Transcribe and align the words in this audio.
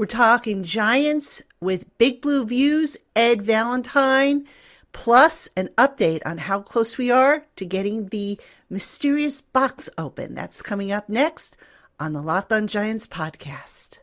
We're 0.00 0.06
talking 0.06 0.64
Giants 0.64 1.42
with 1.60 1.84
Big 1.98 2.22
Blue 2.22 2.46
Views, 2.46 2.96
Ed 3.14 3.42
Valentine, 3.42 4.46
plus 4.92 5.46
an 5.58 5.68
update 5.76 6.22
on 6.24 6.38
how 6.38 6.62
close 6.62 6.96
we 6.96 7.10
are 7.10 7.44
to 7.56 7.66
getting 7.66 8.06
the 8.06 8.40
mysterious 8.70 9.42
box 9.42 9.90
open. 9.98 10.34
That's 10.34 10.62
coming 10.62 10.90
up 10.90 11.10
next 11.10 11.58
on 11.98 12.14
the 12.14 12.22
Locked 12.22 12.50
On 12.50 12.66
Giants 12.66 13.06
podcast. 13.06 13.98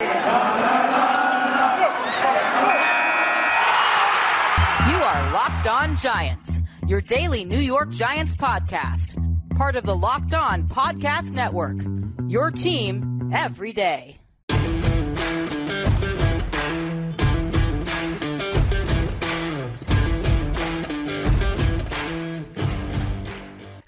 You 0.00 0.06
are 4.96 5.32
Locked 5.32 5.68
On 5.68 5.94
Giants, 5.94 6.62
your 6.88 7.00
daily 7.00 7.44
New 7.44 7.60
York 7.60 7.90
Giants 7.90 8.34
podcast, 8.34 9.14
part 9.54 9.76
of 9.76 9.84
the 9.84 9.94
Locked 9.94 10.34
On 10.34 10.66
Podcast 10.66 11.32
Network. 11.32 11.78
Your 12.26 12.50
team 12.50 13.30
every 13.32 13.72
day. 13.72 14.18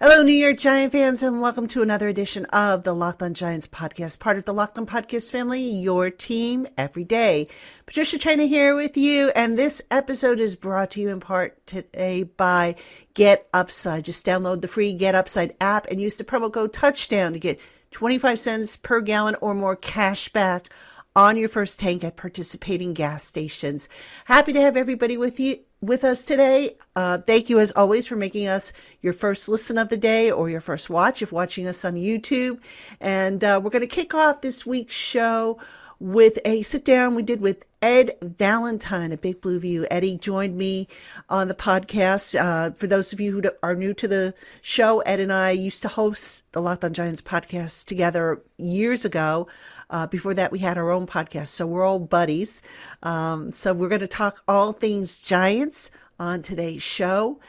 Hello, 0.03 0.23
New 0.23 0.33
York 0.33 0.57
Giant 0.57 0.93
fans, 0.93 1.23
and 1.23 1.43
welcome 1.43 1.67
to 1.67 1.83
another 1.83 2.09
edition 2.09 2.47
of 2.47 2.85
the 2.85 2.95
Locked 2.95 3.23
On 3.23 3.35
Giants 3.35 3.67
podcast, 3.67 4.19
part 4.19 4.39
of 4.39 4.47
the 4.47 4.55
Locked 4.55 4.79
On 4.79 4.87
Podcast 4.87 5.31
family, 5.31 5.61
your 5.61 6.09
team 6.09 6.67
every 6.79 7.05
day. 7.05 7.49
Patricia 7.85 8.17
Traina 8.17 8.49
here 8.49 8.75
with 8.75 8.97
you, 8.97 9.29
and 9.37 9.59
this 9.59 9.83
episode 9.91 10.41
is 10.41 10.57
brought 10.57 10.93
to 10.93 11.03
you 11.03 11.11
in 11.11 11.21
part 11.21 11.67
today 11.67 12.23
by 12.23 12.77
Get 13.13 13.47
Upside. 13.53 14.07
Just 14.07 14.25
download 14.25 14.63
the 14.63 14.69
free 14.69 14.95
Get 14.95 15.15
Upside 15.15 15.55
app 15.61 15.85
and 15.91 16.01
use 16.01 16.17
the 16.17 16.25
promo 16.25 16.51
code 16.51 16.73
Touchdown 16.73 17.35
to 17.35 17.39
get 17.39 17.61
25 17.91 18.39
cents 18.39 18.79
per 18.79 19.03
gallon 19.03 19.37
or 19.43 19.53
more 19.53 19.77
cash 19.77 20.31
back 20.31 20.71
on 21.15 21.37
your 21.37 21.51
first 21.51 21.79
tank 21.79 22.03
at 22.05 22.17
participating 22.17 22.95
gas 22.95 23.23
stations. 23.23 23.87
Happy 24.25 24.55
to 24.55 24.63
have 24.63 24.79
everybody 24.79 25.19
with 25.19 25.39
you 25.39 25.59
with 25.81 26.05
us 26.05 26.25
today. 26.25 26.77
Uh, 26.95 27.19
thank 27.19 27.49
you, 27.49 27.59
as 27.59 27.73
always, 27.73 28.07
for 28.07 28.17
making 28.17 28.47
us 28.47 28.73
your 29.03 29.13
first 29.13 29.49
listen 29.49 29.79
of 29.79 29.89
the 29.89 29.97
day 29.97 30.31
or 30.31 30.51
your 30.51 30.61
first 30.61 30.91
watch 30.91 31.23
if 31.23 31.33
watching 31.33 31.67
us 31.67 31.85
on 31.85 31.95
YouTube. 31.95 32.61
And 33.01 33.43
uh, 33.43 33.61
we're 33.63 33.71
going 33.71 33.81
to 33.81 33.87
kick 33.87 34.15
off 34.15 34.41
this 34.43 34.67
week's 34.67 34.95
show 34.95 35.59
with 36.01 36.39
a 36.47 36.63
sit 36.63 36.85
down 36.85 37.15
we 37.15 37.23
did 37.23 37.43
with 37.43 37.67
Ed 37.83 38.13
Valentine 38.23 39.13
at 39.13 39.21
Big 39.21 39.41
Blue 39.43 39.61
View. 39.61 39.87
Eddie 39.91 40.17
joined 40.17 40.57
me 40.57 40.89
on 41.29 41.49
the 41.49 41.55
podcast. 41.55 42.39
Uh, 42.39 42.73
for 42.73 42.87
those 42.87 43.13
of 43.13 43.21
you 43.21 43.33
who 43.33 43.43
are 43.63 43.75
new 43.75 43.93
to 43.95 44.09
the 44.09 44.35
show, 44.63 45.01
Ed 45.01 45.21
and 45.21 45.33
I 45.33 45.51
used 45.51 45.83
to 45.83 45.89
host 45.89 46.43
the 46.53 46.61
Locked 46.61 46.85
on 46.85 46.95
Giants 46.95 47.21
podcast 47.21 47.85
together 47.85 48.43
years 48.57 49.05
ago. 49.05 49.47
Uh, 49.91 50.07
before 50.07 50.35
that, 50.35 50.53
we 50.53 50.61
had 50.61 50.79
our 50.79 50.91
own 50.91 51.07
podcast. 51.07 51.49
So 51.49 51.67
we're 51.67 51.85
all 51.85 51.99
buddies. 51.99 52.63
Um, 53.03 53.51
so 53.51 53.75
we're 53.75 53.89
going 53.89 54.01
to 54.01 54.07
talk 54.07 54.43
all 54.49 54.73
things 54.73 55.21
Giants 55.21 55.91
on 56.19 56.43
today's 56.43 56.83
show. 56.83 57.41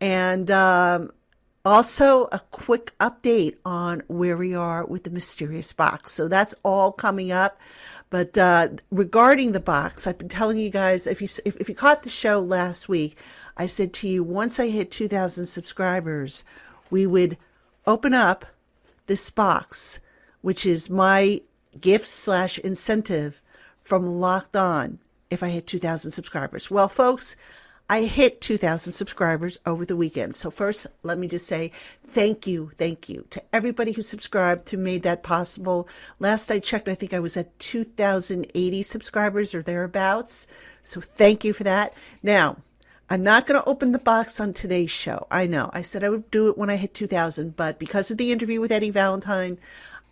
And 0.00 0.50
um, 0.50 1.10
also 1.64 2.24
a 2.32 2.40
quick 2.50 2.92
update 2.98 3.56
on 3.64 4.02
where 4.08 4.36
we 4.36 4.54
are 4.54 4.84
with 4.84 5.04
the 5.04 5.10
mysterious 5.10 5.72
box. 5.72 6.12
So 6.12 6.28
that's 6.28 6.54
all 6.64 6.92
coming 6.92 7.30
up. 7.30 7.58
But 8.08 8.36
uh, 8.36 8.68
regarding 8.90 9.52
the 9.52 9.60
box, 9.60 10.06
I've 10.06 10.18
been 10.18 10.28
telling 10.28 10.58
you 10.58 10.70
guys 10.70 11.06
if 11.06 11.20
you 11.22 11.28
if, 11.44 11.56
if 11.56 11.68
you 11.68 11.74
caught 11.74 12.02
the 12.02 12.10
show 12.10 12.40
last 12.40 12.88
week, 12.88 13.16
I 13.56 13.66
said 13.66 13.92
to 13.94 14.08
you 14.08 14.24
once 14.24 14.58
I 14.58 14.68
hit 14.68 14.90
2,000 14.90 15.46
subscribers, 15.46 16.44
we 16.90 17.06
would 17.06 17.36
open 17.86 18.14
up 18.14 18.46
this 19.06 19.30
box, 19.30 20.00
which 20.40 20.66
is 20.66 20.90
my 20.90 21.40
gift 21.80 22.06
slash 22.06 22.58
incentive 22.58 23.40
from 23.82 24.20
Locked 24.20 24.56
On 24.56 24.98
if 25.30 25.42
I 25.42 25.50
hit 25.50 25.66
2,000 25.66 26.10
subscribers. 26.10 26.70
Well, 26.70 26.88
folks, 26.88 27.36
I 27.90 28.04
hit 28.04 28.40
2,000 28.40 28.92
subscribers 28.92 29.58
over 29.66 29.84
the 29.84 29.96
weekend. 29.96 30.36
So 30.36 30.48
first, 30.48 30.86
let 31.02 31.18
me 31.18 31.26
just 31.26 31.44
say 31.44 31.72
thank 32.06 32.46
you, 32.46 32.70
thank 32.78 33.08
you 33.08 33.26
to 33.30 33.42
everybody 33.52 33.90
who 33.90 34.00
subscribed, 34.00 34.70
who 34.70 34.76
made 34.76 35.02
that 35.02 35.24
possible. 35.24 35.88
Last 36.20 36.52
I 36.52 36.60
checked, 36.60 36.86
I 36.86 36.94
think 36.94 37.12
I 37.12 37.18
was 37.18 37.36
at 37.36 37.58
2,080 37.58 38.82
subscribers 38.84 39.56
or 39.56 39.62
thereabouts. 39.62 40.46
So 40.84 41.00
thank 41.00 41.42
you 41.42 41.52
for 41.52 41.64
that. 41.64 41.92
Now, 42.22 42.58
I'm 43.10 43.24
not 43.24 43.48
going 43.48 43.60
to 43.60 43.68
open 43.68 43.90
the 43.90 43.98
box 43.98 44.38
on 44.38 44.52
today's 44.52 44.92
show. 44.92 45.26
I 45.28 45.48
know. 45.48 45.68
I 45.72 45.82
said 45.82 46.04
I 46.04 46.10
would 46.10 46.30
do 46.30 46.48
it 46.48 46.56
when 46.56 46.70
I 46.70 46.76
hit 46.76 46.94
2,000, 46.94 47.56
but 47.56 47.80
because 47.80 48.08
of 48.08 48.18
the 48.18 48.30
interview 48.30 48.60
with 48.60 48.70
Eddie 48.70 48.90
Valentine, 48.90 49.58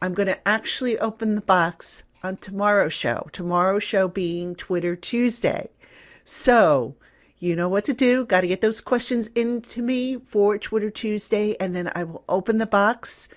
I'm 0.03 0.15
going 0.15 0.27
to 0.27 0.49
actually 0.49 0.99
open 0.99 1.37
the 1.37 1.43
box 1.43 2.03
on 2.25 2.39
tomorrow's 2.39 2.93
show. 2.93 3.29
Tomorrow's 3.31 3.85
show 3.85 4.09
being 4.09 4.57
Twitter 4.57 4.97
Tuesday. 4.97 5.69
So, 6.25 6.97
you 7.39 7.55
know 7.55 7.69
what 7.69 7.85
to 7.85 7.95
do. 7.95 8.25
Got 8.25 8.43
to 8.43 8.49
get 8.49 8.61
those 8.61 8.81
questions 8.81 9.29
into 9.29 9.83
me 9.83 10.17
for 10.17 10.59
Twitter 10.59 10.91
Tuesday, 10.91 11.57
and 11.61 11.75
then 11.75 11.91
I 11.95 12.05
will 12.05 12.25
open 12.29 12.59
the 12.59 12.67
box 12.67 13.29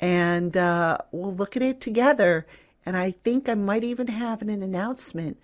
and 0.00 0.56
uh, 0.56 0.98
we'll 1.12 1.34
look 1.34 1.56
at 1.56 1.62
it 1.62 1.80
together. 1.80 2.46
And 2.84 2.96
I 2.96 3.12
think 3.12 3.48
I 3.48 3.54
might 3.54 3.84
even 3.84 4.08
have 4.08 4.42
an 4.42 4.50
announcement 4.50 5.38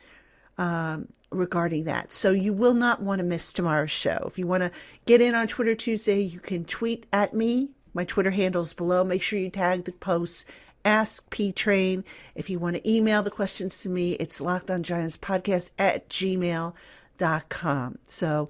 um, 0.59 1.09
regarding 1.31 1.84
that. 1.84 2.12
So 2.12 2.32
you 2.32 2.53
will 2.53 2.75
not 2.75 3.00
want 3.00 3.21
to 3.21 3.25
miss 3.25 3.53
tomorrow's 3.53 3.91
show. 3.91 4.25
If 4.27 4.38
you 4.38 4.47
want 4.47 4.62
to 4.62 4.71
get 5.06 5.21
in 5.21 5.34
on 5.34 5.47
Twitter 5.47 5.75
Tuesday, 5.75 6.21
you 6.21 6.41
can 6.41 6.65
tweet 6.65 7.06
at 7.12 7.32
me. 7.32 7.71
My 7.94 8.04
Twitter 8.04 8.31
handle 8.31 8.62
is 8.62 8.75
below. 8.75 9.03
Make 9.03 9.22
sure 9.22 9.38
you 9.38 9.50
tag 9.50 9.84
the 9.84 9.92
post. 9.92 10.44
Ask 10.84 11.31
P 11.31 11.53
Train. 11.53 12.04
If 12.34 12.50
you 12.50 12.59
want 12.59 12.77
to 12.77 12.91
email 12.91 13.22
the 13.22 13.31
questions 13.31 13.81
to 13.81 13.88
me, 13.88 14.12
it's 14.15 14.41
locked 14.41 14.71
on 14.71 14.82
giants 14.82 15.16
podcast 15.16 15.71
at 15.78 16.09
gmail.com 17.20 17.60
com. 17.70 17.98
So 18.08 18.48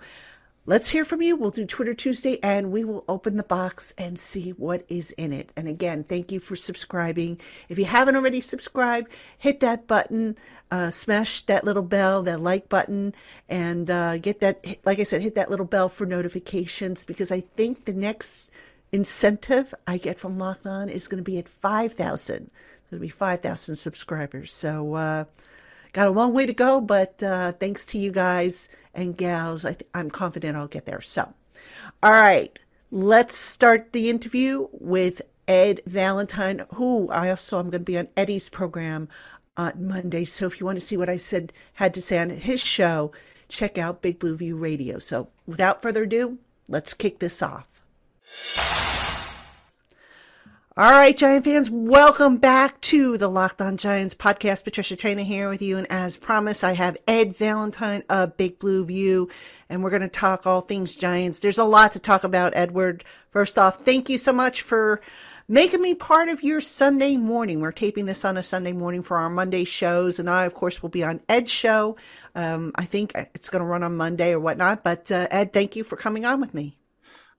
let's 0.66 0.90
hear 0.90 1.04
from 1.04 1.22
you. 1.22 1.36
We'll 1.36 1.50
do 1.50 1.66
Twitter 1.66 1.94
Tuesday 1.94 2.38
and 2.42 2.70
we 2.70 2.84
will 2.84 3.04
open 3.08 3.36
the 3.36 3.42
box 3.44 3.92
and 3.98 4.18
see 4.18 4.50
what 4.50 4.84
is 4.88 5.10
in 5.12 5.32
it. 5.32 5.52
And 5.56 5.68
again, 5.68 6.04
thank 6.04 6.30
you 6.30 6.40
for 6.40 6.56
subscribing. 6.56 7.40
If 7.68 7.78
you 7.78 7.86
haven't 7.86 8.16
already 8.16 8.40
subscribed, 8.40 9.10
hit 9.38 9.60
that 9.60 9.86
button, 9.86 10.36
uh, 10.70 10.90
smash 10.90 11.42
that 11.42 11.64
little 11.64 11.82
bell, 11.82 12.22
that 12.22 12.40
like 12.40 12.68
button, 12.68 13.14
and 13.48 13.90
uh, 13.90 14.18
get 14.18 14.40
that, 14.40 14.64
like 14.84 15.00
I 15.00 15.04
said, 15.04 15.22
hit 15.22 15.34
that 15.34 15.50
little 15.50 15.66
bell 15.66 15.88
for 15.88 16.06
notifications 16.06 17.04
because 17.04 17.32
I 17.32 17.40
think 17.40 17.84
the 17.84 17.92
next 17.92 18.50
incentive 18.92 19.74
I 19.86 19.98
get 19.98 20.18
from 20.18 20.36
Locked 20.36 20.66
On 20.66 20.88
is 20.88 21.08
going 21.08 21.22
to 21.22 21.28
be 21.30 21.38
at 21.38 21.48
5,000. 21.48 22.50
It'll 22.90 23.00
be 23.00 23.08
5,000 23.08 23.76
subscribers. 23.76 24.52
So, 24.52 24.94
uh, 24.94 25.24
Got 25.92 26.06
a 26.06 26.10
long 26.10 26.32
way 26.32 26.46
to 26.46 26.52
go, 26.52 26.80
but 26.80 27.22
uh, 27.22 27.52
thanks 27.52 27.84
to 27.86 27.98
you 27.98 28.12
guys 28.12 28.68
and 28.94 29.16
gals, 29.16 29.64
I 29.64 29.72
th- 29.74 29.90
I'm 29.94 30.10
confident 30.10 30.56
I'll 30.56 30.68
get 30.68 30.86
there. 30.86 31.00
So, 31.00 31.32
all 32.02 32.12
right, 32.12 32.56
let's 32.90 33.36
start 33.36 33.92
the 33.92 34.08
interview 34.08 34.68
with 34.72 35.22
Ed 35.48 35.80
Valentine, 35.86 36.64
who 36.74 37.08
I 37.08 37.30
also 37.30 37.58
I'm 37.58 37.70
going 37.70 37.82
to 37.82 37.92
be 37.92 37.98
on 37.98 38.08
Eddie's 38.16 38.48
program 38.48 39.08
on 39.56 39.88
Monday. 39.88 40.24
So 40.24 40.46
if 40.46 40.60
you 40.60 40.66
want 40.66 40.76
to 40.76 40.84
see 40.84 40.96
what 40.96 41.10
I 41.10 41.16
said 41.16 41.52
had 41.74 41.92
to 41.94 42.02
say 42.02 42.18
on 42.18 42.30
his 42.30 42.62
show, 42.62 43.10
check 43.48 43.76
out 43.76 44.02
Big 44.02 44.18
Blue 44.18 44.36
View 44.36 44.56
Radio. 44.56 44.98
So 44.98 45.28
without 45.46 45.82
further 45.82 46.04
ado, 46.04 46.38
let's 46.68 46.94
kick 46.94 47.18
this 47.18 47.42
off. 47.42 47.68
All 50.80 50.92
right, 50.92 51.14
Giant 51.14 51.44
fans, 51.44 51.70
welcome 51.70 52.38
back 52.38 52.80
to 52.80 53.18
the 53.18 53.28
Locked 53.28 53.60
On 53.60 53.76
Giants 53.76 54.14
podcast. 54.14 54.64
Patricia 54.64 54.96
Traina 54.96 55.22
here 55.22 55.50
with 55.50 55.60
you. 55.60 55.76
And 55.76 55.86
as 55.92 56.16
promised, 56.16 56.64
I 56.64 56.72
have 56.72 56.96
Ed 57.06 57.36
Valentine 57.36 58.02
of 58.08 58.38
Big 58.38 58.58
Blue 58.58 58.86
View, 58.86 59.28
and 59.68 59.84
we're 59.84 59.90
going 59.90 60.00
to 60.00 60.08
talk 60.08 60.46
all 60.46 60.62
things 60.62 60.96
Giants. 60.96 61.40
There's 61.40 61.58
a 61.58 61.64
lot 61.64 61.92
to 61.92 61.98
talk 61.98 62.24
about, 62.24 62.56
Edward. 62.56 63.04
First 63.28 63.58
off, 63.58 63.84
thank 63.84 64.08
you 64.08 64.16
so 64.16 64.32
much 64.32 64.62
for 64.62 65.02
making 65.48 65.82
me 65.82 65.94
part 65.94 66.30
of 66.30 66.42
your 66.42 66.62
Sunday 66.62 67.18
morning. 67.18 67.60
We're 67.60 67.72
taping 67.72 68.06
this 68.06 68.24
on 68.24 68.38
a 68.38 68.42
Sunday 68.42 68.72
morning 68.72 69.02
for 69.02 69.18
our 69.18 69.28
Monday 69.28 69.64
shows, 69.64 70.18
and 70.18 70.30
I, 70.30 70.46
of 70.46 70.54
course, 70.54 70.80
will 70.80 70.88
be 70.88 71.04
on 71.04 71.20
Ed's 71.28 71.50
show. 71.50 71.96
Um, 72.34 72.72
I 72.76 72.86
think 72.86 73.12
it's 73.34 73.50
going 73.50 73.60
to 73.60 73.66
run 73.66 73.82
on 73.82 73.98
Monday 73.98 74.32
or 74.32 74.40
whatnot. 74.40 74.82
But 74.82 75.12
uh, 75.12 75.28
Ed, 75.30 75.52
thank 75.52 75.76
you 75.76 75.84
for 75.84 75.96
coming 75.96 76.24
on 76.24 76.40
with 76.40 76.54
me. 76.54 76.79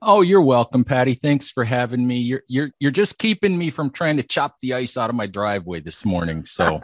Oh, 0.04 0.22
you're 0.22 0.42
welcome, 0.42 0.84
Patty. 0.84 1.14
Thanks 1.14 1.52
for 1.52 1.64
having 1.64 2.08
me. 2.08 2.18
You're 2.18 2.42
you're 2.48 2.72
you're 2.80 2.92
just 2.92 3.20
keeping 3.20 3.56
me 3.56 3.70
from 3.70 3.92
trying 3.92 4.18
to 4.18 4.24
chop 4.24 4.56
the 4.62 4.74
ice 4.74 4.98
out 4.98 5.12
of 5.12 5.16
my 5.16 5.28
driveway 5.28 5.80
this 5.80 6.06
morning. 6.06 6.44
So 6.44 6.82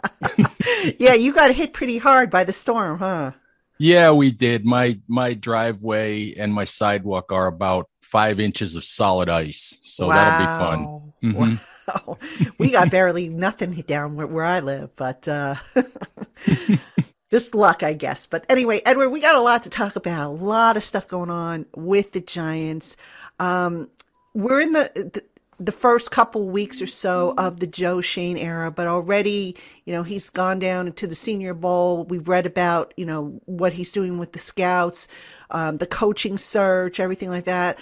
Yeah, 0.98 1.14
you 1.14 1.32
got 1.32 1.50
hit 1.52 1.72
pretty 1.72 1.98
hard 1.98 2.30
by 2.30 2.44
the 2.44 2.52
storm, 2.52 2.98
huh? 2.98 3.32
Yeah, 3.78 4.12
we 4.12 4.30
did. 4.30 4.64
My 4.64 5.00
my 5.08 5.34
driveway 5.34 6.34
and 6.34 6.54
my 6.54 6.64
sidewalk 6.64 7.32
are 7.32 7.48
about 7.48 7.88
five 8.02 8.38
inches 8.38 8.76
of 8.76 8.84
solid 8.84 9.28
ice. 9.28 9.76
So 9.82 10.06
wow. 10.06 10.14
that'll 10.14 10.46
be 10.46 10.64
fun. 10.64 11.12
Mm-hmm. 11.24 12.08
Wow. 12.08 12.18
we 12.58 12.70
got 12.70 12.90
barely 12.90 13.28
nothing 13.28 13.72
down 13.82 14.14
where, 14.14 14.26
where 14.26 14.44
I 14.44 14.60
live, 14.60 14.94
but 14.94 15.26
uh 15.26 15.56
just 17.30 17.54
luck, 17.54 17.82
I 17.82 17.92
guess. 17.92 18.26
But 18.26 18.44
anyway, 18.48 18.80
Edward, 18.84 19.10
we 19.10 19.20
got 19.20 19.36
a 19.36 19.40
lot 19.40 19.62
to 19.64 19.70
talk 19.70 19.96
about. 19.96 20.26
A 20.26 20.30
lot 20.30 20.76
of 20.76 20.84
stuff 20.84 21.08
going 21.08 21.30
on 21.30 21.66
with 21.74 22.12
the 22.12 22.20
Giants. 22.20 22.96
Um, 23.38 23.90
we're 24.34 24.60
in 24.60 24.72
the, 24.72 24.90
the 24.94 25.22
the 25.60 25.72
first 25.72 26.12
couple 26.12 26.48
weeks 26.48 26.80
or 26.80 26.86
so 26.86 27.34
of 27.36 27.58
the 27.58 27.66
Joe 27.66 28.00
Schoen 28.00 28.36
era, 28.36 28.70
but 28.70 28.86
already, 28.86 29.56
you 29.84 29.92
know, 29.92 30.04
he's 30.04 30.30
gone 30.30 30.60
down 30.60 30.92
to 30.92 31.06
the 31.06 31.16
Senior 31.16 31.52
Bowl. 31.52 32.04
We've 32.04 32.28
read 32.28 32.46
about, 32.46 32.94
you 32.96 33.04
know, 33.04 33.40
what 33.46 33.72
he's 33.72 33.90
doing 33.90 34.18
with 34.18 34.32
the 34.32 34.38
scouts, 34.38 35.08
um, 35.50 35.78
the 35.78 35.86
coaching 35.86 36.38
search, 36.38 37.00
everything 37.00 37.30
like 37.30 37.44
that. 37.44 37.78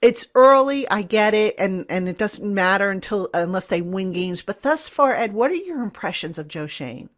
It's 0.00 0.28
early, 0.34 0.88
I 0.88 1.02
get 1.02 1.34
it, 1.34 1.56
and 1.58 1.84
and 1.90 2.08
it 2.08 2.18
doesn't 2.18 2.54
matter 2.54 2.90
until 2.90 3.28
unless 3.34 3.66
they 3.66 3.82
win 3.82 4.12
games. 4.12 4.42
But 4.42 4.62
thus 4.62 4.88
far, 4.88 5.14
Ed, 5.14 5.34
what 5.34 5.50
are 5.50 5.56
your 5.56 5.82
impressions 5.82 6.38
of 6.38 6.48
Joe 6.48 6.68
Schoen? 6.68 7.10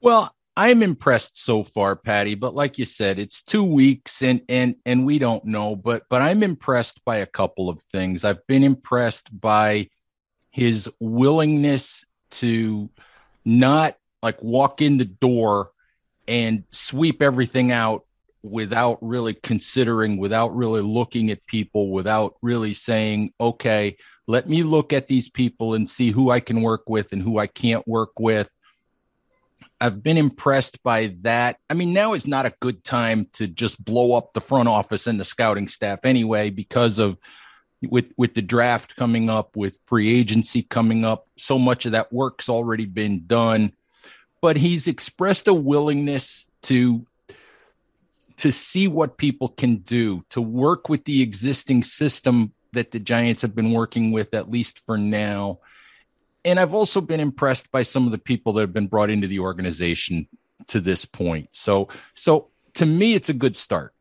Well, 0.00 0.34
I'm 0.56 0.82
impressed 0.82 1.42
so 1.42 1.64
far, 1.64 1.96
Patty. 1.96 2.34
But 2.34 2.54
like 2.54 2.78
you 2.78 2.84
said, 2.84 3.18
it's 3.18 3.42
two 3.42 3.64
weeks, 3.64 4.22
and 4.22 4.42
and 4.48 4.76
and 4.84 5.06
we 5.06 5.18
don't 5.18 5.44
know. 5.44 5.74
But 5.74 6.02
but 6.10 6.20
I'm 6.20 6.42
impressed 6.42 7.04
by 7.04 7.18
a 7.18 7.26
couple 7.26 7.68
of 7.68 7.80
things. 7.92 8.24
I've 8.24 8.46
been 8.46 8.62
impressed 8.62 9.40
by 9.40 9.88
his 10.50 10.88
willingness 11.00 12.04
to 12.32 12.90
not 13.44 13.96
like 14.22 14.42
walk 14.42 14.82
in 14.82 14.98
the 14.98 15.06
door 15.06 15.70
and 16.28 16.64
sweep 16.70 17.22
everything 17.22 17.72
out 17.72 18.04
without 18.42 18.98
really 19.00 19.34
considering, 19.34 20.18
without 20.18 20.54
really 20.54 20.82
looking 20.82 21.30
at 21.30 21.46
people, 21.46 21.90
without 21.90 22.34
really 22.42 22.74
saying, 22.74 23.32
okay, 23.40 23.96
let 24.26 24.48
me 24.48 24.62
look 24.62 24.92
at 24.92 25.08
these 25.08 25.28
people 25.28 25.74
and 25.74 25.88
see 25.88 26.10
who 26.10 26.30
I 26.30 26.40
can 26.40 26.60
work 26.60 26.88
with 26.88 27.12
and 27.12 27.22
who 27.22 27.38
I 27.38 27.46
can't 27.46 27.86
work 27.88 28.20
with 28.20 28.48
I've 29.82 30.00
been 30.00 30.16
impressed 30.16 30.80
by 30.84 31.16
that. 31.22 31.58
I 31.68 31.74
mean, 31.74 31.92
now 31.92 32.12
is 32.12 32.28
not 32.28 32.46
a 32.46 32.54
good 32.60 32.84
time 32.84 33.26
to 33.32 33.48
just 33.48 33.84
blow 33.84 34.16
up 34.16 34.32
the 34.32 34.40
front 34.40 34.68
office 34.68 35.08
and 35.08 35.18
the 35.18 35.24
scouting 35.24 35.66
staff 35.66 36.04
anyway, 36.04 36.50
because 36.50 37.00
of 37.00 37.18
with 37.82 38.12
with 38.16 38.34
the 38.34 38.42
draft 38.42 38.94
coming 38.94 39.28
up, 39.28 39.56
with 39.56 39.80
free 39.84 40.16
agency 40.16 40.62
coming 40.62 41.04
up. 41.04 41.26
So 41.36 41.58
much 41.58 41.84
of 41.84 41.92
that 41.92 42.12
work's 42.12 42.48
already 42.48 42.86
been 42.86 43.26
done, 43.26 43.72
but 44.40 44.56
he's 44.56 44.86
expressed 44.86 45.48
a 45.48 45.54
willingness 45.54 46.46
to 46.62 47.04
to 48.36 48.52
see 48.52 48.86
what 48.86 49.18
people 49.18 49.48
can 49.48 49.78
do, 49.78 50.24
to 50.30 50.40
work 50.40 50.88
with 50.88 51.06
the 51.06 51.22
existing 51.22 51.82
system 51.82 52.52
that 52.72 52.92
the 52.92 53.00
Giants 53.00 53.42
have 53.42 53.56
been 53.56 53.72
working 53.72 54.12
with, 54.12 54.32
at 54.32 54.48
least 54.48 54.78
for 54.86 54.96
now 54.96 55.58
and 56.44 56.58
I've 56.58 56.74
also 56.74 57.00
been 57.00 57.20
impressed 57.20 57.70
by 57.70 57.82
some 57.82 58.06
of 58.06 58.12
the 58.12 58.18
people 58.18 58.52
that 58.54 58.62
have 58.62 58.72
been 58.72 58.86
brought 58.86 59.10
into 59.10 59.26
the 59.26 59.38
organization 59.38 60.28
to 60.68 60.80
this 60.80 61.04
point. 61.04 61.48
So, 61.52 61.88
so 62.14 62.48
to 62.74 62.86
me, 62.86 63.14
it's 63.14 63.28
a 63.28 63.34
good 63.34 63.56
start. 63.56 63.94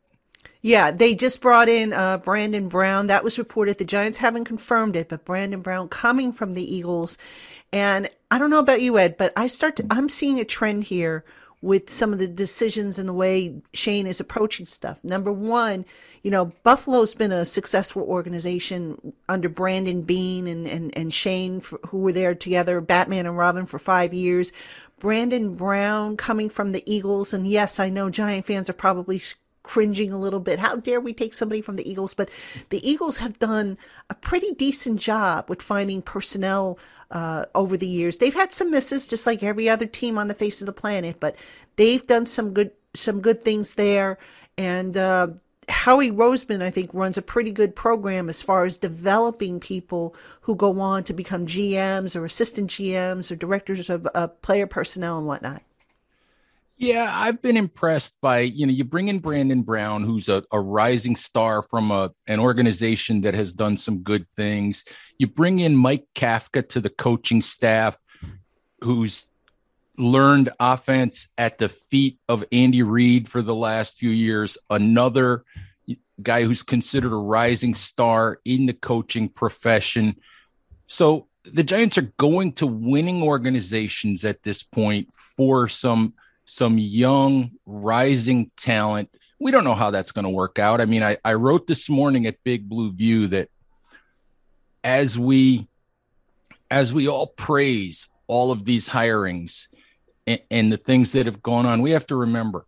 Yeah, 0.63 0.91
they 0.91 1.15
just 1.15 1.41
brought 1.41 1.69
in 1.69 1.91
uh, 1.91 2.17
Brandon 2.17 2.69
Brown. 2.69 3.07
That 3.07 3.23
was 3.23 3.39
reported. 3.39 3.77
The 3.77 3.85
Giants 3.85 4.19
haven't 4.19 4.45
confirmed 4.45 4.95
it, 4.95 5.09
but 5.09 5.25
Brandon 5.25 5.61
Brown 5.61 5.89
coming 5.89 6.31
from 6.31 6.53
the 6.53 6.75
Eagles. 6.75 7.17
And 7.73 8.09
I 8.29 8.37
don't 8.37 8.51
know 8.51 8.59
about 8.59 8.81
you, 8.81 8.99
Ed, 8.99 9.17
but 9.17 9.33
I 9.35 9.47
start 9.47 9.77
to, 9.77 9.87
I'm 9.89 10.09
seeing 10.09 10.39
a 10.39 10.45
trend 10.45 10.83
here 10.83 11.25
with 11.61 11.89
some 11.89 12.13
of 12.13 12.19
the 12.19 12.27
decisions 12.27 12.99
and 12.99 13.09
the 13.09 13.13
way 13.13 13.61
Schoen 13.73 14.05
is 14.05 14.19
approaching 14.19 14.65
stuff. 14.65 14.99
Number 15.03 15.31
one, 15.31 15.85
you 16.23 16.31
know, 16.31 16.51
Buffalo's 16.63 17.13
been 17.13 17.31
a 17.31 17.45
successful 17.45 18.03
organization 18.03 19.13
under 19.27 19.49
Brandon 19.49 20.01
Beane 20.01 20.47
and, 20.47 20.67
and, 20.67 20.95
and 20.97 21.13
Schoen, 21.13 21.61
for, 21.61 21.79
who 21.87 21.99
were 21.99 22.13
there 22.13 22.35
together, 22.35 22.79
Batman 22.81 23.25
and 23.25 23.37
Robin 23.37 23.65
for 23.65 23.79
five 23.79 24.13
years. 24.13 24.51
Brandon 24.99 25.55
Brown 25.55 26.17
coming 26.17 26.49
from 26.49 26.73
the 26.73 26.83
Eagles. 26.85 27.33
And 27.33 27.47
yes, 27.47 27.79
I 27.79 27.89
know 27.89 28.09
Giant 28.09 28.45
fans 28.45 28.69
are 28.69 28.73
probably 28.73 29.19
cringing 29.63 30.13
a 30.13 30.19
little 30.19 30.39
bit. 30.39 30.59
How 30.59 30.75
dare 30.75 31.01
we 31.01 31.13
take 31.13 31.33
somebody 31.33 31.61
from 31.61 31.75
the 31.75 31.89
Eagles? 31.89 32.13
But 32.13 32.29
the 32.69 32.87
Eagles 32.87 33.17
have 33.17 33.39
done 33.39 33.79
a 34.09 34.15
pretty 34.15 34.51
decent 34.51 34.99
job 34.99 35.49
with 35.49 35.61
finding 35.61 36.03
personnel 36.03 36.77
uh, 37.09 37.45
over 37.55 37.77
the 37.77 37.87
years. 37.87 38.17
They've 38.17 38.33
had 38.33 38.53
some 38.53 38.71
misses, 38.71 39.07
just 39.07 39.25
like 39.25 39.43
every 39.43 39.67
other 39.67 39.85
team 39.85 40.17
on 40.17 40.27
the 40.27 40.33
face 40.33 40.61
of 40.61 40.65
the 40.67 40.73
planet, 40.73 41.17
but 41.19 41.35
they've 41.75 42.05
done 42.05 42.25
some 42.25 42.53
good 42.53 42.71
some 42.93 43.21
good 43.21 43.41
things 43.41 43.75
there. 43.75 44.17
And 44.57 44.97
uh, 44.97 45.27
Howie 45.71 46.11
Roseman, 46.11 46.61
I 46.61 46.69
think, 46.69 46.93
runs 46.93 47.17
a 47.17 47.21
pretty 47.21 47.51
good 47.51 47.75
program 47.75 48.29
as 48.29 48.41
far 48.41 48.65
as 48.65 48.77
developing 48.77 49.59
people 49.59 50.15
who 50.41 50.55
go 50.55 50.79
on 50.79 51.03
to 51.05 51.13
become 51.13 51.47
GMs 51.47 52.15
or 52.15 52.25
assistant 52.25 52.69
GMs 52.69 53.31
or 53.31 53.35
directors 53.35 53.89
of 53.89 54.07
uh, 54.13 54.27
player 54.27 54.67
personnel 54.67 55.17
and 55.17 55.25
whatnot. 55.25 55.63
Yeah, 56.77 57.11
I've 57.13 57.43
been 57.43 57.57
impressed 57.57 58.19
by, 58.21 58.39
you 58.39 58.65
know, 58.65 58.73
you 58.73 58.83
bring 58.83 59.07
in 59.07 59.19
Brandon 59.19 59.61
Brown, 59.61 60.03
who's 60.03 60.29
a, 60.29 60.43
a 60.51 60.59
rising 60.59 61.15
star 61.15 61.61
from 61.61 61.91
a, 61.91 62.11
an 62.27 62.39
organization 62.39 63.21
that 63.21 63.35
has 63.35 63.53
done 63.53 63.77
some 63.77 63.99
good 63.99 64.25
things. 64.35 64.83
You 65.19 65.27
bring 65.27 65.59
in 65.59 65.75
Mike 65.75 66.05
Kafka 66.15 66.67
to 66.69 66.79
the 66.79 66.89
coaching 66.89 67.43
staff, 67.43 67.99
who's 68.79 69.27
learned 69.97 70.49
offense 70.59 71.27
at 71.37 71.57
the 71.57 71.69
feet 71.69 72.19
of 72.27 72.43
Andy 72.51 72.83
Reid 72.83 73.27
for 73.27 73.41
the 73.41 73.55
last 73.55 73.97
few 73.97 74.09
years, 74.09 74.57
another 74.69 75.43
guy 76.21 76.43
who's 76.43 76.63
considered 76.63 77.13
a 77.13 77.17
rising 77.17 77.73
star 77.73 78.39
in 78.45 78.65
the 78.65 78.73
coaching 78.73 79.27
profession. 79.29 80.15
So 80.87 81.27
the 81.43 81.63
Giants 81.63 81.97
are 81.97 82.13
going 82.17 82.53
to 82.53 82.67
winning 82.67 83.23
organizations 83.23 84.23
at 84.23 84.43
this 84.43 84.63
point 84.63 85.13
for 85.13 85.67
some 85.67 86.13
some 86.45 86.77
young 86.77 87.51
rising 87.65 88.51
talent. 88.57 89.09
We 89.39 89.51
don't 89.51 89.63
know 89.63 89.75
how 89.75 89.91
that's 89.91 90.11
going 90.11 90.25
to 90.25 90.29
work 90.29 90.59
out. 90.59 90.81
I 90.81 90.85
mean, 90.85 91.01
I, 91.01 91.17
I 91.23 91.35
wrote 91.35 91.65
this 91.65 91.89
morning 91.89 92.27
at 92.27 92.43
Big 92.43 92.67
Blue 92.67 92.91
View 92.91 93.27
that 93.27 93.49
as 94.83 95.17
we 95.17 95.67
as 96.69 96.93
we 96.93 97.07
all 97.07 97.27
praise 97.27 98.09
all 98.27 98.51
of 98.51 98.65
these 98.65 98.89
hirings 98.89 99.67
and, 100.27 100.71
the 100.71 100.77
things 100.77 101.11
that 101.13 101.25
have 101.25 101.41
gone 101.41 101.65
on, 101.65 101.81
we 101.81 101.91
have 101.91 102.05
to 102.07 102.15
remember 102.15 102.65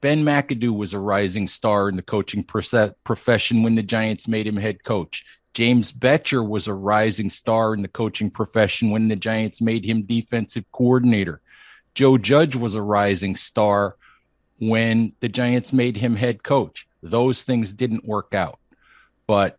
Ben 0.00 0.24
McAdoo 0.24 0.74
was 0.74 0.94
a 0.94 0.98
rising 0.98 1.46
star 1.46 1.88
in 1.88 1.96
the 1.96 2.02
coaching 2.02 2.42
profession 2.42 3.62
when 3.62 3.74
the 3.74 3.82
Giants 3.82 4.26
made 4.26 4.46
him 4.46 4.56
head 4.56 4.82
coach. 4.82 5.24
James 5.52 5.92
Bettcher 5.92 6.46
was 6.46 6.68
a 6.68 6.74
rising 6.74 7.28
star 7.28 7.74
in 7.74 7.82
the 7.82 7.88
coaching 7.88 8.30
profession 8.30 8.90
when 8.90 9.08
the 9.08 9.16
Giants 9.16 9.60
made 9.60 9.84
him 9.84 10.02
defensive 10.02 10.70
coordinator. 10.72 11.42
Joe 11.94 12.16
Judge 12.16 12.56
was 12.56 12.76
a 12.76 12.82
rising 12.82 13.34
star 13.34 13.96
when 14.58 15.12
the 15.20 15.28
Giants 15.28 15.72
made 15.72 15.96
him 15.96 16.14
head 16.14 16.42
coach. 16.42 16.86
Those 17.02 17.42
things 17.42 17.74
didn't 17.74 18.06
work 18.06 18.32
out. 18.32 18.58
But 19.26 19.58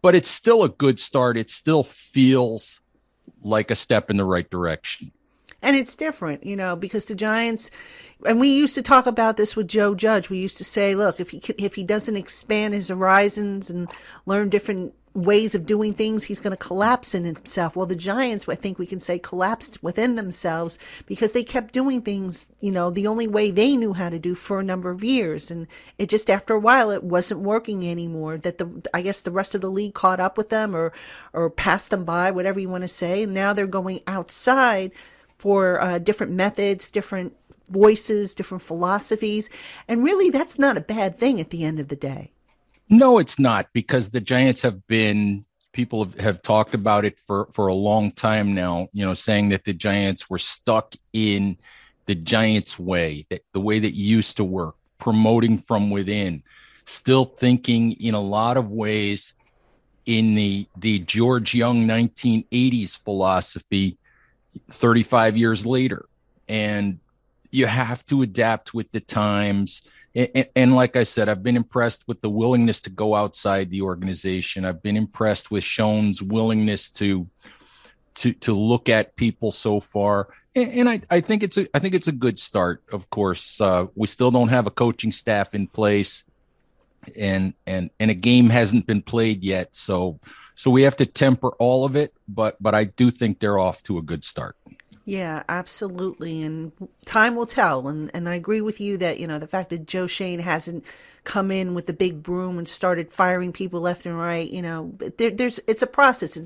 but 0.00 0.14
it's 0.14 0.30
still 0.30 0.62
a 0.62 0.68
good 0.68 1.00
start. 1.00 1.36
It 1.36 1.50
still 1.50 1.82
feels 1.82 2.80
like 3.42 3.70
a 3.70 3.76
step 3.76 4.10
in 4.10 4.16
the 4.16 4.24
right 4.24 4.48
direction 4.48 5.12
and 5.62 5.76
it's 5.76 5.96
different, 5.96 6.44
you 6.44 6.56
know, 6.56 6.76
because 6.76 7.06
the 7.06 7.14
Giants, 7.14 7.70
and 8.26 8.38
we 8.40 8.48
used 8.48 8.74
to 8.76 8.82
talk 8.82 9.06
about 9.06 9.36
this 9.36 9.56
with 9.56 9.68
Joe 9.68 9.94
Judge. 9.94 10.30
We 10.30 10.38
used 10.38 10.58
to 10.58 10.64
say, 10.64 10.94
look, 10.94 11.20
if 11.20 11.30
he 11.30 11.42
if 11.58 11.74
he 11.74 11.82
doesn't 11.82 12.16
expand 12.16 12.74
his 12.74 12.88
horizons 12.88 13.68
and 13.70 13.90
learn 14.26 14.50
different 14.50 14.94
ways 15.14 15.54
of 15.54 15.66
doing 15.66 15.94
things, 15.94 16.24
he's 16.24 16.40
going 16.40 16.56
to 16.56 16.64
collapse 16.64 17.14
in 17.14 17.24
himself. 17.24 17.74
Well, 17.74 17.86
the 17.86 17.96
Giants, 17.96 18.48
I 18.48 18.54
think 18.54 18.78
we 18.78 18.86
can 18.86 19.00
say, 19.00 19.18
collapsed 19.18 19.82
within 19.82 20.14
themselves 20.16 20.78
because 21.06 21.32
they 21.32 21.42
kept 21.42 21.72
doing 21.72 22.02
things, 22.02 22.50
you 22.60 22.70
know, 22.70 22.90
the 22.90 23.06
only 23.06 23.26
way 23.26 23.50
they 23.50 23.76
knew 23.76 23.94
how 23.94 24.08
to 24.08 24.18
do 24.18 24.34
for 24.34 24.60
a 24.60 24.64
number 24.64 24.90
of 24.90 25.02
years. 25.02 25.50
And 25.50 25.66
it 25.98 26.08
just, 26.08 26.30
after 26.30 26.54
a 26.54 26.60
while, 26.60 26.90
it 26.90 27.02
wasn't 27.02 27.40
working 27.40 27.88
anymore. 27.88 28.38
That 28.38 28.58
the, 28.58 28.88
I 28.94 29.02
guess 29.02 29.22
the 29.22 29.30
rest 29.32 29.54
of 29.54 29.60
the 29.60 29.70
league 29.70 29.94
caught 29.94 30.20
up 30.20 30.36
with 30.36 30.50
them 30.50 30.76
or, 30.76 30.92
or 31.32 31.50
passed 31.50 31.90
them 31.90 32.04
by, 32.04 32.30
whatever 32.30 32.60
you 32.60 32.68
want 32.68 32.82
to 32.84 32.88
say. 32.88 33.24
And 33.24 33.34
now 33.34 33.52
they're 33.52 33.66
going 33.66 34.00
outside 34.06 34.92
for 35.38 35.80
uh, 35.80 35.98
different 35.98 36.32
methods, 36.32 36.90
different 36.90 37.34
voices, 37.68 38.34
different 38.34 38.62
philosophies. 38.62 39.50
And 39.86 40.02
really, 40.02 40.30
that's 40.30 40.58
not 40.58 40.76
a 40.76 40.80
bad 40.80 41.18
thing 41.18 41.40
at 41.40 41.50
the 41.50 41.64
end 41.64 41.80
of 41.80 41.88
the 41.88 41.96
day. 41.96 42.32
No, 42.88 43.18
it's 43.18 43.38
not 43.38 43.68
because 43.72 44.10
the 44.10 44.20
Giants 44.20 44.62
have 44.62 44.86
been 44.86 45.44
people 45.72 46.04
have, 46.04 46.18
have 46.18 46.42
talked 46.42 46.74
about 46.74 47.04
it 47.04 47.18
for 47.18 47.46
for 47.52 47.68
a 47.68 47.74
long 47.74 48.10
time 48.10 48.54
now 48.54 48.88
you 48.92 49.04
know 49.04 49.14
saying 49.14 49.50
that 49.50 49.64
the 49.64 49.72
giants 49.72 50.28
were 50.28 50.38
stuck 50.38 50.94
in 51.12 51.56
the 52.06 52.14
giants 52.14 52.78
way 52.78 53.26
that 53.30 53.42
the 53.52 53.60
way 53.60 53.78
that 53.78 53.94
used 53.94 54.38
to 54.38 54.44
work 54.44 54.74
promoting 54.98 55.58
from 55.58 55.90
within 55.90 56.42
still 56.84 57.24
thinking 57.24 57.92
in 57.92 58.14
a 58.14 58.20
lot 58.20 58.56
of 58.56 58.72
ways 58.72 59.34
in 60.06 60.34
the 60.34 60.66
the 60.76 60.98
george 61.00 61.54
young 61.54 61.86
1980s 61.86 62.98
philosophy 62.98 63.98
35 64.70 65.36
years 65.36 65.66
later. 65.66 66.06
And 66.48 67.00
you 67.50 67.66
have 67.66 68.04
to 68.06 68.22
adapt 68.22 68.74
with 68.74 68.90
the 68.92 69.00
times. 69.00 69.82
And, 70.14 70.48
and, 70.56 70.76
like 70.76 70.96
I 70.96 71.02
said, 71.02 71.28
I've 71.28 71.42
been 71.42 71.56
impressed 71.56 72.06
with 72.06 72.20
the 72.20 72.30
willingness 72.30 72.80
to 72.82 72.90
go 72.90 73.14
outside 73.14 73.70
the 73.70 73.82
organization. 73.82 74.64
I've 74.64 74.82
been 74.82 74.96
impressed 74.96 75.50
with 75.50 75.64
Schoen's 75.64 76.22
willingness 76.22 76.90
to 76.92 77.28
to 78.16 78.32
to 78.32 78.52
look 78.52 78.88
at 78.88 79.16
people 79.16 79.50
so 79.52 79.80
far. 79.80 80.28
And, 80.54 80.72
and 80.72 80.88
I, 80.88 81.00
I 81.10 81.20
think 81.20 81.42
it's 81.42 81.56
a 81.56 81.68
I 81.74 81.78
think 81.78 81.94
it's 81.94 82.08
a 82.08 82.12
good 82.12 82.38
start. 82.38 82.82
Of 82.92 83.10
course, 83.10 83.60
uh, 83.60 83.86
we 83.94 84.06
still 84.06 84.30
don't 84.30 84.48
have 84.48 84.66
a 84.66 84.70
coaching 84.72 85.12
staff 85.12 85.54
in 85.54 85.66
place, 85.68 86.24
and 87.16 87.54
and 87.66 87.90
and 87.98 88.10
a 88.10 88.14
game 88.14 88.50
hasn't 88.50 88.86
been 88.86 89.02
played 89.02 89.42
yet. 89.42 89.74
So 89.74 90.18
so 90.54 90.70
we 90.70 90.82
have 90.82 90.96
to 90.96 91.06
temper 91.06 91.50
all 91.58 91.84
of 91.84 91.96
it, 91.96 92.14
but 92.26 92.56
but 92.60 92.74
I 92.74 92.84
do 92.84 93.10
think 93.10 93.38
they're 93.38 93.58
off 93.58 93.82
to 93.84 93.98
a 93.98 94.02
good 94.02 94.24
start. 94.24 94.56
Yeah, 95.04 95.42
absolutely. 95.48 96.42
And 96.42 96.70
time 97.06 97.34
will 97.34 97.46
tell. 97.46 97.88
And 97.88 98.10
and 98.12 98.28
I 98.28 98.34
agree 98.34 98.60
with 98.60 98.80
you 98.80 98.98
that, 98.98 99.18
you 99.18 99.26
know, 99.26 99.38
the 99.38 99.46
fact 99.46 99.70
that 99.70 99.86
Joe 99.86 100.06
Schoen 100.06 100.38
hasn't 100.38 100.84
come 101.28 101.50
in 101.50 101.74
with 101.74 101.86
the 101.86 101.92
big 101.92 102.22
broom 102.22 102.58
and 102.58 102.66
started 102.66 103.12
firing 103.12 103.52
people 103.52 103.82
left 103.82 104.06
and 104.06 104.18
right, 104.18 104.50
you 104.50 104.62
know, 104.62 104.92
there, 105.18 105.30
there's 105.30 105.60
it's 105.66 105.82
a 105.82 105.86
process. 105.86 106.36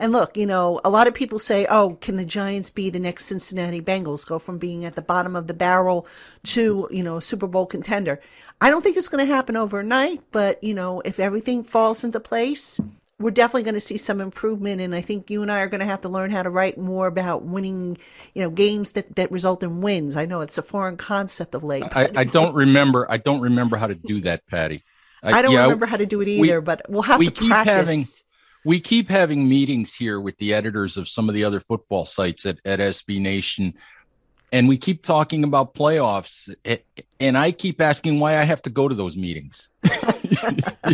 And 0.00 0.12
look, 0.12 0.36
you 0.36 0.44
know, 0.44 0.80
a 0.84 0.90
lot 0.90 1.06
of 1.06 1.14
people 1.14 1.38
say, 1.38 1.66
"Oh, 1.70 1.96
can 2.00 2.16
the 2.16 2.24
Giants 2.24 2.68
be 2.68 2.90
the 2.90 2.98
next 2.98 3.26
Cincinnati 3.26 3.80
Bengals? 3.80 4.26
Go 4.26 4.40
from 4.40 4.58
being 4.58 4.84
at 4.84 4.96
the 4.96 5.02
bottom 5.02 5.36
of 5.36 5.46
the 5.46 5.54
barrel 5.54 6.06
to, 6.54 6.88
you 6.90 7.02
know, 7.02 7.16
a 7.18 7.22
Super 7.22 7.46
Bowl 7.46 7.64
contender." 7.64 8.20
I 8.60 8.70
don't 8.70 8.82
think 8.82 8.96
it's 8.96 9.08
going 9.08 9.26
to 9.26 9.32
happen 9.32 9.56
overnight, 9.56 10.20
but 10.32 10.62
you 10.62 10.74
know, 10.74 11.00
if 11.04 11.20
everything 11.20 11.62
falls 11.62 12.02
into 12.02 12.20
place, 12.20 12.80
we're 13.18 13.30
definitely 13.30 13.62
going 13.62 13.74
to 13.74 13.80
see 13.80 13.96
some 13.96 14.20
improvement 14.20 14.80
and 14.80 14.94
i 14.94 15.00
think 15.00 15.30
you 15.30 15.42
and 15.42 15.50
i 15.50 15.60
are 15.60 15.68
going 15.68 15.80
to 15.80 15.86
have 15.86 16.00
to 16.00 16.08
learn 16.08 16.30
how 16.30 16.42
to 16.42 16.50
write 16.50 16.76
more 16.78 17.06
about 17.06 17.44
winning 17.44 17.96
you 18.34 18.42
know 18.42 18.50
games 18.50 18.92
that, 18.92 19.14
that 19.16 19.30
result 19.30 19.62
in 19.62 19.80
wins. 19.80 20.16
I 20.16 20.26
know 20.26 20.40
it's 20.40 20.58
a 20.58 20.62
foreign 20.62 20.96
concept 20.96 21.54
of 21.54 21.62
late 21.62 21.84
I, 21.94 22.10
I 22.14 22.24
don't 22.24 22.54
remember 22.54 23.06
i 23.10 23.16
don't 23.16 23.40
remember 23.40 23.76
how 23.76 23.86
to 23.86 23.94
do 23.94 24.20
that 24.22 24.46
patty. 24.46 24.84
I, 25.22 25.32
I 25.38 25.42
don't 25.42 25.52
yeah, 25.52 25.62
remember 25.62 25.86
how 25.86 25.96
to 25.96 26.06
do 26.06 26.20
it 26.20 26.28
either 26.28 26.60
we, 26.60 26.64
but 26.64 26.82
we'll 26.88 27.02
have 27.02 27.18
we 27.18 27.26
to 27.26 27.32
keep 27.32 27.50
practice. 27.50 27.74
having 27.74 28.04
we 28.66 28.80
keep 28.80 29.10
having 29.10 29.48
meetings 29.48 29.94
here 29.94 30.20
with 30.20 30.38
the 30.38 30.54
editors 30.54 30.96
of 30.96 31.06
some 31.06 31.28
of 31.28 31.34
the 31.34 31.44
other 31.44 31.60
football 31.60 32.04
sites 32.04 32.46
at, 32.46 32.58
at 32.64 32.80
sb 32.80 33.20
nation 33.20 33.74
and 34.52 34.68
we 34.68 34.76
keep 34.76 35.02
talking 35.02 35.44
about 35.44 35.74
playoffs 35.74 36.54
and 37.20 37.36
i 37.36 37.50
keep 37.50 37.80
asking 37.80 38.20
why 38.20 38.38
i 38.38 38.42
have 38.42 38.62
to 38.62 38.70
go 38.70 38.88
to 38.88 38.94
those 38.94 39.16
meetings. 39.16 39.70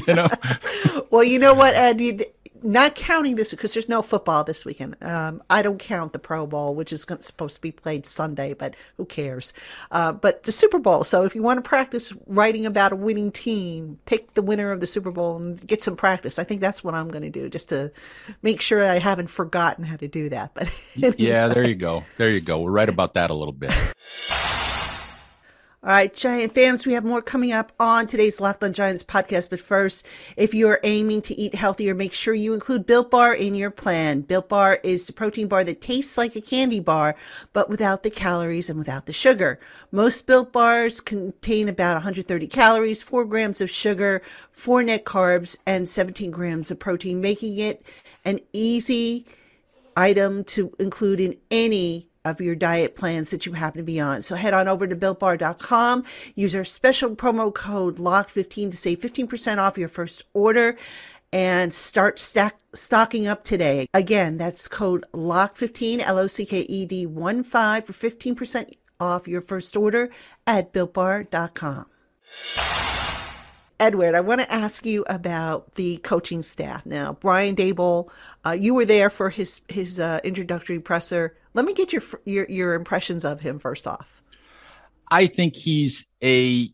You 0.06 0.14
know? 0.14 0.28
Well 1.10 1.24
you 1.24 1.40
know 1.40 1.54
what 1.54 1.74
ed 1.74 2.24
not 2.62 2.94
counting 2.94 3.36
this 3.36 3.50
because 3.50 3.74
there's 3.74 3.88
no 3.88 4.02
football 4.02 4.44
this 4.44 4.64
weekend. 4.64 4.96
Um, 5.02 5.42
I 5.50 5.62
don't 5.62 5.78
count 5.78 6.12
the 6.12 6.18
Pro 6.18 6.46
Bowl, 6.46 6.74
which 6.74 6.92
is 6.92 7.02
supposed 7.02 7.56
to 7.56 7.60
be 7.60 7.72
played 7.72 8.06
Sunday, 8.06 8.54
but 8.54 8.74
who 8.96 9.04
cares? 9.04 9.52
Uh, 9.90 10.12
but 10.12 10.44
the 10.44 10.52
Super 10.52 10.78
Bowl. 10.78 11.04
So 11.04 11.24
if 11.24 11.34
you 11.34 11.42
want 11.42 11.62
to 11.62 11.68
practice 11.68 12.12
writing 12.26 12.66
about 12.66 12.92
a 12.92 12.96
winning 12.96 13.32
team, 13.32 13.98
pick 14.06 14.34
the 14.34 14.42
winner 14.42 14.72
of 14.72 14.80
the 14.80 14.86
Super 14.86 15.10
Bowl 15.10 15.36
and 15.36 15.66
get 15.66 15.82
some 15.82 15.96
practice. 15.96 16.38
I 16.38 16.44
think 16.44 16.60
that's 16.60 16.84
what 16.84 16.94
I'm 16.94 17.08
going 17.08 17.22
to 17.22 17.30
do, 17.30 17.48
just 17.48 17.68
to 17.70 17.92
make 18.42 18.60
sure 18.60 18.84
I 18.84 18.98
haven't 18.98 19.28
forgotten 19.28 19.84
how 19.84 19.96
to 19.96 20.08
do 20.08 20.28
that. 20.28 20.52
But 20.54 20.70
yeah, 21.18 21.48
there 21.48 21.66
you 21.66 21.74
go. 21.74 22.04
There 22.16 22.30
you 22.30 22.40
go. 22.40 22.60
We're 22.60 22.70
right 22.70 22.88
about 22.88 23.14
that 23.14 23.30
a 23.30 23.34
little 23.34 23.52
bit. 23.52 23.72
All 25.82 25.88
right, 25.88 26.12
Giant 26.12 26.52
fans, 26.52 26.84
we 26.84 26.92
have 26.92 27.06
more 27.06 27.22
coming 27.22 27.52
up 27.52 27.72
on 27.80 28.06
today's 28.06 28.38
Locked 28.38 28.62
on 28.62 28.74
Giants 28.74 29.02
podcast. 29.02 29.48
But 29.48 29.62
first, 29.62 30.04
if 30.36 30.52
you're 30.52 30.78
aiming 30.84 31.22
to 31.22 31.40
eat 31.40 31.54
healthier, 31.54 31.94
make 31.94 32.12
sure 32.12 32.34
you 32.34 32.52
include 32.52 32.84
Built 32.84 33.10
Bar 33.10 33.32
in 33.32 33.54
your 33.54 33.70
plan. 33.70 34.20
Built 34.20 34.50
Bar 34.50 34.80
is 34.82 35.06
the 35.06 35.14
protein 35.14 35.48
bar 35.48 35.64
that 35.64 35.80
tastes 35.80 36.18
like 36.18 36.36
a 36.36 36.42
candy 36.42 36.80
bar, 36.80 37.16
but 37.54 37.70
without 37.70 38.02
the 38.02 38.10
calories 38.10 38.68
and 38.68 38.78
without 38.78 39.06
the 39.06 39.14
sugar. 39.14 39.58
Most 39.90 40.26
Built 40.26 40.52
Bars 40.52 41.00
contain 41.00 41.66
about 41.66 41.94
130 41.94 42.46
calories, 42.48 43.02
4 43.02 43.24
grams 43.24 43.62
of 43.62 43.70
sugar, 43.70 44.20
4 44.50 44.82
net 44.82 45.06
carbs, 45.06 45.56
and 45.64 45.88
17 45.88 46.30
grams 46.30 46.70
of 46.70 46.78
protein, 46.78 47.22
making 47.22 47.56
it 47.56 47.82
an 48.26 48.40
easy 48.52 49.24
item 49.96 50.44
to 50.44 50.76
include 50.78 51.20
in 51.20 51.38
any 51.50 52.09
of 52.24 52.40
your 52.40 52.54
diet 52.54 52.96
plans 52.96 53.30
that 53.30 53.46
you 53.46 53.52
happen 53.52 53.78
to 53.78 53.84
be 53.84 54.00
on. 54.00 54.22
So 54.22 54.34
head 54.34 54.54
on 54.54 54.68
over 54.68 54.86
to 54.86 54.96
builtbar.com, 54.96 56.04
use 56.34 56.54
our 56.54 56.64
special 56.64 57.16
promo 57.16 57.52
code 57.52 57.96
LOCKED15 57.96 58.70
to 58.70 58.76
save 58.76 59.00
15% 59.00 59.58
off 59.58 59.78
your 59.78 59.88
first 59.88 60.24
order 60.34 60.76
and 61.32 61.72
start 61.72 62.18
stack, 62.18 62.58
stocking 62.74 63.26
up 63.26 63.44
today. 63.44 63.86
Again, 63.94 64.36
that's 64.36 64.68
code 64.68 65.04
LOCKED15, 65.12 66.00
L-O-C-K-E-D 66.00 67.06
1 67.06 67.42
5 67.42 67.84
for 67.84 67.92
15% 67.92 68.72
off 68.98 69.26
your 69.26 69.40
first 69.40 69.76
order 69.76 70.10
at 70.46 70.72
builtbar.com. 70.72 71.86
Edward, 73.80 74.14
I 74.14 74.20
want 74.20 74.42
to 74.42 74.52
ask 74.52 74.84
you 74.84 75.04
about 75.08 75.74
the 75.74 75.96
coaching 75.98 76.42
staff. 76.42 76.84
Now, 76.84 77.14
Brian 77.14 77.56
Daboll, 77.56 78.10
uh, 78.44 78.50
you 78.50 78.74
were 78.74 78.84
there 78.84 79.08
for 79.08 79.30
his 79.30 79.62
his 79.68 79.98
uh, 79.98 80.20
introductory 80.22 80.78
presser. 80.78 81.34
Let 81.54 81.64
me 81.64 81.72
get 81.72 81.92
your, 81.92 82.02
your 82.26 82.46
your 82.48 82.74
impressions 82.74 83.24
of 83.24 83.40
him 83.40 83.58
first 83.58 83.86
off. 83.86 84.22
I 85.10 85.26
think 85.26 85.56
he's 85.56 86.06
a 86.22 86.70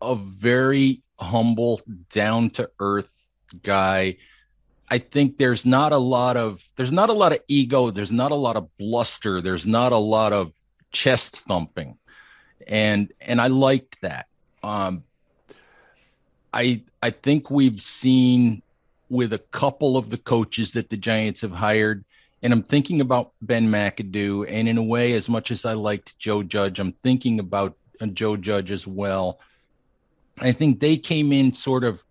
a 0.00 0.14
very 0.14 1.02
humble, 1.18 1.80
down 2.08 2.50
to 2.50 2.70
earth 2.78 3.30
guy. 3.62 4.16
I 4.88 4.98
think 4.98 5.38
there's 5.38 5.66
not 5.66 5.92
a 5.92 5.98
lot 5.98 6.36
of 6.36 6.62
there's 6.76 6.92
not 6.92 7.10
a 7.10 7.14
lot 7.14 7.32
of 7.32 7.40
ego, 7.48 7.90
there's 7.90 8.12
not 8.12 8.30
a 8.30 8.36
lot 8.36 8.56
of 8.56 8.68
bluster, 8.78 9.42
there's 9.42 9.66
not 9.66 9.90
a 9.90 9.96
lot 9.96 10.32
of 10.32 10.54
chest 10.92 11.40
thumping. 11.40 11.98
And 12.68 13.12
and 13.20 13.40
I 13.40 13.48
liked 13.48 14.02
that. 14.02 14.26
Um 14.62 15.02
I 16.52 16.82
I 17.02 17.10
think 17.10 17.50
we've 17.50 17.80
seen 17.80 18.62
with 19.08 19.32
a 19.32 19.38
couple 19.38 19.96
of 19.96 20.10
the 20.10 20.18
coaches 20.18 20.72
that 20.72 20.88
the 20.88 20.96
Giants 20.96 21.40
have 21.42 21.52
hired, 21.52 22.04
and 22.42 22.52
I'm 22.52 22.62
thinking 22.62 23.00
about 23.00 23.32
Ben 23.42 23.68
McAdoo, 23.68 24.46
and 24.48 24.68
in 24.68 24.78
a 24.78 24.82
way, 24.82 25.12
as 25.12 25.28
much 25.28 25.50
as 25.50 25.64
I 25.64 25.74
liked 25.74 26.18
Joe 26.18 26.42
Judge, 26.42 26.78
I'm 26.78 26.92
thinking 26.92 27.38
about 27.38 27.76
uh, 28.00 28.06
Joe 28.06 28.36
Judge 28.36 28.70
as 28.70 28.86
well. 28.86 29.38
I 30.38 30.52
think 30.52 30.80
they 30.80 30.96
came 30.96 31.32
in 31.32 31.52
sort 31.52 31.84
of 31.84 32.02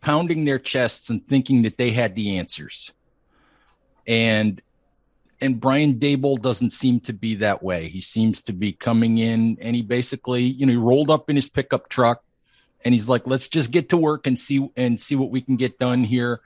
pounding 0.00 0.44
their 0.44 0.58
chests 0.58 1.10
and 1.10 1.26
thinking 1.26 1.62
that 1.62 1.78
they 1.78 1.90
had 1.90 2.14
the 2.14 2.38
answers. 2.38 2.92
And 4.06 4.60
and 5.40 5.60
Brian 5.60 5.94
Daboll 5.94 6.40
doesn't 6.40 6.70
seem 6.70 6.98
to 7.00 7.12
be 7.12 7.36
that 7.36 7.62
way. 7.62 7.88
He 7.88 8.00
seems 8.00 8.42
to 8.42 8.52
be 8.52 8.72
coming 8.72 9.18
in 9.18 9.56
and 9.60 9.76
he 9.76 9.82
basically, 9.82 10.42
you 10.42 10.66
know, 10.66 10.72
he 10.72 10.76
rolled 10.76 11.10
up 11.10 11.30
in 11.30 11.36
his 11.36 11.48
pickup 11.48 11.88
truck 11.88 12.24
and 12.84 12.94
he's 12.94 13.08
like, 13.08 13.26
let's 13.26 13.48
just 13.48 13.70
get 13.70 13.88
to 13.90 13.96
work 13.96 14.26
and 14.26 14.38
see 14.38 14.70
and 14.76 15.00
see 15.00 15.16
what 15.16 15.30
we 15.30 15.40
can 15.40 15.56
get 15.56 15.78
done 15.78 16.04
here. 16.04 16.40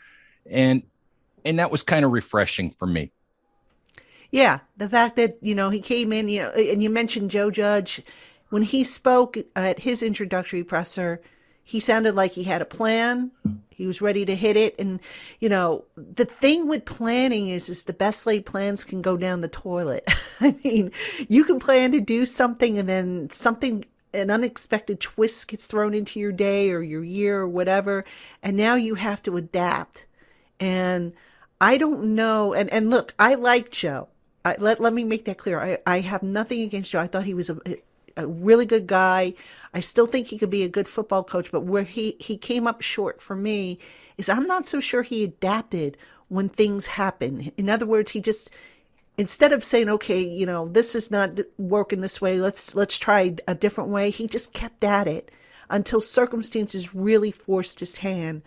And 0.50 0.82
and 1.44 1.58
that 1.58 1.70
was 1.70 1.82
kind 1.82 2.04
of 2.04 2.12
refreshing 2.12 2.70
for 2.70 2.86
me. 2.86 3.10
Yeah, 4.30 4.60
the 4.76 4.88
fact 4.88 5.16
that 5.16 5.36
you 5.42 5.54
know 5.54 5.70
he 5.70 5.80
came 5.80 6.12
in, 6.12 6.28
you 6.28 6.40
know, 6.40 6.50
and 6.50 6.82
you 6.82 6.90
mentioned 6.90 7.30
Joe 7.30 7.50
Judge 7.50 8.02
when 8.52 8.62
he 8.62 8.84
spoke 8.84 9.38
at 9.56 9.78
his 9.78 10.02
introductory 10.02 10.62
presser, 10.62 11.22
he 11.64 11.80
sounded 11.80 12.14
like 12.14 12.32
he 12.32 12.44
had 12.44 12.60
a 12.60 12.66
plan. 12.66 13.30
He 13.70 13.86
was 13.86 14.02
ready 14.02 14.26
to 14.26 14.36
hit 14.36 14.58
it, 14.58 14.74
and 14.78 15.00
you 15.40 15.48
know 15.48 15.84
the 15.96 16.24
thing 16.24 16.68
with 16.68 16.84
planning 16.84 17.48
is, 17.48 17.68
is 17.68 17.84
the 17.84 17.92
best 17.92 18.26
laid 18.26 18.44
plans 18.44 18.84
can 18.84 19.00
go 19.00 19.16
down 19.16 19.40
the 19.40 19.48
toilet. 19.48 20.04
I 20.40 20.54
mean, 20.64 20.92
you 21.28 21.44
can 21.44 21.60
plan 21.60 21.92
to 21.92 22.00
do 22.00 22.26
something, 22.26 22.78
and 22.78 22.88
then 22.88 23.30
something 23.30 23.84
an 24.14 24.30
unexpected 24.30 25.00
twist 25.00 25.48
gets 25.48 25.66
thrown 25.66 25.94
into 25.94 26.20
your 26.20 26.32
day 26.32 26.70
or 26.70 26.82
your 26.82 27.04
year 27.04 27.40
or 27.40 27.48
whatever, 27.48 28.04
and 28.42 28.56
now 28.56 28.74
you 28.74 28.94
have 28.96 29.22
to 29.24 29.36
adapt. 29.36 30.06
And 30.60 31.12
I 31.60 31.78
don't 31.78 32.14
know. 32.14 32.52
And, 32.52 32.70
and 32.70 32.90
look, 32.90 33.14
I 33.18 33.34
like 33.34 33.70
Joe. 33.70 34.08
I, 34.44 34.56
let, 34.58 34.80
let 34.80 34.92
me 34.92 35.04
make 35.04 35.24
that 35.26 35.38
clear. 35.38 35.60
I, 35.60 35.78
I 35.86 36.00
have 36.00 36.22
nothing 36.22 36.62
against 36.62 36.90
Joe. 36.90 37.00
I 37.00 37.06
thought 37.06 37.24
he 37.24 37.34
was 37.34 37.50
a, 37.50 37.58
a 38.16 38.26
really 38.26 38.66
good 38.66 38.86
guy. 38.86 39.34
I 39.72 39.80
still 39.80 40.06
think 40.06 40.26
he 40.26 40.38
could 40.38 40.50
be 40.50 40.64
a 40.64 40.68
good 40.68 40.88
football 40.88 41.24
coach, 41.24 41.50
but 41.52 41.62
where 41.62 41.84
he, 41.84 42.16
he 42.18 42.36
came 42.36 42.66
up 42.66 42.82
short 42.82 43.22
for 43.22 43.36
me 43.36 43.78
is 44.18 44.28
I'm 44.28 44.46
not 44.46 44.66
so 44.66 44.80
sure 44.80 45.02
he 45.02 45.24
adapted 45.24 45.96
when 46.28 46.48
things 46.48 46.86
happen. 46.86 47.52
In 47.56 47.68
other 47.70 47.86
words, 47.86 48.10
he 48.10 48.20
just 48.20 48.50
instead 49.18 49.52
of 49.52 49.64
saying, 49.64 49.88
okay, 49.88 50.20
you 50.20 50.46
know, 50.46 50.68
this 50.68 50.94
is 50.94 51.10
not 51.10 51.38
working 51.58 52.00
this 52.00 52.20
way, 52.20 52.40
let's 52.40 52.74
let's 52.74 52.98
try 52.98 53.34
a 53.46 53.54
different 53.54 53.90
way, 53.90 54.10
he 54.10 54.26
just 54.26 54.52
kept 54.52 54.84
at 54.84 55.06
it 55.06 55.30
until 55.70 56.00
circumstances 56.00 56.94
really 56.94 57.30
forced 57.30 57.80
his 57.80 57.96
hand. 57.98 58.42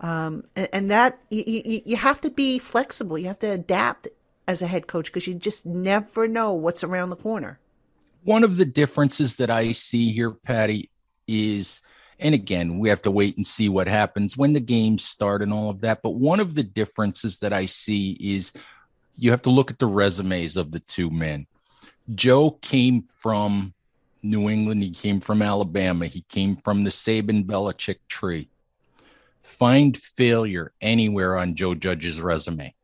Um, 0.00 0.44
and, 0.54 0.68
and, 0.72 0.90
that 0.92 1.18
you, 1.28 1.42
you, 1.44 1.82
you 1.84 1.96
have 1.96 2.20
to 2.20 2.30
be 2.30 2.60
flexible. 2.60 3.18
You 3.18 3.26
have 3.26 3.40
to 3.40 3.50
adapt 3.50 4.06
as 4.46 4.62
a 4.62 4.66
head 4.68 4.86
coach 4.86 5.06
because 5.06 5.26
you 5.26 5.34
just 5.34 5.66
never 5.66 6.28
know 6.28 6.52
what's 6.52 6.84
around 6.84 7.10
the 7.10 7.16
corner. 7.16 7.58
One 8.22 8.44
of 8.44 8.58
the 8.58 8.64
differences 8.64 9.36
that 9.36 9.50
I 9.50 9.72
see 9.72 10.12
here, 10.12 10.30
Patty, 10.30 10.88
is, 11.26 11.82
and 12.20 12.32
again, 12.32 12.78
we 12.78 12.88
have 12.90 13.02
to 13.02 13.10
wait 13.10 13.36
and 13.36 13.44
see 13.44 13.68
what 13.68 13.88
happens 13.88 14.36
when 14.36 14.52
the 14.52 14.60
games 14.60 15.04
start 15.04 15.42
and 15.42 15.52
all 15.52 15.68
of 15.68 15.80
that. 15.80 16.00
But 16.00 16.10
one 16.10 16.38
of 16.38 16.54
the 16.54 16.62
differences 16.62 17.40
that 17.40 17.52
I 17.52 17.64
see 17.64 18.12
is 18.20 18.52
you 19.18 19.32
have 19.32 19.42
to 19.42 19.50
look 19.50 19.70
at 19.70 19.78
the 19.78 19.86
resumes 19.86 20.56
of 20.56 20.70
the 20.70 20.80
two 20.80 21.10
men. 21.10 21.46
Joe 22.14 22.52
came 22.52 23.08
from 23.18 23.74
New 24.22 24.48
England. 24.48 24.82
He 24.82 24.90
came 24.90 25.20
from 25.20 25.42
Alabama. 25.42 26.06
He 26.06 26.22
came 26.22 26.56
from 26.56 26.84
the 26.84 26.90
Saban 26.90 27.44
Belichick 27.44 27.98
tree. 28.08 28.48
Find 29.42 29.96
failure 29.96 30.72
anywhere 30.80 31.36
on 31.36 31.54
Joe 31.54 31.74
Judge's 31.74 32.20
resume. 32.20 32.74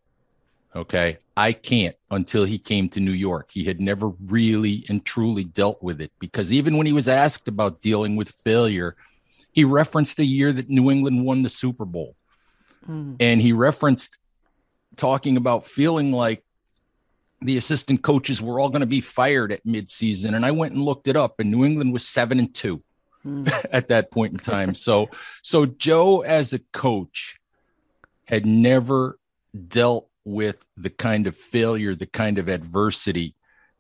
Okay. 0.75 1.19
I 1.37 1.53
can't 1.53 1.95
until 2.11 2.45
he 2.45 2.59
came 2.59 2.89
to 2.91 3.01
New 3.01 3.13
York. 3.13 3.51
He 3.53 3.65
had 3.65 3.81
never 3.81 4.09
really 4.09 4.85
and 4.89 5.05
truly 5.05 5.45
dealt 5.45 5.83
with 5.83 6.01
it 6.01 6.11
because 6.19 6.53
even 6.53 6.77
when 6.77 6.87
he 6.87 6.93
was 6.93 7.09
asked 7.09 7.47
about 7.47 7.81
dealing 7.81 8.17
with 8.17 8.29
failure, 8.29 8.97
he 9.53 9.63
referenced 9.63 10.19
a 10.19 10.25
year 10.25 10.53
that 10.53 10.69
New 10.69 10.91
England 10.91 11.25
won 11.25 11.43
the 11.43 11.49
Super 11.49 11.85
Bowl. 11.85 12.17
Mm. 12.89 13.17
And 13.21 13.41
he 13.41 13.53
referenced 13.53 14.19
talking 14.97 15.37
about 15.37 15.67
feeling 15.67 16.13
like 16.13 16.45
the 17.41 17.57
assistant 17.57 18.03
coaches 18.03 18.41
were 18.41 18.59
all 18.59 18.71
going 18.71 18.81
to 18.81 18.87
be 18.87 19.01
fired 19.01 19.53
at 19.53 19.65
midseason. 19.65 20.35
And 20.35 20.47
I 20.47 20.51
went 20.51 20.73
and 20.73 20.83
looked 20.83 21.09
it 21.09 21.17
up, 21.17 21.41
and 21.41 21.51
New 21.51 21.65
England 21.65 21.93
was 21.93 22.07
seven 22.07 22.39
and 22.39 22.53
two 22.55 22.83
mm. 23.25 23.67
at 23.73 23.89
that 23.89 24.11
point 24.11 24.33
in 24.33 24.39
time. 24.39 24.75
so, 24.75 25.11
so 25.43 25.67
Joe, 25.67 26.23
as 26.23 26.53
a 26.53 26.59
coach, 26.73 27.39
had 28.27 28.47
never 28.47 29.19
dealt 29.69 30.09
with 30.25 30.65
the 30.77 30.91
kind 30.91 31.27
of 31.27 31.37
failure, 31.37 31.95
the 31.95 32.07
kind 32.07 32.39
of 32.39 32.49
adversity 32.49 33.35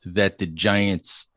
that 0.05 0.39
the 0.39 0.47
Giants 0.47 1.29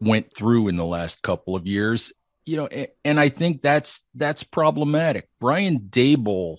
went 0.00 0.34
through 0.34 0.68
in 0.68 0.76
the 0.76 0.84
last 0.84 1.22
couple 1.22 1.54
of 1.54 1.66
years. 1.66 2.12
You 2.46 2.56
know, 2.56 2.68
and 3.04 3.20
I 3.20 3.28
think 3.28 3.62
that's 3.62 4.02
that's 4.14 4.42
problematic. 4.42 5.28
Brian 5.38 5.78
Daboll 5.78 6.58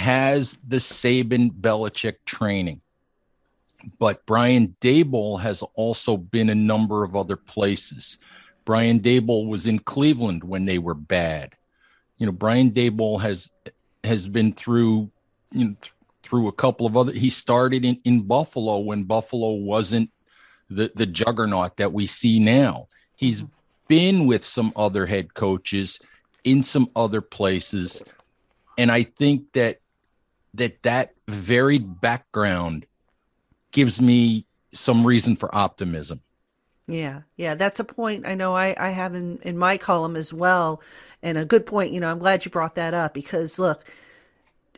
has 0.00 0.56
the 0.66 0.78
Saban 0.78 1.50
Belichick 1.50 2.16
training, 2.24 2.80
but 3.98 4.24
Brian 4.24 4.74
Daboll 4.80 5.40
has 5.40 5.62
also 5.74 6.16
been 6.16 6.48
a 6.48 6.54
number 6.54 7.04
of 7.04 7.14
other 7.14 7.36
places. 7.36 8.16
Brian 8.64 9.00
Daboll 9.00 9.46
was 9.46 9.66
in 9.66 9.78
Cleveland 9.78 10.42
when 10.42 10.64
they 10.64 10.78
were 10.78 10.94
bad. 10.94 11.54
You 12.16 12.24
know, 12.24 12.32
Brian 12.32 12.70
Daboll 12.70 13.20
has 13.20 13.50
has 14.02 14.26
been 14.26 14.54
through 14.54 15.10
you 15.52 15.64
know, 15.64 15.76
th- 15.78 15.92
through 16.22 16.48
a 16.48 16.52
couple 16.52 16.86
of 16.86 16.96
other. 16.96 17.12
He 17.12 17.28
started 17.28 17.84
in, 17.84 18.00
in 18.04 18.22
Buffalo 18.22 18.78
when 18.78 19.04
Buffalo 19.04 19.50
wasn't 19.52 20.10
the 20.70 20.90
the 20.94 21.06
juggernaut 21.06 21.76
that 21.76 21.92
we 21.92 22.06
see 22.06 22.38
now. 22.38 22.88
He's 23.16 23.42
been 23.86 24.26
with 24.26 24.46
some 24.46 24.72
other 24.76 25.04
head 25.04 25.34
coaches 25.34 26.00
in 26.42 26.62
some 26.62 26.88
other 26.96 27.20
places, 27.20 28.02
and 28.78 28.90
I 28.90 29.02
think 29.02 29.52
that 29.52 29.80
that 30.54 30.82
that 30.82 31.14
varied 31.28 32.00
background 32.00 32.86
gives 33.72 34.00
me 34.00 34.46
some 34.72 35.06
reason 35.06 35.36
for 35.36 35.54
optimism. 35.54 36.20
Yeah, 36.86 37.22
yeah, 37.36 37.54
that's 37.54 37.78
a 37.78 37.84
point 37.84 38.26
I 38.26 38.34
know 38.34 38.56
I, 38.56 38.74
I 38.78 38.90
have 38.90 39.14
in, 39.14 39.38
in 39.42 39.56
my 39.56 39.78
column 39.78 40.16
as 40.16 40.32
well. 40.32 40.82
And 41.22 41.38
a 41.38 41.44
good 41.44 41.66
point, 41.66 41.92
you 41.92 42.00
know, 42.00 42.10
I'm 42.10 42.18
glad 42.18 42.44
you 42.44 42.50
brought 42.50 42.74
that 42.76 42.94
up 42.94 43.14
because 43.14 43.58
look, 43.58 43.84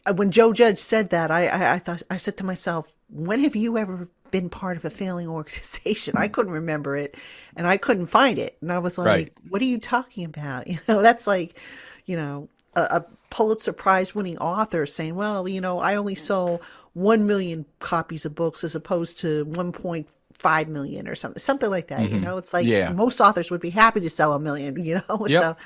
uh, 0.04 0.12
when 0.12 0.30
Joe 0.30 0.52
Judge 0.52 0.78
said 0.78 1.10
that, 1.10 1.30
I, 1.30 1.46
I, 1.46 1.74
I 1.74 1.78
thought 1.78 2.02
I 2.10 2.16
said 2.16 2.36
to 2.38 2.44
myself, 2.44 2.94
when 3.08 3.40
have 3.40 3.56
you 3.56 3.78
ever 3.78 4.08
been 4.30 4.50
part 4.50 4.76
of 4.76 4.84
a 4.84 4.90
failing 4.90 5.28
organization? 5.28 6.14
I 6.18 6.28
couldn't 6.28 6.52
remember 6.52 6.96
it 6.96 7.14
and 7.56 7.66
I 7.66 7.76
couldn't 7.76 8.06
find 8.06 8.38
it. 8.38 8.58
And 8.60 8.72
I 8.72 8.78
was 8.78 8.98
like, 8.98 9.06
right. 9.06 9.32
what 9.48 9.62
are 9.62 9.66
you 9.66 9.78
talking 9.78 10.24
about? 10.24 10.66
You 10.72 10.78
know, 10.88 11.00
that's 11.00 11.26
like, 11.26 11.58
you 12.04 12.16
know, 12.16 12.48
a, 12.74 12.80
a 12.80 13.04
Pulitzer 13.30 13.72
Prize 13.72 14.14
winning 14.14 14.38
author 14.38 14.86
saying, 14.86 15.14
well, 15.14 15.48
you 15.48 15.60
know, 15.60 15.78
I 15.78 15.96
only 15.96 16.14
sold 16.14 16.62
1 16.94 17.26
million 17.26 17.64
copies 17.78 18.24
of 18.24 18.34
books 18.34 18.64
as 18.64 18.74
opposed 18.74 19.18
to 19.20 19.46
1.5 19.46 20.68
million 20.68 21.08
or 21.08 21.14
something, 21.14 21.40
something 21.40 21.70
like 21.70 21.88
that. 21.88 22.00
Mm-hmm. 22.00 22.14
You 22.14 22.20
know, 22.20 22.36
it's 22.36 22.52
like 22.52 22.66
yeah. 22.66 22.90
most 22.90 23.20
authors 23.20 23.50
would 23.50 23.60
be 23.60 23.70
happy 23.70 24.00
to 24.00 24.10
sell 24.10 24.32
a 24.34 24.40
million, 24.40 24.84
you 24.84 25.02
know? 25.08 25.26
Yep. 25.26 25.40
So, 25.40 25.56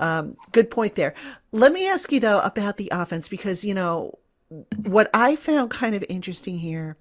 um, 0.00 0.36
good 0.52 0.70
point 0.70 0.94
there. 0.94 1.14
Let 1.50 1.72
me 1.72 1.88
ask 1.88 2.12
you 2.12 2.20
though 2.20 2.40
about 2.40 2.76
the 2.76 2.88
offense 2.92 3.28
because, 3.28 3.64
you 3.64 3.74
know, 3.74 4.18
what 4.76 5.10
I 5.12 5.36
found 5.36 5.70
kind 5.70 5.94
of 5.94 6.04
interesting 6.08 6.58
here 6.58 6.96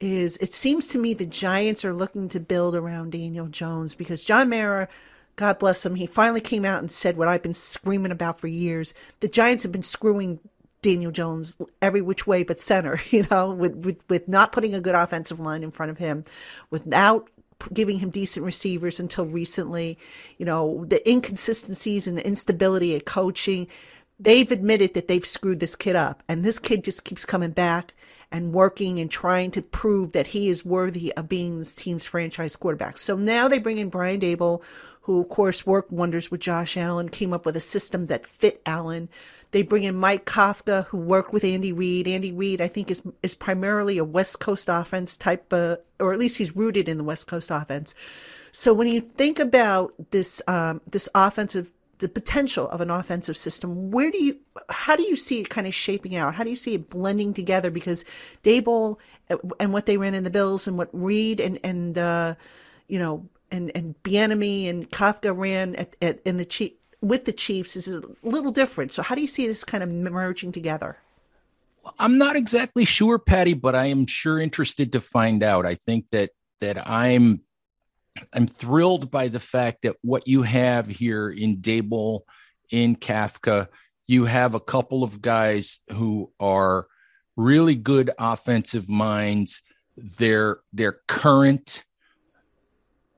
is 0.00 0.36
it 0.38 0.52
seems 0.52 0.88
to 0.88 0.98
me 0.98 1.14
the 1.14 1.24
Giants 1.24 1.84
are 1.84 1.94
looking 1.94 2.28
to 2.30 2.40
build 2.40 2.74
around 2.74 3.12
Daniel 3.12 3.46
Jones 3.46 3.94
because 3.94 4.24
John 4.24 4.48
Mara, 4.48 4.88
God 5.36 5.58
bless 5.58 5.84
him, 5.84 5.94
he 5.94 6.06
finally 6.06 6.40
came 6.40 6.64
out 6.64 6.80
and 6.80 6.90
said 6.90 7.16
what 7.16 7.28
I've 7.28 7.42
been 7.42 7.54
screaming 7.54 8.12
about 8.12 8.38
for 8.38 8.48
years. 8.48 8.92
The 9.20 9.28
Giants 9.28 9.62
have 9.62 9.72
been 9.72 9.82
screwing 9.82 10.40
Daniel 10.82 11.10
Jones 11.10 11.56
every 11.80 12.02
which 12.02 12.26
way 12.26 12.42
but 12.42 12.60
center, 12.60 13.00
you 13.10 13.26
know, 13.30 13.52
with, 13.52 13.76
with, 13.76 13.98
with 14.08 14.28
not 14.28 14.52
putting 14.52 14.74
a 14.74 14.80
good 14.80 14.94
offensive 14.94 15.40
line 15.40 15.62
in 15.62 15.70
front 15.70 15.90
of 15.90 15.98
him, 15.98 16.24
without 16.70 17.28
giving 17.72 17.98
him 17.98 18.10
decent 18.10 18.44
receivers 18.44 18.98
until 18.98 19.24
recently, 19.24 19.98
you 20.38 20.44
know, 20.44 20.84
the 20.86 21.08
inconsistencies 21.08 22.06
and 22.06 22.18
the 22.18 22.26
instability 22.26 22.96
at 22.96 23.06
coaching. 23.06 23.68
They've 24.18 24.50
admitted 24.50 24.94
that 24.94 25.08
they've 25.08 25.26
screwed 25.26 25.60
this 25.60 25.76
kid 25.76 25.96
up, 25.96 26.22
and 26.28 26.44
this 26.44 26.58
kid 26.58 26.84
just 26.84 27.04
keeps 27.04 27.24
coming 27.24 27.50
back 27.50 27.94
and 28.30 28.52
working 28.52 28.98
and 28.98 29.10
trying 29.10 29.50
to 29.52 29.62
prove 29.62 30.12
that 30.12 30.28
he 30.28 30.48
is 30.48 30.64
worthy 30.64 31.12
of 31.16 31.28
being 31.28 31.58
this 31.58 31.74
team's 31.74 32.06
franchise 32.06 32.56
quarterback. 32.56 32.98
So 32.98 33.16
now 33.16 33.46
they 33.46 33.58
bring 33.58 33.78
in 33.78 33.90
Brian 33.90 34.20
Daboll, 34.20 34.62
who 35.02 35.20
of 35.20 35.28
course 35.28 35.66
worked 35.66 35.92
wonders 35.92 36.30
with 36.30 36.40
Josh 36.40 36.76
Allen, 36.76 37.08
came 37.08 37.32
up 37.32 37.46
with 37.46 37.56
a 37.56 37.60
system 37.60 38.06
that 38.06 38.26
fit 38.26 38.62
Allen. 38.66 39.08
They 39.50 39.62
bring 39.62 39.82
in 39.82 39.96
Mike 39.96 40.24
Kafka, 40.24 40.86
who 40.86 40.96
worked 40.96 41.32
with 41.32 41.44
Andy 41.44 41.72
Reid. 41.72 42.08
Andy 42.08 42.32
Reid, 42.32 42.60
I 42.60 42.68
think, 42.68 42.90
is 42.90 43.02
is 43.22 43.34
primarily 43.34 43.98
a 43.98 44.04
West 44.04 44.40
Coast 44.40 44.68
offense 44.68 45.16
type, 45.16 45.52
uh, 45.52 45.76
or 46.00 46.12
at 46.12 46.18
least 46.18 46.38
he's 46.38 46.56
rooted 46.56 46.88
in 46.88 46.98
the 46.98 47.04
West 47.04 47.26
Coast 47.26 47.50
offense. 47.50 47.94
So 48.52 48.72
when 48.72 48.88
you 48.88 49.00
think 49.00 49.38
about 49.38 49.92
this 50.10 50.40
um, 50.48 50.80
this 50.90 51.08
offensive 51.14 51.70
the 52.02 52.08
potential 52.08 52.68
of 52.68 52.80
an 52.80 52.90
offensive 52.90 53.36
system. 53.36 53.92
Where 53.92 54.10
do 54.10 54.22
you, 54.22 54.36
how 54.68 54.96
do 54.96 55.04
you 55.04 55.14
see 55.14 55.38
it 55.38 55.48
kind 55.48 55.68
of 55.68 55.72
shaping 55.72 56.16
out? 56.16 56.34
How 56.34 56.42
do 56.42 56.50
you 56.50 56.56
see 56.56 56.74
it 56.74 56.90
blending 56.90 57.32
together? 57.32 57.70
Because 57.70 58.04
Daboll 58.42 58.98
and 59.60 59.72
what 59.72 59.86
they 59.86 59.96
ran 59.96 60.14
in 60.14 60.24
the 60.24 60.30
Bills 60.30 60.66
and 60.66 60.76
what 60.76 60.90
Reid 60.92 61.38
and 61.38 61.60
and 61.62 61.96
uh, 61.96 62.34
you 62.88 62.98
know 62.98 63.24
and 63.52 63.70
and 63.74 63.94
Bieniemy 64.02 64.68
and 64.68 64.90
Kafka 64.90 65.36
ran 65.36 65.76
at, 65.76 65.94
at 66.02 66.20
in 66.24 66.38
the 66.38 66.44
Chief 66.44 66.72
with 67.00 67.24
the 67.24 67.32
Chiefs 67.32 67.76
is 67.76 67.88
a 67.88 68.02
little 68.22 68.50
different. 68.50 68.92
So 68.92 69.02
how 69.02 69.14
do 69.14 69.20
you 69.20 69.26
see 69.28 69.46
this 69.46 69.64
kind 69.64 69.84
of 69.84 69.92
merging 69.92 70.52
together? 70.52 70.96
I'm 71.98 72.16
not 72.16 72.36
exactly 72.36 72.84
sure, 72.84 73.18
Patty, 73.18 73.54
but 73.54 73.74
I 73.74 73.86
am 73.86 74.06
sure 74.06 74.38
interested 74.40 74.92
to 74.92 75.00
find 75.00 75.42
out. 75.42 75.66
I 75.66 75.74
think 75.74 76.08
that 76.10 76.30
that 76.60 76.88
I'm 76.88 77.42
I'm 78.32 78.46
thrilled 78.46 79.10
by 79.10 79.28
the 79.28 79.40
fact 79.40 79.82
that 79.82 79.96
what 80.02 80.28
you 80.28 80.42
have 80.42 80.86
here 80.86 81.30
in 81.30 81.58
Daboll, 81.58 82.20
in 82.70 82.96
Kafka, 82.96 83.68
you 84.06 84.26
have 84.26 84.54
a 84.54 84.60
couple 84.60 85.02
of 85.02 85.20
guys 85.20 85.80
who 85.90 86.30
are 86.38 86.86
really 87.36 87.74
good 87.74 88.10
offensive 88.18 88.88
minds. 88.88 89.62
They're 89.96 90.60
they're 90.72 91.00
current. 91.08 91.82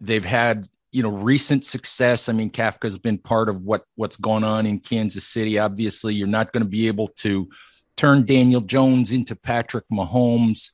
They've 0.07 0.25
had 0.25 0.69
you 0.93 1.03
know 1.03 1.11
recent 1.11 1.65
success. 1.65 2.29
I 2.29 2.33
mean, 2.33 2.51
Kafka's 2.51 2.99
been 2.99 3.19
part 3.19 3.49
of 3.49 3.65
what 3.65 3.85
what's 3.97 4.17
going 4.17 4.45
on 4.45 4.67
in 4.67 4.81
Kansas 4.81 5.27
City. 5.27 5.59
Obviously, 5.59 6.15
you're 6.15 6.27
not 6.27 6.53
going 6.53 6.63
to 6.63 6.69
be 6.69 6.87
able 6.87 7.09
to 7.19 7.49
turn 7.97 8.27
Daniel 8.27 8.61
Jones 8.61 9.13
into 9.13 9.37
Patrick 9.37 9.85
Mahomes. 9.93 10.71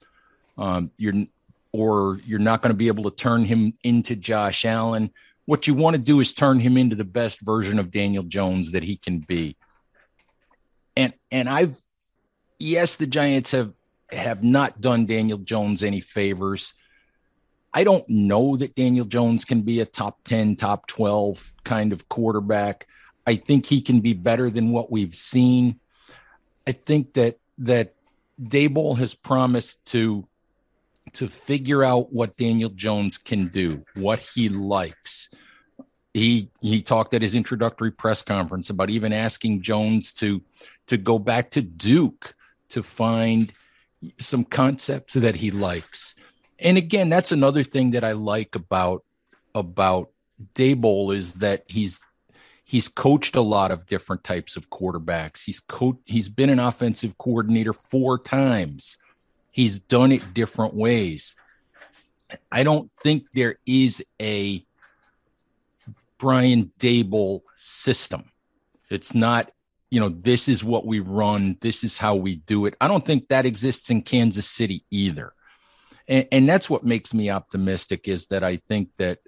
Um, 0.59 0.91
you're 0.99 1.15
or 1.73 2.19
you're 2.25 2.39
not 2.39 2.63
going 2.63 2.73
to 2.73 2.77
be 2.77 2.89
able 2.89 3.05
to 3.05 3.11
turn 3.11 3.45
him 3.45 3.75
into 3.85 4.17
Josh 4.17 4.65
Allen. 4.65 5.11
What 5.47 5.67
you 5.67 5.75
want 5.75 5.97
to 5.97 6.03
do 6.03 6.21
is 6.21 6.35
turn 6.35 6.61
him 6.61 6.77
into 6.77 6.97
the 6.97 7.05
best 7.05 7.41
version 7.41 7.79
of 7.79 7.91
Daniel 7.91 8.23
Jones 8.23 8.73
that 8.73 8.83
he 8.83 8.97
can 8.97 9.21
be. 9.21 9.57
And 10.97 11.15
and 11.31 11.49
I've 11.49 11.77
yes, 12.59 12.97
the 12.97 13.07
Giants 13.07 13.53
have 13.53 13.73
have 14.11 14.43
not 14.43 14.81
done 14.81 15.07
Daniel 15.07 15.39
Jones 15.39 15.83
any 15.83 16.01
favors. 16.01 16.75
I 17.73 17.85
don't 17.85 18.09
know 18.09 18.57
that 18.57 18.75
Daniel 18.75 19.05
Jones 19.05 19.45
can 19.45 19.63
be 19.63 19.81
a 19.81 19.87
top 19.87 20.25
10, 20.25 20.57
top 20.57 20.87
12 20.89 21.55
kind 21.65 21.93
of 21.93 22.09
quarterback. 22.09 22.89
I 23.27 23.37
think 23.37 23.67
he 23.67 23.81
can 23.81 24.01
be 24.01 24.13
better 24.13 24.51
than 24.51 24.71
what 24.73 24.91
we've 24.91 25.15
seen. 25.15 25.79
I 26.67 26.73
think 26.73 27.15
that 27.15 27.39
that 27.59 27.95
Daboll 28.43 28.99
has 28.99 29.15
promised 29.15 29.85
to 29.87 30.27
to 31.13 31.29
figure 31.29 31.83
out 31.83 32.13
what 32.13 32.37
Daniel 32.37 32.71
Jones 32.71 33.19
can 33.19 33.49
do, 33.49 33.85
what 33.95 34.19
he 34.19 34.49
likes. 34.49 35.29
He 36.13 36.51
he 36.61 36.83
talked 36.83 37.15
at 37.15 37.23
his 37.23 37.35
introductory 37.35 37.93
press 37.93 38.23
conference 38.23 38.71
about 38.71 38.91
even 38.91 39.13
asking 39.13 39.63
Jones 39.63 40.13
to 40.15 40.43
to 40.89 40.97
go 40.97 41.19
back 41.19 41.51
to 41.53 41.63
Duke 41.63 42.35
to 42.71 42.83
find 42.83 43.53
some 44.19 44.45
concepts 44.45 45.15
that 45.15 45.37
he 45.37 45.51
likes. 45.51 46.15
And 46.61 46.77
again, 46.77 47.09
that's 47.09 47.33
another 47.33 47.65
thing 47.65 47.93
that 47.93 48.05
I 48.05 48.13
like 48.13 48.55
about 48.55 49.05
about 49.55 50.11
Daboll 50.55 51.15
is 51.15 51.35
that 51.35 51.65
he's 51.69 52.01
he's 52.65 52.89
coached 52.89 53.35
a 53.35 53.41
lot 53.41 53.71
of 53.71 53.87
different 53.87 54.23
types 54.23 54.57
of 54.57 54.71
quarterbacks. 54.71 55.45
He's 55.45 55.61
co- 55.61 56.01
he's 56.05 56.29
been 56.29 56.51
an 56.51 56.61
offensive 56.61 57.19
coordinator 57.19 57.73
four 57.73 58.19
times. 58.19 58.97
He's 59.51 59.79
done 59.79 60.13
it 60.13 60.35
different 60.35 60.75
ways. 60.75 61.35
I 62.53 62.63
don't 62.63 62.91
think 63.03 63.25
there 63.35 63.57
is 63.67 64.05
a 64.21 64.65
Brian 66.19 66.71
Daboll 66.79 67.41
system. 67.57 68.31
It's 68.89 69.15
not, 69.15 69.51
you 69.91 69.99
know, 69.99 70.11
this 70.11 70.49
is 70.49 70.63
what 70.63 70.87
we 70.87 71.01
run, 71.01 71.57
this 71.61 71.83
is 71.83 71.99
how 71.99 72.15
we 72.15 72.37
do 72.37 72.67
it. 72.67 72.75
I 72.81 72.87
don't 72.87 73.05
think 73.05 73.29
that 73.29 73.47
exists 73.47 73.91
in 73.91 74.03
Kansas 74.03 74.49
City 74.49 74.85
either. 74.91 75.33
And, 76.09 76.27
and 76.33 76.49
that's 76.49 76.69
what 76.69 76.85
makes 76.85 77.15
me 77.15 77.31
optimistic 77.31 78.09
is 78.09 78.27
that 78.27 78.45
I 78.45 78.57
think 78.57 78.91
that 78.99 79.19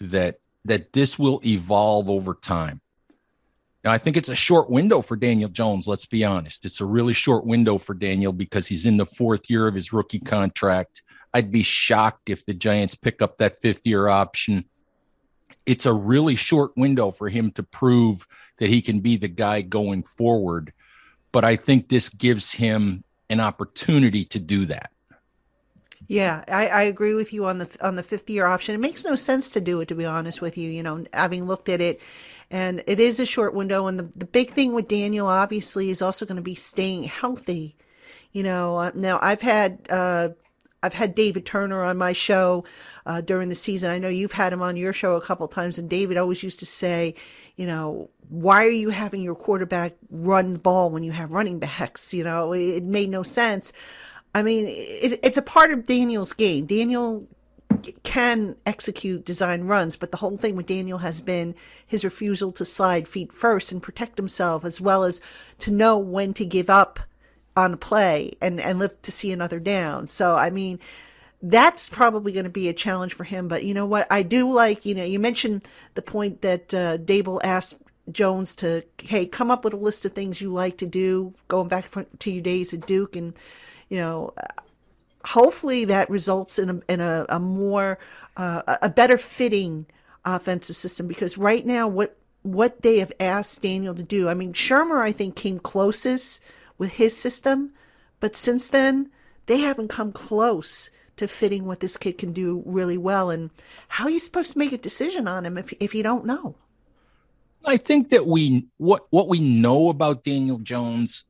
that 0.00 0.36
that 0.64 0.92
this 0.92 1.18
will 1.18 1.40
evolve 1.44 2.08
over 2.08 2.34
time. 2.34 2.80
Now, 3.84 3.92
I 3.92 3.98
think 3.98 4.16
it's 4.16 4.30
a 4.30 4.34
short 4.34 4.70
window 4.70 5.02
for 5.02 5.14
Daniel 5.14 5.50
Jones. 5.50 5.86
Let's 5.86 6.06
be 6.06 6.24
honest. 6.24 6.64
It's 6.64 6.80
a 6.80 6.86
really 6.86 7.12
short 7.12 7.44
window 7.44 7.76
for 7.76 7.92
Daniel 7.92 8.32
because 8.32 8.66
he's 8.66 8.86
in 8.86 8.96
the 8.96 9.04
fourth 9.04 9.50
year 9.50 9.68
of 9.68 9.74
his 9.74 9.92
rookie 9.92 10.20
contract. 10.20 11.02
I'd 11.34 11.52
be 11.52 11.62
shocked 11.62 12.30
if 12.30 12.46
the 12.46 12.54
Giants 12.54 12.94
pick 12.94 13.20
up 13.20 13.36
that 13.38 13.58
fifth 13.58 13.86
year 13.86 14.08
option. 14.08 14.64
It's 15.66 15.84
a 15.84 15.92
really 15.92 16.34
short 16.34 16.72
window 16.76 17.10
for 17.10 17.28
him 17.28 17.50
to 17.52 17.62
prove 17.62 18.26
that 18.58 18.70
he 18.70 18.80
can 18.80 19.00
be 19.00 19.18
the 19.18 19.28
guy 19.28 19.60
going 19.60 20.02
forward. 20.02 20.72
But 21.30 21.44
I 21.44 21.56
think 21.56 21.88
this 21.88 22.08
gives 22.08 22.52
him 22.52 23.04
an 23.28 23.40
opportunity 23.40 24.24
to 24.26 24.38
do 24.38 24.64
that. 24.66 24.92
Yeah, 26.06 26.44
I, 26.48 26.66
I 26.66 26.82
agree 26.82 27.14
with 27.14 27.32
you 27.32 27.46
on 27.46 27.58
the 27.58 27.68
on 27.80 27.96
the 27.96 28.02
50 28.02 28.32
year 28.32 28.46
option. 28.46 28.74
It 28.74 28.78
makes 28.78 29.04
no 29.04 29.14
sense 29.14 29.50
to 29.50 29.60
do 29.60 29.80
it, 29.80 29.88
to 29.88 29.94
be 29.94 30.04
honest 30.04 30.40
with 30.42 30.58
you. 30.58 30.70
You 30.70 30.82
know, 30.82 31.04
having 31.14 31.46
looked 31.46 31.68
at 31.68 31.80
it, 31.80 32.00
and 32.50 32.82
it 32.86 33.00
is 33.00 33.20
a 33.20 33.26
short 33.26 33.54
window. 33.54 33.86
And 33.86 33.98
the 33.98 34.04
the 34.16 34.26
big 34.26 34.50
thing 34.52 34.72
with 34.74 34.88
Daniel, 34.88 35.26
obviously, 35.28 35.90
is 35.90 36.02
also 36.02 36.26
going 36.26 36.36
to 36.36 36.42
be 36.42 36.54
staying 36.54 37.04
healthy. 37.04 37.76
You 38.32 38.42
know, 38.42 38.76
uh, 38.76 38.90
now 38.94 39.18
I've 39.22 39.40
had 39.40 39.86
uh, 39.90 40.30
I've 40.82 40.92
had 40.94 41.14
David 41.14 41.46
Turner 41.46 41.82
on 41.82 41.96
my 41.96 42.12
show 42.12 42.64
uh, 43.06 43.22
during 43.22 43.48
the 43.48 43.54
season. 43.54 43.90
I 43.90 43.98
know 43.98 44.08
you've 44.08 44.32
had 44.32 44.52
him 44.52 44.60
on 44.60 44.76
your 44.76 44.92
show 44.92 45.14
a 45.14 45.22
couple 45.22 45.48
times, 45.48 45.78
and 45.78 45.88
David 45.88 46.18
always 46.18 46.42
used 46.42 46.58
to 46.58 46.66
say, 46.66 47.14
you 47.56 47.66
know, 47.66 48.10
why 48.28 48.64
are 48.64 48.68
you 48.68 48.90
having 48.90 49.22
your 49.22 49.34
quarterback 49.34 49.94
run 50.10 50.52
the 50.52 50.58
ball 50.58 50.90
when 50.90 51.02
you 51.02 51.12
have 51.12 51.32
running 51.32 51.58
backs? 51.58 52.12
You 52.12 52.24
know, 52.24 52.52
it, 52.52 52.60
it 52.60 52.82
made 52.84 53.08
no 53.08 53.22
sense. 53.22 53.72
I 54.34 54.42
mean, 54.42 54.66
it, 54.66 55.20
it's 55.22 55.38
a 55.38 55.42
part 55.42 55.70
of 55.70 55.86
Daniel's 55.86 56.32
game. 56.32 56.66
Daniel 56.66 57.26
can 58.02 58.56
execute 58.66 59.24
design 59.24 59.64
runs, 59.64 59.96
but 59.96 60.10
the 60.10 60.16
whole 60.16 60.36
thing 60.36 60.56
with 60.56 60.66
Daniel 60.66 60.98
has 60.98 61.20
been 61.20 61.54
his 61.86 62.04
refusal 62.04 62.50
to 62.52 62.64
slide 62.64 63.06
feet 63.06 63.32
first 63.32 63.72
and 63.72 63.82
protect 63.82 64.16
himself, 64.18 64.64
as 64.64 64.80
well 64.80 65.04
as 65.04 65.20
to 65.58 65.70
know 65.70 65.98
when 65.98 66.34
to 66.34 66.44
give 66.44 66.70
up 66.70 66.98
on 67.56 67.74
a 67.74 67.76
play 67.76 68.36
and, 68.40 68.60
and 68.60 68.78
live 68.78 69.00
to 69.02 69.12
see 69.12 69.30
another 69.30 69.60
down. 69.60 70.08
So, 70.08 70.34
I 70.34 70.50
mean, 70.50 70.80
that's 71.42 71.88
probably 71.88 72.32
going 72.32 72.44
to 72.44 72.50
be 72.50 72.68
a 72.68 72.72
challenge 72.72 73.12
for 73.14 73.24
him. 73.24 73.48
But 73.48 73.64
you 73.64 73.74
know 73.74 73.86
what? 73.86 74.06
I 74.10 74.22
do 74.22 74.50
like, 74.50 74.86
you 74.86 74.94
know, 74.94 75.04
you 75.04 75.18
mentioned 75.18 75.64
the 75.94 76.02
point 76.02 76.40
that 76.40 76.72
uh, 76.72 76.98
Daboll 76.98 77.40
asked 77.44 77.76
Jones 78.10 78.54
to, 78.56 78.82
hey, 79.02 79.26
come 79.26 79.50
up 79.50 79.64
with 79.64 79.74
a 79.74 79.76
list 79.76 80.04
of 80.04 80.12
things 80.12 80.40
you 80.40 80.52
like 80.52 80.78
to 80.78 80.86
do, 80.86 81.34
going 81.48 81.68
back 81.68 81.90
to 82.18 82.30
your 82.30 82.42
days 82.42 82.72
at 82.72 82.86
Duke. 82.86 83.14
And, 83.14 83.34
you 83.88 83.98
know, 83.98 84.34
hopefully 85.24 85.84
that 85.86 86.10
results 86.10 86.58
in 86.58 86.70
a, 86.70 86.92
in 86.92 87.00
a, 87.00 87.26
a 87.28 87.40
more, 87.40 87.98
uh, 88.36 88.76
a 88.82 88.88
better 88.88 89.18
fitting 89.18 89.86
offensive 90.24 90.76
system 90.76 91.06
because 91.06 91.38
right 91.38 91.64
now, 91.64 91.86
what, 91.88 92.16
what 92.42 92.82
they 92.82 92.98
have 92.98 93.12
asked 93.20 93.62
Daniel 93.62 93.94
to 93.94 94.02
do, 94.02 94.28
I 94.28 94.34
mean, 94.34 94.52
Shurmur, 94.52 95.00
I 95.00 95.12
think, 95.12 95.36
came 95.36 95.58
closest 95.58 96.40
with 96.78 96.92
his 96.92 97.16
system, 97.16 97.72
but 98.20 98.36
since 98.36 98.68
then, 98.68 99.10
they 99.46 99.58
haven't 99.58 99.88
come 99.88 100.12
close 100.12 100.90
to 101.16 101.28
fitting 101.28 101.64
what 101.64 101.80
this 101.80 101.96
kid 101.96 102.18
can 102.18 102.32
do 102.32 102.62
really 102.66 102.98
well. 102.98 103.30
And 103.30 103.50
how 103.88 104.04
are 104.04 104.10
you 104.10 104.20
supposed 104.20 104.52
to 104.52 104.58
make 104.58 104.72
a 104.72 104.78
decision 104.78 105.28
on 105.28 105.44
him 105.44 105.56
if, 105.56 105.72
if 105.80 105.94
you 105.94 106.02
don't 106.02 106.26
know? 106.26 106.56
I 107.64 107.76
think 107.76 108.10
that 108.10 108.26
we 108.26 108.66
what 108.76 109.06
what 109.10 109.28
we 109.28 109.40
know 109.40 109.88
about 109.88 110.22
Daniel 110.22 110.58
Jones 110.58 111.24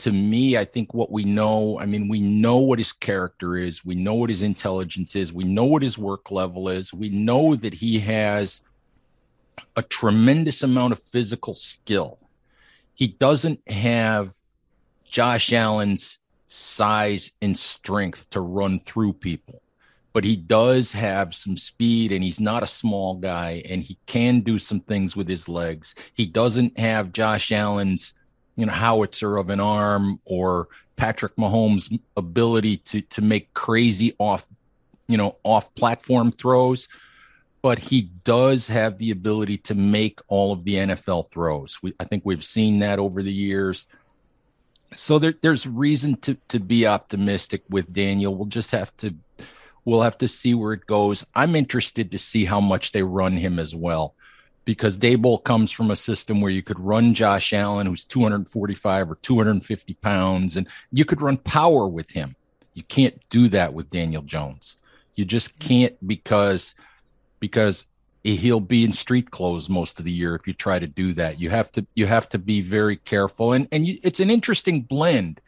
to 0.00 0.12
me, 0.12 0.56
I 0.56 0.64
think 0.64 0.94
what 0.94 1.10
we 1.10 1.24
know, 1.24 1.78
I 1.78 1.86
mean, 1.86 2.08
we 2.08 2.20
know 2.20 2.56
what 2.56 2.78
his 2.78 2.92
character 2.92 3.56
is, 3.56 3.84
we 3.84 3.94
know 3.94 4.14
what 4.14 4.30
his 4.30 4.42
intelligence 4.42 5.14
is, 5.14 5.32
we 5.32 5.44
know 5.44 5.64
what 5.64 5.82
his 5.82 5.98
work 5.98 6.30
level 6.30 6.68
is, 6.68 6.92
we 6.92 7.10
know 7.10 7.54
that 7.54 7.74
he 7.74 8.00
has 8.00 8.62
a 9.76 9.82
tremendous 9.82 10.62
amount 10.62 10.92
of 10.92 11.02
physical 11.02 11.54
skill. 11.54 12.18
He 12.94 13.08
doesn't 13.08 13.60
have 13.70 14.32
Josh 15.04 15.52
Allen's 15.52 16.18
size 16.48 17.32
and 17.42 17.56
strength 17.56 18.28
to 18.30 18.40
run 18.40 18.80
through 18.80 19.12
people, 19.14 19.62
but 20.12 20.24
he 20.24 20.36
does 20.36 20.92
have 20.92 21.34
some 21.34 21.56
speed 21.56 22.10
and 22.10 22.24
he's 22.24 22.40
not 22.40 22.62
a 22.62 22.66
small 22.66 23.16
guy 23.16 23.62
and 23.68 23.82
he 23.82 23.98
can 24.06 24.40
do 24.40 24.58
some 24.58 24.80
things 24.80 25.14
with 25.14 25.28
his 25.28 25.48
legs. 25.48 25.94
He 26.14 26.26
doesn't 26.26 26.78
have 26.78 27.12
Josh 27.12 27.52
Allen's 27.52 28.14
you 28.60 28.66
know 28.66 28.72
howitzer 28.72 29.38
of 29.38 29.50
an 29.50 29.60
arm 29.60 30.20
or 30.24 30.68
Patrick 30.96 31.34
Mahomes' 31.36 31.98
ability 32.16 32.76
to 32.76 33.00
to 33.00 33.22
make 33.22 33.52
crazy 33.54 34.14
off 34.18 34.46
you 35.08 35.16
know 35.16 35.36
off 35.42 35.72
platform 35.74 36.30
throws 36.30 36.88
but 37.62 37.78
he 37.78 38.02
does 38.24 38.68
have 38.68 38.98
the 38.98 39.10
ability 39.10 39.58
to 39.58 39.74
make 39.74 40.20
all 40.28 40.52
of 40.52 40.64
the 40.64 40.74
NFL 40.76 41.30
throws. 41.30 41.78
We, 41.82 41.92
I 42.00 42.04
think 42.04 42.22
we've 42.24 42.44
seen 42.44 42.78
that 42.78 42.98
over 42.98 43.22
the 43.22 43.32
years. 43.32 43.86
So 44.94 45.18
there, 45.18 45.34
there's 45.42 45.66
reason 45.66 46.16
to 46.22 46.36
to 46.48 46.58
be 46.58 46.86
optimistic 46.86 47.62
with 47.68 47.92
Daniel. 47.92 48.34
We'll 48.34 48.48
just 48.48 48.70
have 48.70 48.96
to 48.98 49.14
we'll 49.84 50.02
have 50.02 50.18
to 50.18 50.28
see 50.28 50.54
where 50.54 50.72
it 50.72 50.86
goes. 50.86 51.24
I'm 51.34 51.54
interested 51.54 52.10
to 52.10 52.18
see 52.18 52.44
how 52.44 52.60
much 52.60 52.92
they 52.92 53.02
run 53.02 53.36
him 53.36 53.58
as 53.58 53.74
well 53.74 54.14
because 54.64 54.98
Daboll 54.98 55.42
comes 55.42 55.70
from 55.70 55.90
a 55.90 55.96
system 55.96 56.40
where 56.40 56.50
you 56.50 56.62
could 56.62 56.78
run 56.78 57.14
Josh 57.14 57.52
Allen, 57.52 57.86
who's 57.86 58.04
245 58.04 59.10
or 59.10 59.14
250 59.16 59.94
pounds, 59.94 60.56
and 60.56 60.68
you 60.92 61.04
could 61.04 61.22
run 61.22 61.36
power 61.38 61.88
with 61.88 62.10
him. 62.10 62.36
You 62.74 62.82
can't 62.84 63.20
do 63.30 63.48
that 63.48 63.74
with 63.74 63.90
Daniel 63.90 64.22
Jones. 64.22 64.76
You 65.16 65.24
just 65.24 65.58
can't 65.58 65.96
because 66.06 66.74
because 67.40 67.86
he'll 68.22 68.60
be 68.60 68.84
in 68.84 68.92
street 68.92 69.30
clothes 69.30 69.68
most 69.68 69.98
of 69.98 70.04
the 70.04 70.12
year 70.12 70.34
if 70.34 70.46
you 70.46 70.52
try 70.52 70.78
to 70.78 70.86
do 70.86 71.14
that. 71.14 71.40
You 71.40 71.50
have 71.50 71.72
to 71.72 71.86
you 71.94 72.06
have 72.06 72.28
to 72.30 72.38
be 72.38 72.60
very 72.60 72.96
careful, 72.96 73.52
and 73.52 73.66
and 73.72 73.86
you, 73.86 73.98
it's 74.02 74.20
an 74.20 74.30
interesting 74.30 74.82
blend 74.82 75.40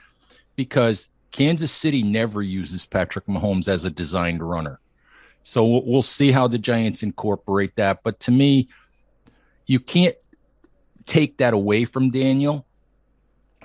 because 0.56 1.08
Kansas 1.30 1.72
City 1.72 2.02
never 2.02 2.42
uses 2.42 2.84
Patrick 2.84 3.26
Mahomes 3.26 3.68
as 3.68 3.84
a 3.84 3.90
designed 3.90 4.42
runner. 4.42 4.80
So 5.44 5.82
we'll 5.84 6.02
see 6.02 6.30
how 6.30 6.46
the 6.46 6.58
Giants 6.58 7.02
incorporate 7.02 7.74
that. 7.76 8.02
But 8.04 8.20
to 8.20 8.30
me, 8.30 8.68
you 9.66 9.80
can't 9.80 10.16
take 11.06 11.38
that 11.38 11.54
away 11.54 11.84
from 11.84 12.10
Daniel, 12.10 12.66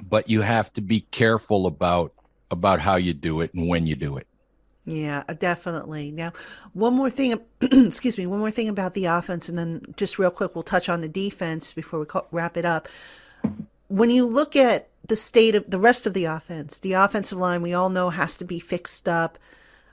but 0.01 0.29
you 0.29 0.41
have 0.41 0.71
to 0.73 0.81
be 0.81 1.01
careful 1.01 1.67
about 1.67 2.13
about 2.49 2.79
how 2.79 2.95
you 2.95 3.13
do 3.13 3.41
it 3.41 3.53
and 3.53 3.67
when 3.67 3.85
you 3.85 3.95
do 3.95 4.17
it. 4.17 4.27
Yeah, 4.85 5.23
uh, 5.27 5.33
definitely. 5.33 6.11
Now, 6.11 6.31
one 6.71 6.93
more 6.93 7.09
thing, 7.09 7.37
excuse 7.61 8.17
me, 8.17 8.25
one 8.25 8.39
more 8.39 8.51
thing 8.51 8.69
about 8.69 8.93
the 8.93 9.05
offense, 9.05 9.49
and 9.49 9.57
then 9.57 9.93
just 9.97 10.17
real 10.17 10.31
quick, 10.31 10.55
we'll 10.55 10.63
touch 10.63 10.87
on 10.87 11.01
the 11.01 11.09
defense 11.09 11.73
before 11.73 11.99
we 11.99 12.05
wrap 12.31 12.55
it 12.55 12.63
up. 12.63 12.87
When 13.89 14.09
you 14.09 14.25
look 14.25 14.55
at 14.55 14.87
the 15.05 15.17
state 15.17 15.55
of 15.55 15.69
the 15.69 15.79
rest 15.79 16.07
of 16.07 16.13
the 16.13 16.25
offense, 16.25 16.79
the 16.79 16.93
offensive 16.93 17.37
line, 17.37 17.61
we 17.61 17.73
all 17.73 17.89
know 17.89 18.09
has 18.09 18.37
to 18.37 18.45
be 18.45 18.59
fixed 18.59 19.09
up. 19.09 19.37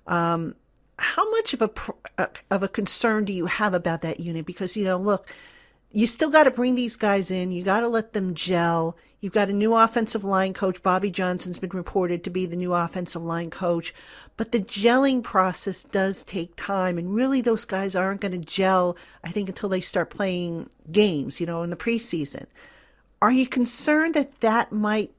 Um, 0.06 0.54
how 0.96 1.28
much 1.32 1.54
of 1.54 1.62
a 1.62 1.70
uh, 2.18 2.26
of 2.52 2.62
a 2.62 2.68
concern 2.68 3.24
do 3.24 3.32
you 3.32 3.46
have 3.46 3.74
about 3.74 4.02
that 4.02 4.20
unit? 4.20 4.46
Because 4.46 4.76
you 4.76 4.84
know, 4.84 4.96
look, 4.96 5.28
you 5.94 6.09
still 6.09 6.28
got 6.28 6.44
to 6.44 6.50
bring 6.50 6.74
these 6.74 6.96
guys 6.96 7.30
in. 7.30 7.52
You 7.52 7.62
got 7.62 7.80
to 7.80 7.88
let 7.88 8.12
them 8.12 8.35
gel. 8.35 8.96
You've 9.20 9.33
got 9.33 9.48
a 9.48 9.52
new 9.52 9.74
offensive 9.74 10.24
line 10.24 10.52
coach. 10.52 10.83
Bobby 10.83 11.09
Johnson's 11.09 11.61
been 11.61 11.70
reported 11.70 12.24
to 12.24 12.30
be 12.30 12.46
the 12.46 12.57
new 12.57 12.74
offensive 12.74 13.22
line 13.22 13.48
coach. 13.48 13.94
But 14.37 14.50
the 14.50 14.59
gelling 14.59 15.22
process 15.22 15.85
does 15.85 16.24
take 16.24 16.57
time. 16.57 16.98
And 16.98 17.14
really, 17.14 17.40
those 17.40 17.64
guys 17.64 17.94
aren't 17.94 18.20
going 18.20 18.33
to 18.33 18.38
gel, 18.38 18.96
I 19.22 19.30
think, 19.30 19.48
until 19.48 19.68
they 19.68 19.80
start 19.80 20.11
playing 20.11 20.68
games, 20.90 21.40
you 21.40 21.46
know, 21.46 21.62
in 21.62 21.70
the 21.70 21.76
preseason. 21.76 22.46
Are 23.22 23.33
you 23.33 23.46
concerned 23.46 24.14
that 24.14 24.40
that 24.40 24.72
might 24.72 25.12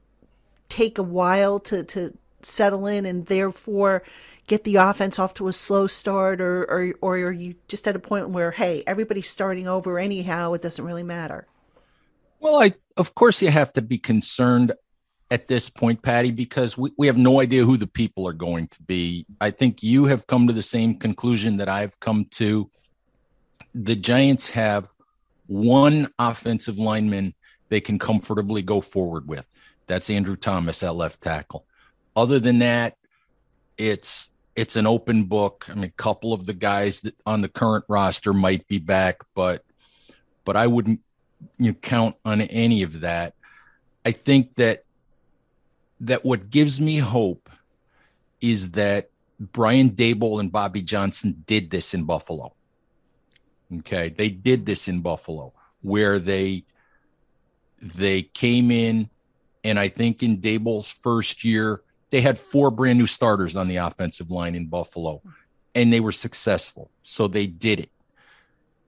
take 0.68 0.98
a 0.98 1.02
while 1.02 1.58
to, 1.60 1.82
to 1.84 2.16
settle 2.42 2.86
in 2.86 3.06
and 3.06 3.26
therefore 3.26 4.02
get 4.46 4.64
the 4.64 4.76
offense 4.76 5.18
off 5.18 5.34
to 5.34 5.48
a 5.48 5.52
slow 5.52 5.86
start, 5.86 6.40
or 6.40 6.64
or 6.64 6.94
or 7.00 7.16
are 7.16 7.32
you 7.32 7.54
just 7.68 7.86
at 7.86 7.96
a 7.96 8.00
point 8.00 8.30
where 8.30 8.50
hey, 8.50 8.82
everybody's 8.86 9.28
starting 9.28 9.68
over 9.68 9.98
anyhow? 9.98 10.52
It 10.52 10.62
doesn't 10.62 10.84
really 10.84 11.02
matter. 11.02 11.46
Well, 12.40 12.62
I 12.62 12.74
of 12.96 13.14
course 13.14 13.42
you 13.42 13.50
have 13.50 13.72
to 13.74 13.82
be 13.82 13.98
concerned 13.98 14.72
at 15.30 15.48
this 15.48 15.68
point, 15.68 16.02
Patty, 16.02 16.30
because 16.30 16.78
we, 16.78 16.92
we 16.96 17.06
have 17.08 17.18
no 17.18 17.40
idea 17.40 17.64
who 17.64 17.76
the 17.76 17.86
people 17.86 18.28
are 18.28 18.32
going 18.32 18.68
to 18.68 18.82
be. 18.82 19.26
I 19.40 19.50
think 19.50 19.82
you 19.82 20.04
have 20.04 20.26
come 20.26 20.46
to 20.46 20.52
the 20.52 20.62
same 20.62 20.98
conclusion 20.98 21.56
that 21.56 21.68
I've 21.68 21.98
come 21.98 22.26
to. 22.32 22.70
The 23.74 23.96
Giants 23.96 24.48
have 24.48 24.88
one 25.46 26.08
offensive 26.18 26.78
lineman 26.78 27.34
they 27.68 27.80
can 27.80 27.98
comfortably 27.98 28.62
go 28.62 28.80
forward 28.80 29.26
with. 29.26 29.44
That's 29.86 30.10
Andrew 30.10 30.36
Thomas 30.36 30.82
at 30.82 30.94
left 30.94 31.20
tackle. 31.20 31.66
Other 32.14 32.38
than 32.38 32.60
that, 32.60 32.96
it's 33.76 34.30
it's 34.56 34.76
an 34.76 34.86
open 34.86 35.24
book. 35.24 35.66
I 35.68 35.74
mean, 35.74 35.84
a 35.84 35.88
couple 35.90 36.32
of 36.32 36.46
the 36.46 36.54
guys 36.54 37.02
that 37.02 37.14
on 37.26 37.42
the 37.42 37.48
current 37.48 37.84
roster 37.88 38.32
might 38.32 38.66
be 38.66 38.78
back, 38.78 39.20
but 39.34 39.62
but 40.44 40.56
I 40.56 40.66
wouldn't 40.66 41.00
you 41.58 41.68
know, 41.68 41.74
count 41.74 42.16
on 42.24 42.40
any 42.40 42.82
of 42.82 43.00
that. 43.00 43.34
I 44.04 44.12
think 44.12 44.54
that 44.56 44.84
that 46.00 46.24
what 46.24 46.50
gives 46.50 46.80
me 46.80 46.98
hope 46.98 47.50
is 48.40 48.72
that 48.72 49.10
Brian 49.38 49.90
Daboll 49.90 50.40
and 50.40 50.50
Bobby 50.50 50.80
Johnson 50.80 51.44
did 51.46 51.70
this 51.70 51.92
in 51.92 52.04
Buffalo. 52.04 52.54
Okay, 53.78 54.08
they 54.08 54.30
did 54.30 54.64
this 54.64 54.88
in 54.88 55.00
Buffalo 55.00 55.52
where 55.82 56.18
they 56.18 56.64
they 57.80 58.22
came 58.22 58.70
in, 58.70 59.10
and 59.64 59.78
I 59.78 59.88
think 59.88 60.22
in 60.22 60.40
Daboll's 60.40 60.90
first 60.90 61.44
year, 61.44 61.82
they 62.10 62.20
had 62.20 62.38
four 62.38 62.70
brand 62.70 62.98
new 62.98 63.06
starters 63.06 63.56
on 63.56 63.68
the 63.68 63.76
offensive 63.76 64.30
line 64.30 64.54
in 64.54 64.66
Buffalo, 64.66 65.22
and 65.74 65.92
they 65.92 66.00
were 66.00 66.12
successful. 66.12 66.90
So 67.02 67.28
they 67.28 67.46
did 67.46 67.80
it. 67.80 67.90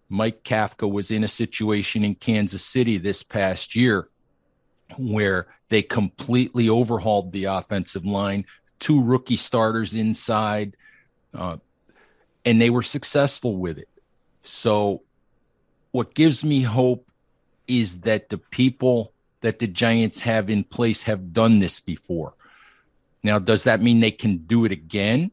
Mike 0.08 0.42
Kafka 0.42 0.90
was 0.90 1.10
in 1.10 1.24
a 1.24 1.28
situation 1.28 2.04
in 2.04 2.14
Kansas 2.14 2.64
City 2.64 2.96
this 2.96 3.22
past 3.22 3.76
year 3.76 4.08
where 4.96 5.48
they 5.68 5.82
completely 5.82 6.68
overhauled 6.68 7.32
the 7.32 7.44
offensive 7.44 8.06
line, 8.06 8.46
two 8.78 9.02
rookie 9.02 9.36
starters 9.36 9.94
inside, 9.94 10.76
uh, 11.34 11.58
and 12.44 12.60
they 12.60 12.70
were 12.70 12.82
successful 12.82 13.56
with 13.56 13.78
it. 13.78 13.88
So, 14.42 15.02
what 15.90 16.14
gives 16.14 16.42
me 16.42 16.62
hope 16.62 17.06
is 17.66 18.00
that 18.00 18.30
the 18.30 18.38
people 18.38 19.12
that 19.40 19.58
the 19.58 19.66
Giants 19.66 20.20
have 20.20 20.48
in 20.48 20.64
place 20.64 21.02
have 21.02 21.32
done 21.32 21.58
this 21.58 21.80
before. 21.80 22.34
Now, 23.28 23.38
does 23.38 23.64
that 23.64 23.82
mean 23.82 24.00
they 24.00 24.10
can 24.10 24.38
do 24.38 24.64
it 24.64 24.72
again? 24.72 25.32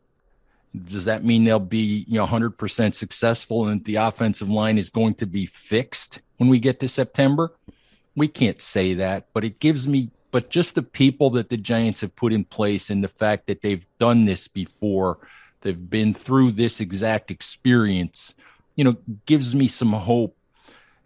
Does 0.75 1.05
that 1.05 1.23
mean 1.23 1.45
they'll 1.45 1.61
be, 1.61 2.03
you 2.09 2.15
know, 2.15 2.27
100% 2.27 2.93
successful 2.93 3.69
and 3.69 3.81
the 3.85 3.95
offensive 3.95 4.49
line 4.49 4.77
is 4.77 4.89
going 4.89 5.13
to 5.15 5.25
be 5.25 5.45
fixed 5.45 6.19
when 6.35 6.49
we 6.49 6.59
get 6.59 6.81
to 6.81 6.89
September? 6.89 7.53
We 8.13 8.27
can't 8.27 8.61
say 8.61 8.95
that, 8.95 9.27
but 9.31 9.45
it 9.45 9.59
gives 9.59 9.87
me 9.87 10.11
but 10.31 10.49
just 10.49 10.75
the 10.75 10.83
people 10.83 11.29
that 11.29 11.47
the 11.47 11.55
Giants 11.55 12.01
have 12.01 12.13
put 12.17 12.33
in 12.33 12.43
place 12.43 12.89
and 12.89 13.01
the 13.01 13.07
fact 13.07 13.47
that 13.47 13.61
they've 13.61 13.87
done 13.97 14.25
this 14.25 14.49
before, 14.49 15.19
they've 15.61 15.89
been 15.89 16.13
through 16.13 16.51
this 16.51 16.81
exact 16.81 17.31
experience, 17.31 18.35
you 18.75 18.83
know, 18.83 18.97
gives 19.25 19.55
me 19.55 19.69
some 19.69 19.93
hope 19.93 20.35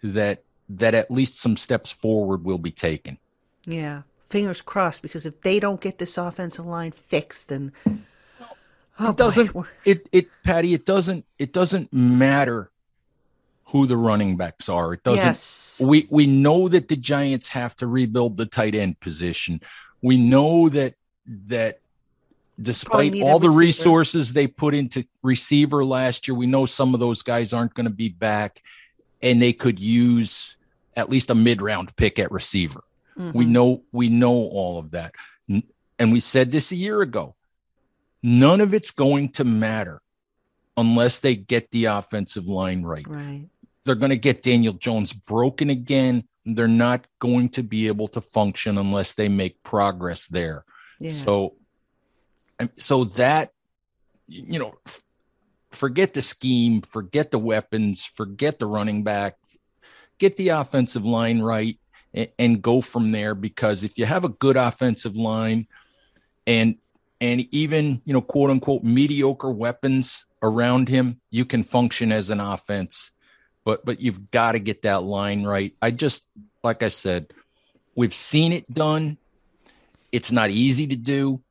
that 0.01 0.41
that 0.67 0.95
at 0.95 1.11
least 1.11 1.39
some 1.39 1.55
steps 1.55 1.91
forward 1.91 2.43
will 2.43 2.57
be 2.57 2.71
taken. 2.71 3.19
Yeah. 3.67 4.01
Fingers 4.29 4.61
crossed 4.61 5.01
because 5.01 5.25
if 5.25 5.41
they 5.41 5.59
don't 5.59 5.81
get 5.81 5.97
this 5.97 6.17
offensive 6.17 6.65
line 6.65 6.91
fixed 6.91 7.49
then 7.49 7.71
oh, 8.99 9.09
it 9.09 9.17
doesn't 9.17 9.53
boy. 9.53 9.65
it 9.85 10.07
it 10.11 10.27
Patty 10.43 10.73
it 10.73 10.85
doesn't 10.85 11.25
it 11.37 11.51
doesn't 11.51 11.91
matter 11.91 12.69
who 13.69 13.85
the 13.85 13.97
running 13.97 14.35
backs 14.35 14.67
are. 14.67 14.93
It 14.93 15.03
doesn't. 15.03 15.25
Yes. 15.25 15.81
We 15.83 16.07
we 16.09 16.27
know 16.27 16.67
that 16.69 16.87
the 16.87 16.95
Giants 16.95 17.49
have 17.49 17.75
to 17.77 17.87
rebuild 17.87 18.37
the 18.37 18.45
tight 18.45 18.75
end 18.75 18.99
position. 18.99 19.61
We 20.01 20.17
know 20.17 20.69
that 20.69 20.95
that 21.47 21.79
despite 22.59 23.21
all 23.21 23.39
the 23.39 23.49
resources 23.49 24.33
they 24.33 24.47
put 24.47 24.73
into 24.73 25.05
receiver 25.21 25.85
last 25.85 26.27
year, 26.27 26.35
we 26.35 26.47
know 26.47 26.65
some 26.65 26.93
of 26.93 26.99
those 26.99 27.21
guys 27.21 27.53
aren't 27.53 27.73
going 27.73 27.85
to 27.85 27.91
be 27.91 28.09
back, 28.09 28.63
and 29.21 29.41
they 29.41 29.53
could 29.53 29.79
use 29.79 30.57
at 30.95 31.09
least 31.09 31.29
a 31.29 31.35
mid 31.35 31.61
round 31.61 31.95
pick 31.95 32.17
at 32.17 32.31
receiver. 32.31 32.83
Mm-hmm. 33.19 33.37
We 33.37 33.45
know 33.45 33.83
we 33.91 34.09
know 34.09 34.33
all 34.33 34.79
of 34.79 34.91
that, 34.91 35.13
and 35.47 36.11
we 36.11 36.19
said 36.19 36.51
this 36.51 36.71
a 36.71 36.75
year 36.75 37.01
ago. 37.01 37.35
None 38.21 38.61
of 38.61 38.73
it's 38.73 38.91
going 38.91 39.31
to 39.33 39.43
matter 39.43 40.01
unless 40.75 41.19
they 41.19 41.35
get 41.35 41.71
the 41.71 41.85
offensive 41.85 42.47
line 42.47 42.83
right. 42.83 43.07
Right 43.07 43.47
they're 43.89 43.95
going 43.95 44.11
to 44.11 44.17
get 44.17 44.43
Daniel 44.43 44.73
Jones 44.73 45.13
broken 45.13 45.71
again. 45.71 46.23
They're 46.45 46.67
not 46.67 47.07
going 47.17 47.49
to 47.49 47.63
be 47.63 47.87
able 47.87 48.07
to 48.09 48.21
function 48.21 48.77
unless 48.77 49.15
they 49.15 49.29
make 49.29 49.63
progress 49.63 50.27
there. 50.27 50.63
Yeah. 50.99 51.09
So, 51.09 51.55
so 52.77 53.05
that, 53.05 53.51
you 54.27 54.59
know, 54.59 54.75
forget 55.71 56.13
the 56.13 56.21
scheme, 56.21 56.81
forget 56.81 57.31
the 57.31 57.39
weapons, 57.39 58.05
forget 58.05 58.59
the 58.59 58.67
running 58.67 59.03
back, 59.03 59.37
get 60.19 60.37
the 60.37 60.49
offensive 60.49 61.05
line 61.05 61.41
right 61.41 61.79
and, 62.13 62.61
go 62.61 62.81
from 62.81 63.11
there. 63.11 63.35
Because 63.35 63.83
if 63.83 63.97
you 63.97 64.05
have 64.05 64.23
a 64.23 64.29
good 64.29 64.57
offensive 64.57 65.15
line 65.15 65.67
and, 66.47 66.77
and 67.21 67.47
even, 67.53 68.01
you 68.05 68.13
know, 68.13 68.21
quote 68.21 68.49
unquote, 68.49 68.83
mediocre 68.83 69.51
weapons 69.51 70.25
around 70.41 70.89
him, 70.89 71.19
you 71.29 71.45
can 71.45 71.63
function 71.63 72.11
as 72.11 72.29
an 72.29 72.39
offense 72.39 73.11
but 73.69 73.85
but 73.85 74.01
you've 74.01 74.31
got 74.31 74.53
to 74.53 74.59
get 74.59 74.81
that 74.81 75.03
line 75.03 75.43
right. 75.43 75.75
I 75.79 75.91
just 75.91 76.27
like 76.63 76.81
I 76.81 76.87
said, 76.87 77.27
we've 77.95 78.15
seen 78.15 78.51
it 78.51 78.73
done. 78.73 79.17
It's 80.11 80.31
not 80.31 80.49
easy 80.49 80.87
to 80.87 80.95
do. 80.95 81.41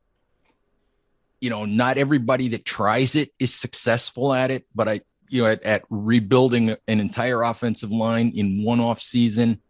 You 1.40 1.50
know, 1.50 1.64
not 1.64 1.96
everybody 1.96 2.48
that 2.48 2.64
tries 2.64 3.14
it 3.14 3.32
is 3.38 3.54
successful 3.54 4.34
at 4.34 4.50
it, 4.50 4.66
but 4.74 4.88
I 4.88 5.00
you 5.28 5.42
know 5.42 5.48
at, 5.48 5.62
at 5.62 5.84
rebuilding 5.90 6.70
an 6.70 7.00
entire 7.00 7.42
offensive 7.42 7.92
line 7.92 8.32
in 8.34 8.64
one 8.64 8.80
off 8.80 9.00
season. 9.00 9.60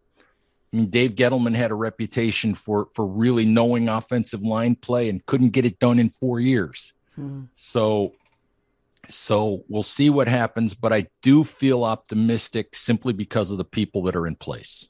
I 0.71 0.77
mean, 0.77 0.89
Dave 0.89 1.15
Gettleman 1.15 1.55
had 1.55 1.71
a 1.71 1.75
reputation 1.75 2.53
for 2.53 2.89
for 2.93 3.05
really 3.05 3.45
knowing 3.45 3.89
offensive 3.89 4.41
line 4.41 4.75
play 4.75 5.09
and 5.09 5.25
couldn't 5.25 5.49
get 5.49 5.65
it 5.65 5.79
done 5.79 5.99
in 5.99 6.09
four 6.09 6.39
years. 6.39 6.93
Hmm. 7.15 7.43
So 7.55 8.13
so 9.09 9.63
we'll 9.67 9.83
see 9.83 10.09
what 10.09 10.27
happens, 10.27 10.75
but 10.75 10.93
I 10.93 11.07
do 11.21 11.43
feel 11.43 11.83
optimistic 11.83 12.75
simply 12.75 13.13
because 13.13 13.51
of 13.51 13.57
the 13.57 13.65
people 13.65 14.03
that 14.03 14.15
are 14.15 14.27
in 14.27 14.35
place. 14.35 14.87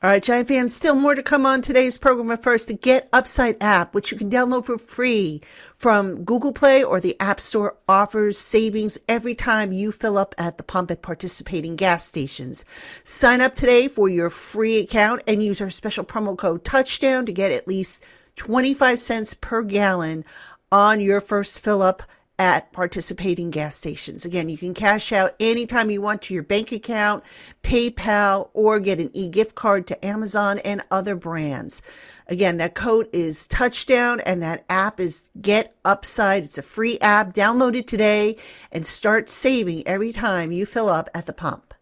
All 0.00 0.08
right, 0.08 0.22
Giant 0.22 0.46
fans, 0.46 0.76
still 0.76 0.94
more 0.94 1.16
to 1.16 1.24
come 1.24 1.44
on 1.44 1.60
today's 1.60 1.98
program. 1.98 2.28
But 2.28 2.40
first, 2.40 2.68
the 2.68 2.74
Get 2.74 3.08
Upside 3.12 3.56
app, 3.60 3.94
which 3.94 4.12
you 4.12 4.16
can 4.16 4.30
download 4.30 4.66
for 4.66 4.78
free 4.78 5.42
from 5.76 6.22
Google 6.22 6.52
Play 6.52 6.84
or 6.84 7.00
the 7.00 7.18
App 7.18 7.40
Store, 7.40 7.76
offers 7.88 8.38
savings 8.38 8.96
every 9.08 9.34
time 9.34 9.72
you 9.72 9.90
fill 9.90 10.16
up 10.16 10.36
at 10.38 10.56
the 10.56 10.62
pump 10.62 10.92
at 10.92 11.02
participating 11.02 11.74
gas 11.74 12.06
stations. 12.06 12.64
Sign 13.02 13.40
up 13.40 13.56
today 13.56 13.88
for 13.88 14.08
your 14.08 14.30
free 14.30 14.78
account 14.78 15.24
and 15.26 15.42
use 15.42 15.60
our 15.60 15.68
special 15.68 16.04
promo 16.04 16.38
code 16.38 16.64
Touchdown 16.64 17.26
to 17.26 17.32
get 17.32 17.50
at 17.50 17.66
least 17.66 18.04
25 18.36 19.00
cents 19.00 19.34
per 19.34 19.64
gallon 19.64 20.24
on 20.70 21.00
your 21.00 21.20
first 21.20 21.58
fill 21.58 21.82
up 21.82 22.04
at 22.38 22.72
participating 22.72 23.50
gas 23.50 23.74
stations. 23.74 24.24
Again, 24.24 24.48
you 24.48 24.56
can 24.56 24.74
cash 24.74 25.12
out 25.12 25.34
anytime 25.40 25.90
you 25.90 26.00
want 26.00 26.22
to 26.22 26.34
your 26.34 26.42
bank 26.42 26.70
account, 26.70 27.24
PayPal, 27.62 28.50
or 28.54 28.78
get 28.78 29.00
an 29.00 29.10
e-gift 29.12 29.54
card 29.54 29.86
to 29.88 30.04
Amazon 30.04 30.58
and 30.60 30.84
other 30.90 31.16
brands. 31.16 31.82
Again, 32.28 32.58
that 32.58 32.74
code 32.74 33.08
is 33.12 33.46
touchdown 33.46 34.20
and 34.20 34.42
that 34.42 34.64
app 34.68 35.00
is 35.00 35.28
Get 35.40 35.74
Upside. 35.84 36.44
It's 36.44 36.58
a 36.58 36.62
free 36.62 36.98
app. 37.00 37.32
Download 37.32 37.74
it 37.74 37.88
today 37.88 38.36
and 38.70 38.86
start 38.86 39.28
saving 39.28 39.86
every 39.86 40.12
time 40.12 40.52
you 40.52 40.66
fill 40.66 40.88
up 40.88 41.08
at 41.14 41.26
the 41.26 41.32
pump. 41.32 41.74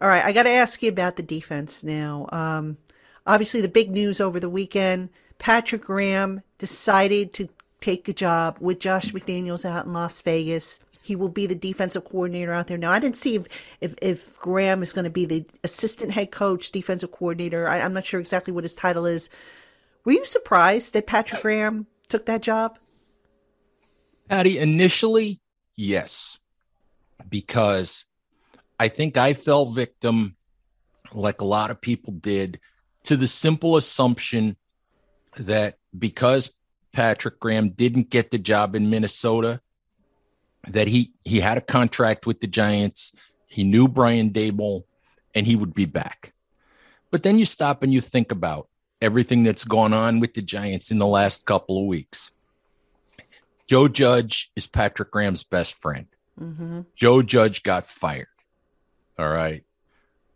All 0.00 0.08
right, 0.08 0.24
I 0.24 0.32
got 0.32 0.44
to 0.44 0.50
ask 0.50 0.82
you 0.82 0.88
about 0.88 1.16
the 1.16 1.22
defense 1.22 1.84
now. 1.84 2.26
Um, 2.32 2.78
obviously, 3.26 3.60
the 3.60 3.68
big 3.68 3.90
news 3.90 4.20
over 4.20 4.40
the 4.40 4.48
weekend 4.48 5.10
Patrick 5.38 5.82
Graham 5.82 6.42
decided 6.58 7.34
to 7.34 7.48
take 7.82 8.08
a 8.08 8.12
job 8.12 8.56
with 8.60 8.78
Josh 8.78 9.12
McDaniels 9.12 9.64
out 9.64 9.84
in 9.84 9.92
Las 9.92 10.20
Vegas. 10.20 10.80
He 11.02 11.16
will 11.16 11.28
be 11.28 11.46
the 11.46 11.54
defensive 11.54 12.04
coordinator 12.04 12.52
out 12.52 12.68
there. 12.68 12.78
Now, 12.78 12.92
I 12.92 13.00
didn't 13.00 13.16
see 13.16 13.34
if, 13.34 13.46
if, 13.80 13.94
if 14.00 14.38
Graham 14.38 14.82
is 14.82 14.92
going 14.92 15.04
to 15.04 15.10
be 15.10 15.26
the 15.26 15.44
assistant 15.64 16.12
head 16.12 16.30
coach, 16.30 16.70
defensive 16.70 17.10
coordinator. 17.10 17.68
I, 17.68 17.80
I'm 17.80 17.92
not 17.92 18.04
sure 18.04 18.20
exactly 18.20 18.52
what 18.52 18.64
his 18.64 18.74
title 18.74 19.04
is. 19.04 19.28
Were 20.04 20.12
you 20.12 20.24
surprised 20.24 20.94
that 20.94 21.06
Patrick 21.06 21.42
Graham 21.42 21.86
took 22.08 22.26
that 22.26 22.42
job? 22.42 22.78
Patty, 24.28 24.58
initially, 24.58 25.40
yes, 25.76 26.38
because 27.28 28.04
I 28.78 28.88
think 28.88 29.16
I 29.16 29.34
fell 29.34 29.66
victim, 29.66 30.36
like 31.12 31.40
a 31.40 31.44
lot 31.44 31.70
of 31.70 31.80
people 31.80 32.12
did, 32.12 32.60
to 33.04 33.16
the 33.16 33.26
simple 33.26 33.76
assumption 33.76 34.56
that 35.36 35.78
because 35.98 36.52
Patrick 36.92 37.40
Graham 37.40 37.70
didn't 37.70 38.10
get 38.10 38.30
the 38.30 38.38
job 38.38 38.74
in 38.74 38.90
Minnesota, 38.90 39.60
that 40.68 40.88
he 40.88 41.12
he 41.24 41.40
had 41.40 41.58
a 41.58 41.62
contract 41.62 42.26
with 42.26 42.40
the 42.40 42.46
Giants, 42.46 43.12
he 43.46 43.64
knew 43.64 43.88
Brian 43.88 44.30
Daboll, 44.30 44.84
and 45.34 45.46
he 45.46 45.56
would 45.56 45.74
be 45.74 45.86
back. 45.86 46.32
But 47.10 47.22
then 47.22 47.38
you 47.38 47.46
stop 47.46 47.82
and 47.82 47.92
you 47.92 48.00
think 48.00 48.32
about 48.32 48.68
everything 49.00 49.42
that's 49.42 49.64
gone 49.64 49.92
on 49.92 50.20
with 50.20 50.34
the 50.34 50.42
Giants 50.42 50.90
in 50.90 50.98
the 50.98 51.06
last 51.06 51.44
couple 51.44 51.78
of 51.78 51.86
weeks. 51.86 52.30
Joe 53.66 53.88
Judge 53.88 54.50
is 54.56 54.66
Patrick 54.66 55.10
Graham's 55.10 55.42
best 55.42 55.74
friend. 55.78 56.06
Mm-hmm. 56.40 56.82
Joe 56.94 57.22
Judge 57.22 57.62
got 57.62 57.84
fired. 57.84 58.28
All 59.18 59.28
right. 59.28 59.64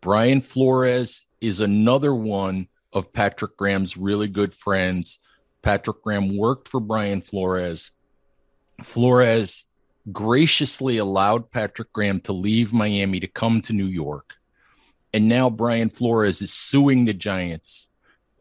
Brian 0.00 0.40
Flores 0.40 1.24
is 1.40 1.60
another 1.60 2.14
one 2.14 2.68
of 2.92 3.12
Patrick 3.12 3.56
Graham's 3.56 3.96
really 3.96 4.28
good 4.28 4.54
friends. 4.54 5.18
Patrick 5.62 6.02
Graham 6.02 6.36
worked 6.36 6.68
for 6.68 6.80
Brian 6.80 7.20
Flores. 7.20 7.90
Flores 8.82 9.66
graciously 10.12 10.98
allowed 10.98 11.50
Patrick 11.50 11.92
Graham 11.92 12.20
to 12.20 12.32
leave 12.32 12.72
Miami 12.72 13.20
to 13.20 13.26
come 13.26 13.60
to 13.62 13.72
New 13.72 13.86
York. 13.86 14.34
And 15.12 15.28
now 15.28 15.50
Brian 15.50 15.88
Flores 15.88 16.42
is 16.42 16.52
suing 16.52 17.04
the 17.04 17.14
Giants 17.14 17.88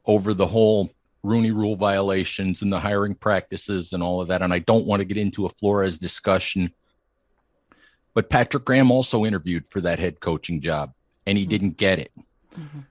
over 0.05 0.33
the 0.33 0.47
whole 0.47 0.91
Rooney 1.23 1.51
rule 1.51 1.75
violations 1.75 2.61
and 2.61 2.71
the 2.71 2.79
hiring 2.79 3.15
practices 3.15 3.93
and 3.93 4.03
all 4.03 4.21
of 4.21 4.27
that. 4.27 4.41
And 4.41 4.53
I 4.53 4.59
don't 4.59 4.85
want 4.85 4.99
to 4.99 5.05
get 5.05 5.17
into 5.17 5.45
a 5.45 5.49
Flores 5.49 5.97
discussion. 5.97 6.71
But 8.13 8.29
Patrick 8.29 8.65
Graham 8.65 8.91
also 8.91 9.25
interviewed 9.25 9.67
for 9.67 9.81
that 9.81 9.99
head 9.99 10.19
coaching 10.19 10.61
job 10.61 10.93
and 11.25 11.37
he 11.37 11.43
mm-hmm. 11.43 11.49
didn't 11.49 11.77
get 11.77 11.99
it. 11.99 12.11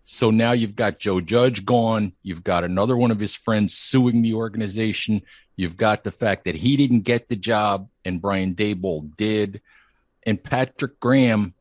So 0.05 0.31
now 0.31 0.53
you've 0.53 0.77
got 0.77 0.98
Joe 0.98 1.20
Judge 1.20 1.64
gone. 1.64 2.12
You've 2.22 2.44
got 2.44 2.64
another 2.64 2.96
one 2.96 3.11
of 3.11 3.18
his 3.18 3.35
friends 3.35 3.74
suing 3.74 4.22
the 4.22 4.35
organization. 4.35 5.22
You've 5.57 5.77
got 5.77 6.05
the 6.05 6.11
fact 6.11 6.44
that 6.44 6.55
he 6.55 6.77
didn't 6.77 7.00
get 7.00 7.29
the 7.29 7.37
job 7.37 7.88
and 8.05 8.20
Brian 8.20 8.55
Daboll 8.55 9.14
did. 9.16 9.61
And 10.27 10.42
Patrick 10.42 10.98
Graham, 11.00 11.55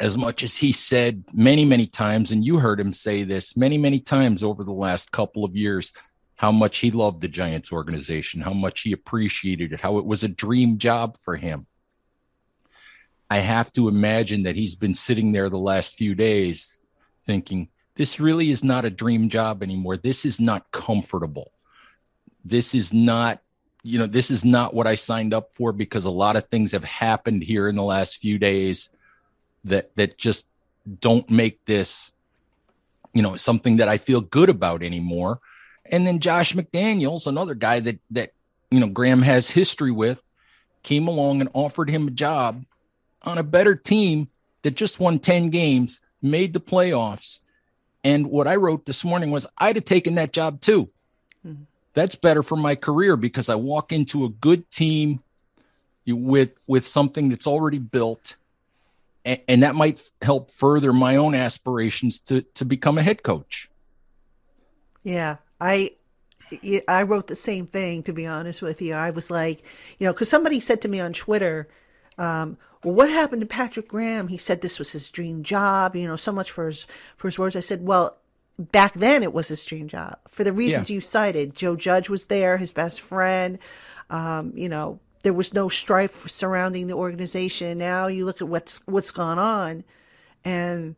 as 0.00 0.16
much 0.16 0.42
as 0.42 0.56
he 0.56 0.72
said 0.72 1.24
many, 1.32 1.64
many 1.64 1.86
times, 1.86 2.30
and 2.30 2.44
you 2.44 2.58
heard 2.58 2.80
him 2.80 2.92
say 2.92 3.24
this 3.24 3.56
many, 3.56 3.78
many 3.78 4.00
times 4.00 4.42
over 4.42 4.64
the 4.64 4.72
last 4.72 5.12
couple 5.12 5.44
of 5.44 5.56
years, 5.56 5.92
how 6.36 6.52
much 6.52 6.78
he 6.78 6.90
loved 6.90 7.20
the 7.20 7.28
Giants 7.28 7.72
organization, 7.72 8.40
how 8.40 8.52
much 8.52 8.82
he 8.82 8.92
appreciated 8.92 9.72
it, 9.72 9.80
how 9.80 9.98
it 9.98 10.04
was 10.04 10.22
a 10.22 10.28
dream 10.28 10.78
job 10.78 11.16
for 11.16 11.36
him. 11.36 11.66
I 13.28 13.40
have 13.40 13.72
to 13.72 13.88
imagine 13.88 14.44
that 14.44 14.56
he's 14.56 14.74
been 14.74 14.94
sitting 14.94 15.32
there 15.32 15.50
the 15.50 15.58
last 15.58 15.96
few 15.96 16.14
days 16.14 16.77
thinking, 17.28 17.68
this 17.94 18.18
really 18.18 18.50
is 18.50 18.64
not 18.64 18.86
a 18.86 18.90
dream 18.90 19.28
job 19.28 19.62
anymore. 19.62 19.98
This 19.98 20.24
is 20.24 20.40
not 20.40 20.70
comfortable. 20.72 21.52
This 22.44 22.74
is 22.74 22.94
not, 22.94 23.42
you 23.82 23.98
know, 23.98 24.06
this 24.06 24.30
is 24.30 24.44
not 24.44 24.72
what 24.72 24.86
I 24.86 24.94
signed 24.94 25.34
up 25.34 25.54
for 25.54 25.72
because 25.72 26.06
a 26.06 26.10
lot 26.10 26.36
of 26.36 26.48
things 26.48 26.72
have 26.72 26.84
happened 26.84 27.42
here 27.42 27.68
in 27.68 27.76
the 27.76 27.84
last 27.84 28.20
few 28.20 28.38
days 28.38 28.88
that 29.64 29.94
that 29.96 30.16
just 30.16 30.46
don't 31.00 31.28
make 31.28 31.62
this, 31.66 32.12
you 33.12 33.20
know, 33.20 33.36
something 33.36 33.76
that 33.76 33.88
I 33.88 33.98
feel 33.98 34.22
good 34.22 34.48
about 34.48 34.82
anymore. 34.82 35.40
And 35.90 36.06
then 36.06 36.20
Josh 36.20 36.54
McDaniels, 36.54 37.26
another 37.26 37.54
guy 37.54 37.80
that 37.80 37.98
that 38.12 38.32
you 38.70 38.80
know 38.80 38.88
Graham 38.88 39.20
has 39.22 39.50
history 39.50 39.90
with, 39.90 40.22
came 40.82 41.08
along 41.08 41.42
and 41.42 41.50
offered 41.52 41.90
him 41.90 42.08
a 42.08 42.12
job 42.12 42.64
on 43.22 43.36
a 43.36 43.42
better 43.42 43.74
team 43.74 44.28
that 44.62 44.74
just 44.74 45.00
won 45.00 45.18
10 45.18 45.50
games, 45.50 46.00
made 46.22 46.52
the 46.52 46.60
playoffs. 46.60 47.40
And 48.04 48.28
what 48.28 48.46
I 48.46 48.56
wrote 48.56 48.86
this 48.86 49.04
morning 49.04 49.30
was 49.30 49.46
I'd 49.58 49.76
have 49.76 49.84
taken 49.84 50.14
that 50.16 50.32
job 50.32 50.60
too. 50.60 50.90
Mm-hmm. 51.46 51.64
That's 51.94 52.14
better 52.14 52.42
for 52.42 52.56
my 52.56 52.74
career 52.74 53.16
because 53.16 53.48
I 53.48 53.56
walk 53.56 53.92
into 53.92 54.24
a 54.24 54.28
good 54.28 54.70
team 54.70 55.20
with 56.06 56.62
with 56.66 56.86
something 56.86 57.28
that's 57.28 57.46
already 57.46 57.78
built 57.78 58.36
and, 59.28 59.40
and 59.46 59.62
that 59.62 59.74
might 59.74 60.10
help 60.22 60.50
further 60.50 60.92
my 60.92 61.16
own 61.16 61.34
aspirations 61.34 62.18
to 62.20 62.42
to 62.54 62.64
become 62.64 62.98
a 62.98 63.02
head 63.02 63.22
coach. 63.22 63.70
Yeah, 65.04 65.36
I 65.60 65.90
I 66.88 67.02
wrote 67.02 67.26
the 67.26 67.36
same 67.36 67.66
thing 67.66 68.02
to 68.04 68.12
be 68.12 68.26
honest 68.26 68.62
with 68.62 68.80
you. 68.80 68.94
I 68.94 69.10
was 69.10 69.30
like, 69.30 69.62
you 69.98 70.06
know, 70.06 70.12
because 70.12 70.30
somebody 70.30 70.60
said 70.60 70.80
to 70.82 70.88
me 70.88 70.98
on 70.98 71.12
Twitter, 71.12 71.68
um, 72.18 72.56
"Well, 72.84 72.94
what 72.94 73.10
happened 73.10 73.40
to 73.40 73.46
Patrick 73.46 73.88
Graham? 73.88 74.28
He 74.28 74.36
said 74.36 74.60
this 74.60 74.78
was 74.78 74.92
his 74.92 75.10
dream 75.10 75.42
job. 75.42 75.96
You 75.96 76.06
know, 76.06 76.16
so 76.16 76.32
much 76.32 76.50
for 76.50 76.66
his 76.66 76.86
for 77.16 77.28
his 77.28 77.38
words." 77.38 77.56
I 77.56 77.60
said, 77.60 77.84
"Well." 77.84 78.16
Back 78.60 78.94
then, 78.94 79.22
it 79.22 79.32
was 79.32 79.46
his 79.46 79.64
dream 79.64 79.86
job 79.86 80.18
for 80.26 80.42
the 80.42 80.52
reasons 80.52 80.90
yeah. 80.90 80.94
you 80.94 81.00
cited. 81.00 81.54
Joe 81.54 81.76
Judge 81.76 82.08
was 82.08 82.26
there, 82.26 82.56
his 82.56 82.72
best 82.72 83.00
friend. 83.00 83.60
Um, 84.10 84.52
you 84.56 84.68
know, 84.68 84.98
there 85.22 85.32
was 85.32 85.54
no 85.54 85.68
strife 85.68 86.28
surrounding 86.28 86.86
the 86.86 86.94
organization. 86.94 87.78
Now 87.78 88.06
you 88.06 88.24
look 88.24 88.40
at 88.40 88.48
what's 88.48 88.82
what's 88.86 89.10
gone 89.10 89.38
on, 89.38 89.84
and 90.44 90.96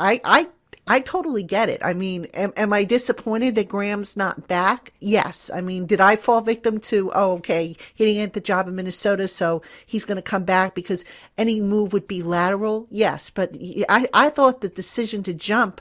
I 0.00 0.20
I 0.24 0.48
I 0.86 0.98
totally 0.98 1.44
get 1.44 1.68
it. 1.68 1.80
I 1.84 1.94
mean, 1.94 2.24
am, 2.34 2.52
am, 2.56 2.72
I 2.72 2.82
disappointed 2.82 3.54
that 3.54 3.68
Graham's 3.68 4.16
not 4.16 4.48
back? 4.48 4.92
Yes. 4.98 5.48
I 5.54 5.60
mean, 5.60 5.86
did 5.86 6.00
I 6.00 6.16
fall 6.16 6.40
victim 6.40 6.80
to, 6.80 7.12
oh, 7.14 7.32
okay, 7.34 7.76
he 7.94 8.04
didn't 8.04 8.20
get 8.20 8.32
the 8.32 8.40
job 8.40 8.66
in 8.66 8.74
Minnesota, 8.74 9.28
so 9.28 9.62
he's 9.86 10.04
going 10.04 10.16
to 10.16 10.22
come 10.22 10.42
back 10.42 10.74
because 10.74 11.04
any 11.38 11.60
move 11.60 11.92
would 11.92 12.08
be 12.08 12.22
lateral? 12.22 12.88
Yes. 12.90 13.30
But 13.30 13.54
I, 13.88 14.08
I 14.12 14.30
thought 14.30 14.60
the 14.60 14.68
decision 14.68 15.22
to 15.22 15.34
jump 15.34 15.80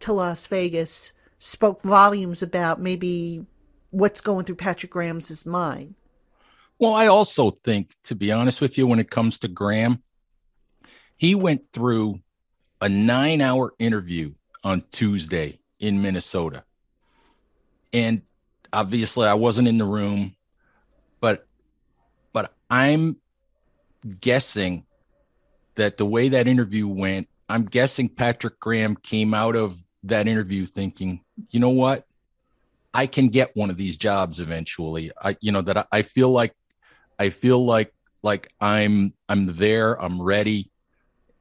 to 0.00 0.12
Las 0.12 0.46
Vegas 0.46 1.14
spoke 1.38 1.82
volumes 1.82 2.42
about 2.42 2.80
maybe 2.80 3.46
what's 3.90 4.20
going 4.20 4.44
through 4.44 4.56
Patrick 4.56 4.92
Graham's 4.92 5.46
mind. 5.46 5.94
Well, 6.78 6.92
I 6.92 7.06
also 7.06 7.50
think, 7.50 7.94
to 8.04 8.14
be 8.14 8.30
honest 8.30 8.60
with 8.60 8.76
you, 8.76 8.86
when 8.86 8.98
it 8.98 9.10
comes 9.10 9.38
to 9.38 9.48
Graham, 9.48 10.02
he 11.16 11.34
went 11.34 11.70
through 11.70 12.20
a 12.80 12.88
nine 12.88 13.40
hour 13.40 13.74
interview 13.78 14.32
on 14.62 14.82
Tuesday 14.90 15.58
in 15.78 16.02
Minnesota. 16.02 16.64
And 17.92 18.22
obviously 18.72 19.26
I 19.26 19.34
wasn't 19.34 19.68
in 19.68 19.78
the 19.78 19.84
room, 19.84 20.34
but 21.20 21.46
but 22.32 22.52
I'm 22.68 23.16
guessing 24.20 24.84
that 25.76 25.96
the 25.96 26.06
way 26.06 26.28
that 26.28 26.48
interview 26.48 26.88
went, 26.88 27.28
I'm 27.48 27.64
guessing 27.64 28.08
Patrick 28.08 28.58
Graham 28.58 28.96
came 28.96 29.34
out 29.34 29.56
of 29.56 29.82
that 30.04 30.28
interview 30.28 30.66
thinking, 30.66 31.20
you 31.50 31.60
know 31.60 31.70
what? 31.70 32.06
I 32.92 33.06
can 33.06 33.28
get 33.28 33.56
one 33.56 33.70
of 33.70 33.76
these 33.76 33.98
jobs 33.98 34.40
eventually. 34.40 35.10
I 35.22 35.36
you 35.40 35.52
know 35.52 35.62
that 35.62 35.76
I, 35.76 35.84
I 35.92 36.02
feel 36.02 36.30
like 36.30 36.54
I 37.18 37.30
feel 37.30 37.64
like 37.64 37.92
like 38.22 38.52
I'm 38.60 39.14
I'm 39.28 39.56
there, 39.56 40.00
I'm 40.00 40.20
ready 40.20 40.70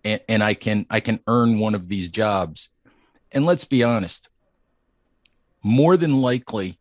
and, 0.03 0.21
and 0.27 0.43
I 0.43 0.53
can 0.53 0.85
I 0.89 0.99
can 0.99 1.19
earn 1.27 1.59
one 1.59 1.75
of 1.75 1.87
these 1.87 2.09
jobs. 2.09 2.69
And 3.31 3.45
let's 3.45 3.65
be 3.65 3.83
honest, 3.83 4.29
more 5.63 5.97
than 5.97 6.21
likely, 6.21 6.77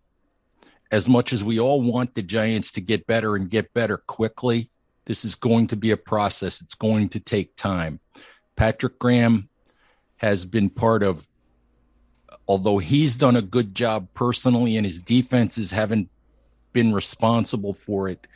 as 0.91 1.09
much 1.09 1.33
as 1.33 1.43
we 1.43 1.59
all 1.59 1.81
want 1.81 2.15
the 2.15 2.23
Giants 2.23 2.73
to 2.73 2.81
get 2.81 3.07
better 3.07 3.37
and 3.37 3.49
get 3.49 3.73
better 3.73 3.97
quickly, 3.97 4.69
this 5.07 5.25
is 5.25 5.35
going 5.35 5.69
to 5.69 5.77
be 5.77 5.91
a 5.91 5.97
process. 5.97 6.61
It's 6.61 6.75
going 6.75 7.09
to 7.11 7.21
take 7.21 7.57
time. 7.57 8.01
Patrick 8.57 8.99
Graham 8.99 9.49
has 10.17 10.45
been 10.45 10.69
part 10.69 11.03
of, 11.03 11.27
although 12.47 12.79
he's 12.79 13.17
done 13.17 13.37
a 13.37 13.43
good 13.43 13.75
job 13.75 14.09
personally 14.15 14.77
and 14.77 14.85
his 14.85 15.01
defenses 15.01 15.71
haven't 15.71 16.11
been 16.73 16.93
responsible 16.93 17.75
for 17.75 18.09
it, 18.09 18.27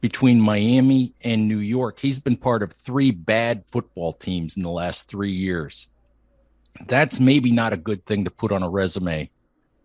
between 0.00 0.40
Miami 0.40 1.14
and 1.22 1.48
New 1.48 1.58
York. 1.58 1.98
He's 1.98 2.20
been 2.20 2.36
part 2.36 2.62
of 2.62 2.72
three 2.72 3.10
bad 3.10 3.66
football 3.66 4.12
teams 4.12 4.56
in 4.56 4.62
the 4.62 4.70
last 4.70 5.08
three 5.08 5.32
years. 5.32 5.88
That's 6.86 7.18
maybe 7.18 7.50
not 7.50 7.72
a 7.72 7.76
good 7.76 8.06
thing 8.06 8.24
to 8.24 8.30
put 8.30 8.52
on 8.52 8.62
a 8.62 8.70
resume 8.70 9.30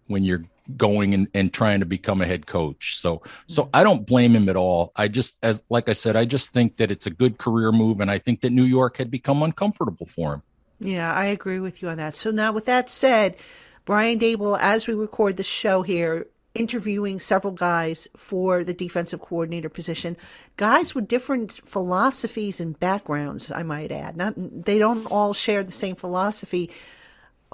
when 0.08 0.24
you're 0.24 0.46
going 0.78 1.14
and, 1.14 1.28
and 1.34 1.52
trying 1.52 1.80
to 1.80 1.86
become 1.86 2.22
a 2.22 2.26
head 2.26 2.46
coach. 2.46 2.98
So 2.98 3.24
so 3.48 3.64
mm-hmm. 3.64 3.72
I 3.74 3.84
don't 3.84 4.06
blame 4.06 4.36
him 4.36 4.48
at 4.50 4.56
all. 4.56 4.92
I 4.96 5.08
just 5.08 5.40
as 5.42 5.64
like 5.70 5.90
I 5.90 5.94
said, 5.94 6.16
I 6.16 6.26
just 6.26 6.54
think 6.54 6.78
that 6.78 6.92
it's 6.92 7.08
a 7.08 7.10
good 7.10 7.38
career 7.38 7.72
move 7.72 8.00
and 8.00 8.12
I 8.12 8.20
think 8.20 8.42
that 8.42 8.52
New 8.52 8.64
York 8.64 8.98
had 8.98 9.10
become 9.10 9.42
uncomfortable 9.42 10.06
for 10.06 10.36
him. 10.36 10.44
Yeah, 10.80 11.12
I 11.14 11.26
agree 11.26 11.60
with 11.60 11.82
you 11.82 11.90
on 11.90 11.98
that. 11.98 12.16
So 12.16 12.32
now 12.32 12.52
with 12.52 12.66
that 12.66 12.90
said, 12.90 13.38
Brian 13.86 14.20
Daboll, 14.20 14.58
as 14.60 14.88
we 14.88 14.94
record 14.94 15.38
the 15.38 15.44
show 15.44 15.82
here, 15.82 16.28
interviewing 16.56 17.20
several 17.20 17.54
guys 17.54 18.08
for 18.16 18.64
the 18.64 18.74
defensive 18.74 19.20
coordinator 19.22 19.70
position, 19.70 20.16
guys 20.58 20.94
with 20.94 21.08
different 21.08 21.60
philosophies 21.66 22.60
and 22.60 22.80
backgrounds, 22.80 23.52
I 23.52 23.64
might 23.64 23.92
add. 23.92 24.16
Not 24.16 24.34
they 24.38 24.78
don't 24.78 25.06
all 25.08 25.34
share 25.34 25.64
the 25.64 25.72
same 25.72 25.96
philosophy. 25.96 26.70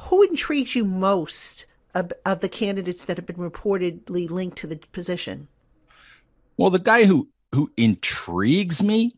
Who 0.01 0.23
intrigues 0.23 0.75
you 0.75 0.85
most 0.85 1.65
of, 1.93 2.11
of 2.25 2.39
the 2.41 2.49
candidates 2.49 3.05
that 3.05 3.17
have 3.17 3.25
been 3.25 3.37
reportedly 3.37 4.29
linked 4.29 4.57
to 4.59 4.67
the 4.67 4.77
position? 4.91 5.47
Well, 6.57 6.69
the 6.69 6.79
guy 6.79 7.05
who 7.05 7.29
who 7.53 7.71
intrigues 7.77 8.83
me 8.83 9.15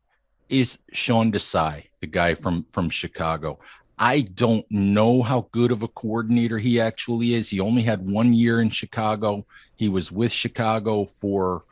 is 0.50 0.78
Sean 0.94 1.32
Desai, 1.32 1.86
the 2.02 2.08
guy 2.08 2.34
from 2.36 2.66
from 2.72 2.90
Chicago. 2.90 3.60
I 4.02 4.22
don't 4.22 4.66
know 4.72 5.22
how 5.22 5.48
good 5.52 5.72
of 5.72 5.84
a 5.84 5.88
coordinator 5.88 6.58
he 6.58 6.82
actually 6.82 7.36
is. 7.36 7.52
He 7.52 7.60
only 7.60 7.84
had 7.84 8.10
one 8.10 8.34
year 8.34 8.60
in 8.60 8.72
Chicago. 8.72 9.46
He 9.76 9.90
was 9.90 10.12
with 10.12 10.32
Chicago 10.32 11.06
for 11.06 11.66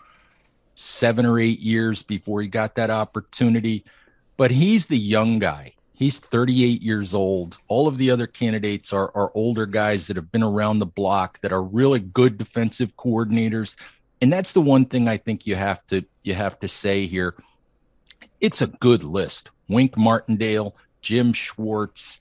seven 0.76 1.26
or 1.26 1.40
eight 1.40 1.60
years 1.60 2.04
before 2.04 2.44
he 2.44 2.48
got 2.48 2.76
that 2.76 2.92
opportunity. 2.92 3.84
But 4.38 4.52
he's 4.52 4.86
the 4.86 4.98
young 4.98 5.40
guy. 5.40 5.74
He's 5.96 6.20
38 6.20 6.84
years 6.84 7.16
old. 7.16 7.58
All 7.68 7.88
of 7.88 7.98
the 7.98 8.12
other 8.12 8.28
candidates 8.28 8.94
are, 8.94 9.12
are 9.16 9.32
older 9.34 9.66
guys 9.66 10.06
that 10.06 10.16
have 10.16 10.32
been 10.32 10.44
around 10.44 10.78
the 10.78 10.86
block 10.86 11.42
that 11.42 11.52
are 11.52 11.64
really 11.64 12.00
good 12.00 12.38
defensive 12.38 12.96
coordinators. 12.96 13.76
And 14.22 14.32
that's 14.32 14.54
the 14.54 14.62
one 14.62 14.86
thing 14.86 15.08
I 15.08 15.18
think 15.18 15.48
you 15.48 15.56
have 15.56 15.84
to 15.88 16.06
you 16.24 16.36
have 16.36 16.60
to 16.60 16.68
say 16.68 17.08
here. 17.08 17.34
It's 18.40 18.62
a 18.62 18.68
good 18.68 19.04
list. 19.04 19.50
Wink 19.68 19.98
Martindale, 19.98 20.76
Jim 21.02 21.34
Schwartz, 21.34 22.20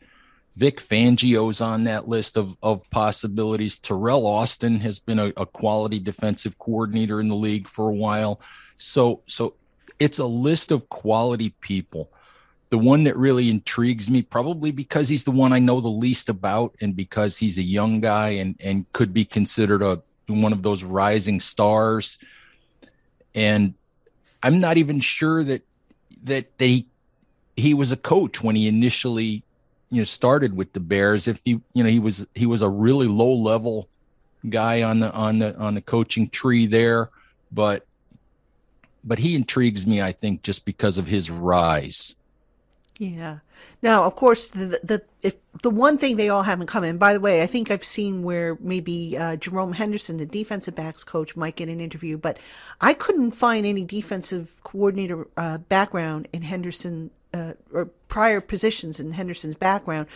Vic 0.56 0.80
Fangio's 0.80 1.60
on 1.60 1.84
that 1.84 2.08
list 2.08 2.36
of, 2.36 2.56
of 2.62 2.88
possibilities. 2.90 3.78
Teryl 3.78 4.24
Austin 4.24 4.80
has 4.80 4.98
been 4.98 5.18
a, 5.18 5.32
a, 5.36 5.46
quality 5.46 6.00
defensive 6.00 6.58
coordinator 6.58 7.20
in 7.20 7.28
the 7.28 7.36
league 7.36 7.68
for 7.68 7.88
a 7.88 7.94
while. 7.94 8.40
So, 8.76 9.22
so 9.26 9.54
it's 10.00 10.18
a 10.18 10.26
list 10.26 10.72
of 10.72 10.88
quality 10.88 11.50
people. 11.60 12.10
The 12.70 12.78
one 12.78 13.04
that 13.04 13.16
really 13.16 13.48
intrigues 13.48 14.10
me, 14.10 14.20
probably 14.22 14.72
because 14.72 15.08
he's 15.08 15.24
the 15.24 15.30
one 15.30 15.52
I 15.52 15.58
know 15.58 15.80
the 15.80 15.88
least 15.88 16.28
about, 16.28 16.74
and 16.80 16.94
because 16.94 17.38
he's 17.38 17.56
a 17.58 17.62
young 17.62 18.00
guy 18.00 18.30
and 18.30 18.56
and 18.60 18.92
could 18.92 19.14
be 19.14 19.24
considered 19.24 19.82
a 19.82 20.02
one 20.26 20.52
of 20.52 20.62
those 20.62 20.84
rising 20.84 21.40
stars. 21.40 22.18
And 23.34 23.72
I'm 24.42 24.60
not 24.60 24.76
even 24.76 25.00
sure 25.00 25.42
that 25.44 25.62
that 26.24 26.58
that 26.58 26.66
he 26.66 26.86
he 27.58 27.74
was 27.74 27.92
a 27.92 27.96
coach 27.96 28.42
when 28.42 28.56
he 28.56 28.68
initially 28.68 29.42
you 29.90 30.00
know 30.00 30.04
started 30.04 30.56
with 30.56 30.72
the 30.72 30.80
Bears. 30.80 31.28
If 31.28 31.40
he 31.44 31.60
you 31.72 31.82
know 31.82 31.90
he 31.90 31.98
was 31.98 32.26
he 32.34 32.46
was 32.46 32.62
a 32.62 32.68
really 32.68 33.06
low 33.06 33.32
level 33.32 33.88
guy 34.48 34.82
on 34.82 35.00
the 35.00 35.12
on 35.12 35.38
the 35.40 35.56
on 35.56 35.74
the 35.74 35.80
coaching 35.80 36.28
tree 36.28 36.66
there, 36.66 37.10
but 37.50 37.86
but 39.04 39.18
he 39.18 39.34
intrigues 39.34 39.86
me. 39.86 40.00
I 40.00 40.12
think 40.12 40.42
just 40.42 40.64
because 40.64 40.98
of 40.98 41.06
his 41.06 41.30
rise. 41.30 42.14
Yeah. 42.98 43.38
Now, 43.80 44.04
of 44.04 44.16
course, 44.16 44.48
the 44.48 44.80
the 44.82 45.02
if 45.22 45.36
the 45.62 45.70
one 45.70 45.98
thing 45.98 46.16
they 46.16 46.28
all 46.28 46.42
have 46.42 46.60
in 46.60 46.66
common. 46.66 46.98
By 46.98 47.12
the 47.12 47.20
way, 47.20 47.42
I 47.42 47.46
think 47.46 47.70
I've 47.70 47.84
seen 47.84 48.22
where 48.22 48.56
maybe 48.60 49.16
uh, 49.16 49.36
Jerome 49.36 49.72
Henderson, 49.72 50.16
the 50.16 50.26
defensive 50.26 50.74
backs 50.74 51.04
coach, 51.04 51.36
might 51.36 51.56
get 51.56 51.68
an 51.68 51.80
interview, 51.80 52.16
but 52.16 52.38
I 52.80 52.94
couldn't 52.94 53.32
find 53.32 53.66
any 53.66 53.84
defensive 53.84 54.52
coordinator 54.64 55.28
uh, 55.36 55.58
background 55.58 56.28
in 56.32 56.42
Henderson 56.42 57.10
uh, 57.34 57.52
or 57.72 57.86
prior 58.08 58.40
positions 58.40 59.00
in 59.00 59.12
Henderson's 59.12 59.54
background. 59.54 60.06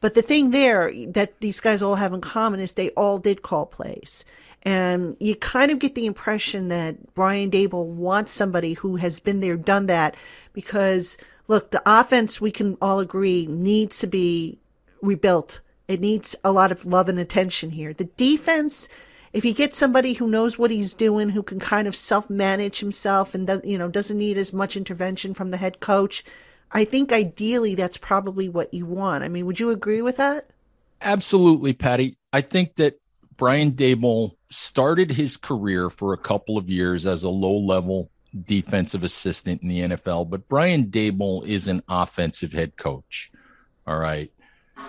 But 0.00 0.14
the 0.14 0.22
thing 0.22 0.50
there 0.50 0.92
that 1.08 1.40
these 1.40 1.60
guys 1.60 1.82
all 1.82 1.94
have 1.96 2.12
in 2.12 2.20
common 2.20 2.60
is 2.60 2.72
they 2.72 2.90
all 2.90 3.18
did 3.18 3.42
call 3.42 3.66
plays. 3.66 4.24
And 4.62 5.16
you 5.20 5.36
kind 5.36 5.70
of 5.70 5.78
get 5.78 5.94
the 5.94 6.06
impression 6.06 6.68
that 6.68 7.14
Brian 7.14 7.52
Daboll 7.52 7.86
wants 7.86 8.32
somebody 8.32 8.72
who 8.72 8.96
has 8.96 9.20
been 9.20 9.38
there, 9.40 9.56
done 9.56 9.86
that, 9.86 10.16
because 10.52 11.16
look, 11.46 11.70
the 11.70 11.82
offense, 11.86 12.40
we 12.40 12.50
can 12.50 12.76
all 12.82 12.98
agree, 12.98 13.46
needs 13.46 14.00
to 14.00 14.08
be 14.08 14.58
rebuilt. 15.00 15.60
It 15.86 16.00
needs 16.00 16.34
a 16.42 16.50
lot 16.50 16.72
of 16.72 16.84
love 16.84 17.08
and 17.08 17.18
attention 17.18 17.70
here. 17.70 17.92
The 17.92 18.04
defense, 18.16 18.88
if 19.32 19.44
you 19.44 19.54
get 19.54 19.74
somebody 19.74 20.14
who 20.14 20.26
knows 20.26 20.58
what 20.58 20.72
he's 20.72 20.94
doing, 20.94 21.28
who 21.28 21.44
can 21.44 21.60
kind 21.60 21.86
of 21.86 21.94
self 21.94 22.28
manage 22.28 22.80
himself 22.80 23.34
and 23.34 23.48
you 23.64 23.78
know, 23.78 23.88
doesn't 23.88 24.18
need 24.18 24.36
as 24.36 24.52
much 24.52 24.76
intervention 24.76 25.32
from 25.32 25.52
the 25.52 25.58
head 25.58 25.78
coach, 25.78 26.24
I 26.76 26.84
think 26.84 27.10
ideally 27.10 27.74
that's 27.74 27.96
probably 27.96 28.50
what 28.50 28.74
you 28.74 28.84
want. 28.84 29.24
I 29.24 29.28
mean, 29.28 29.46
would 29.46 29.58
you 29.58 29.70
agree 29.70 30.02
with 30.02 30.18
that? 30.18 30.50
Absolutely, 31.00 31.72
Patty. 31.72 32.18
I 32.34 32.42
think 32.42 32.74
that 32.74 33.00
Brian 33.38 33.72
Daboll 33.72 34.32
started 34.50 35.10
his 35.10 35.38
career 35.38 35.88
for 35.88 36.12
a 36.12 36.18
couple 36.18 36.58
of 36.58 36.68
years 36.68 37.06
as 37.06 37.24
a 37.24 37.30
low 37.30 37.56
level 37.56 38.10
defensive 38.44 39.04
assistant 39.04 39.62
in 39.62 39.68
the 39.70 39.80
NFL, 39.80 40.28
but 40.28 40.50
Brian 40.50 40.88
Daboll 40.88 41.46
is 41.46 41.66
an 41.66 41.82
offensive 41.88 42.52
head 42.52 42.76
coach. 42.76 43.32
All 43.86 43.98
right. 43.98 44.30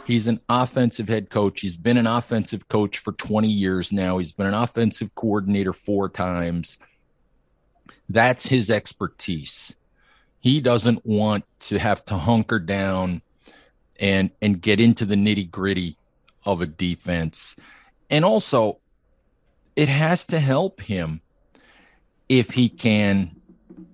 He's 0.03 0.27
an 0.27 0.41
offensive 0.49 1.07
head 1.07 1.29
coach. 1.29 1.61
He's 1.61 1.77
been 1.77 1.95
an 1.95 2.05
offensive 2.05 2.67
coach 2.67 2.97
for 2.97 3.13
20 3.13 3.47
years 3.47 3.93
now. 3.93 4.17
He's 4.17 4.33
been 4.33 4.47
an 4.47 4.53
offensive 4.53 5.15
coordinator 5.15 5.71
four 5.71 6.09
times. 6.09 6.77
That's 8.09 8.47
his 8.47 8.69
expertise. 8.69 9.73
He 10.47 10.61
doesn't 10.61 11.05
want 11.05 11.43
to 11.59 11.77
have 11.77 12.05
to 12.05 12.15
hunker 12.15 12.57
down 12.57 13.21
and 13.99 14.31
and 14.41 14.61
get 14.61 14.79
into 14.79 15.03
the 15.03 15.15
nitty 15.15 15.51
gritty 15.51 15.97
of 16.45 16.61
a 16.61 16.65
defense. 16.65 17.57
And 18.09 18.23
also, 18.23 18.79
it 19.75 19.89
has 19.89 20.25
to 20.27 20.39
help 20.39 20.79
him 20.79 21.19
if 22.29 22.51
he 22.51 22.69
can 22.69 23.35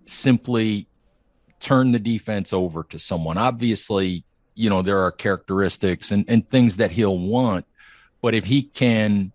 simply 0.05 0.87
turn 1.59 1.91
the 1.91 1.97
defense 1.97 2.53
over 2.53 2.83
to 2.83 2.99
someone. 2.99 3.39
Obviously, 3.39 4.23
you 4.53 4.69
know, 4.69 4.83
there 4.83 4.99
are 4.99 5.11
characteristics 5.11 6.11
and, 6.11 6.23
and 6.27 6.47
things 6.47 6.77
that 6.77 6.91
he'll 6.91 7.17
want, 7.17 7.65
but 8.21 8.35
if 8.35 8.45
he 8.45 8.61
can 8.61 9.32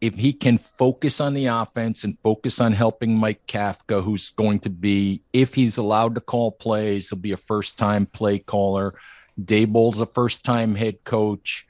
if 0.00 0.14
he 0.14 0.32
can 0.32 0.58
focus 0.58 1.20
on 1.20 1.34
the 1.34 1.46
offense 1.46 2.04
and 2.04 2.18
focus 2.22 2.60
on 2.60 2.72
helping 2.72 3.16
Mike 3.16 3.46
Kafka, 3.46 4.02
who's 4.02 4.30
going 4.30 4.60
to 4.60 4.70
be, 4.70 5.22
if 5.32 5.54
he's 5.54 5.78
allowed 5.78 6.14
to 6.14 6.20
call 6.20 6.52
plays, 6.52 7.08
he'll 7.08 7.18
be 7.18 7.32
a 7.32 7.36
first 7.36 7.78
time 7.78 8.06
play 8.06 8.38
caller. 8.38 8.94
Daboll's 9.40 10.00
a 10.00 10.06
first 10.06 10.44
time 10.44 10.74
head 10.74 11.02
coach. 11.04 11.66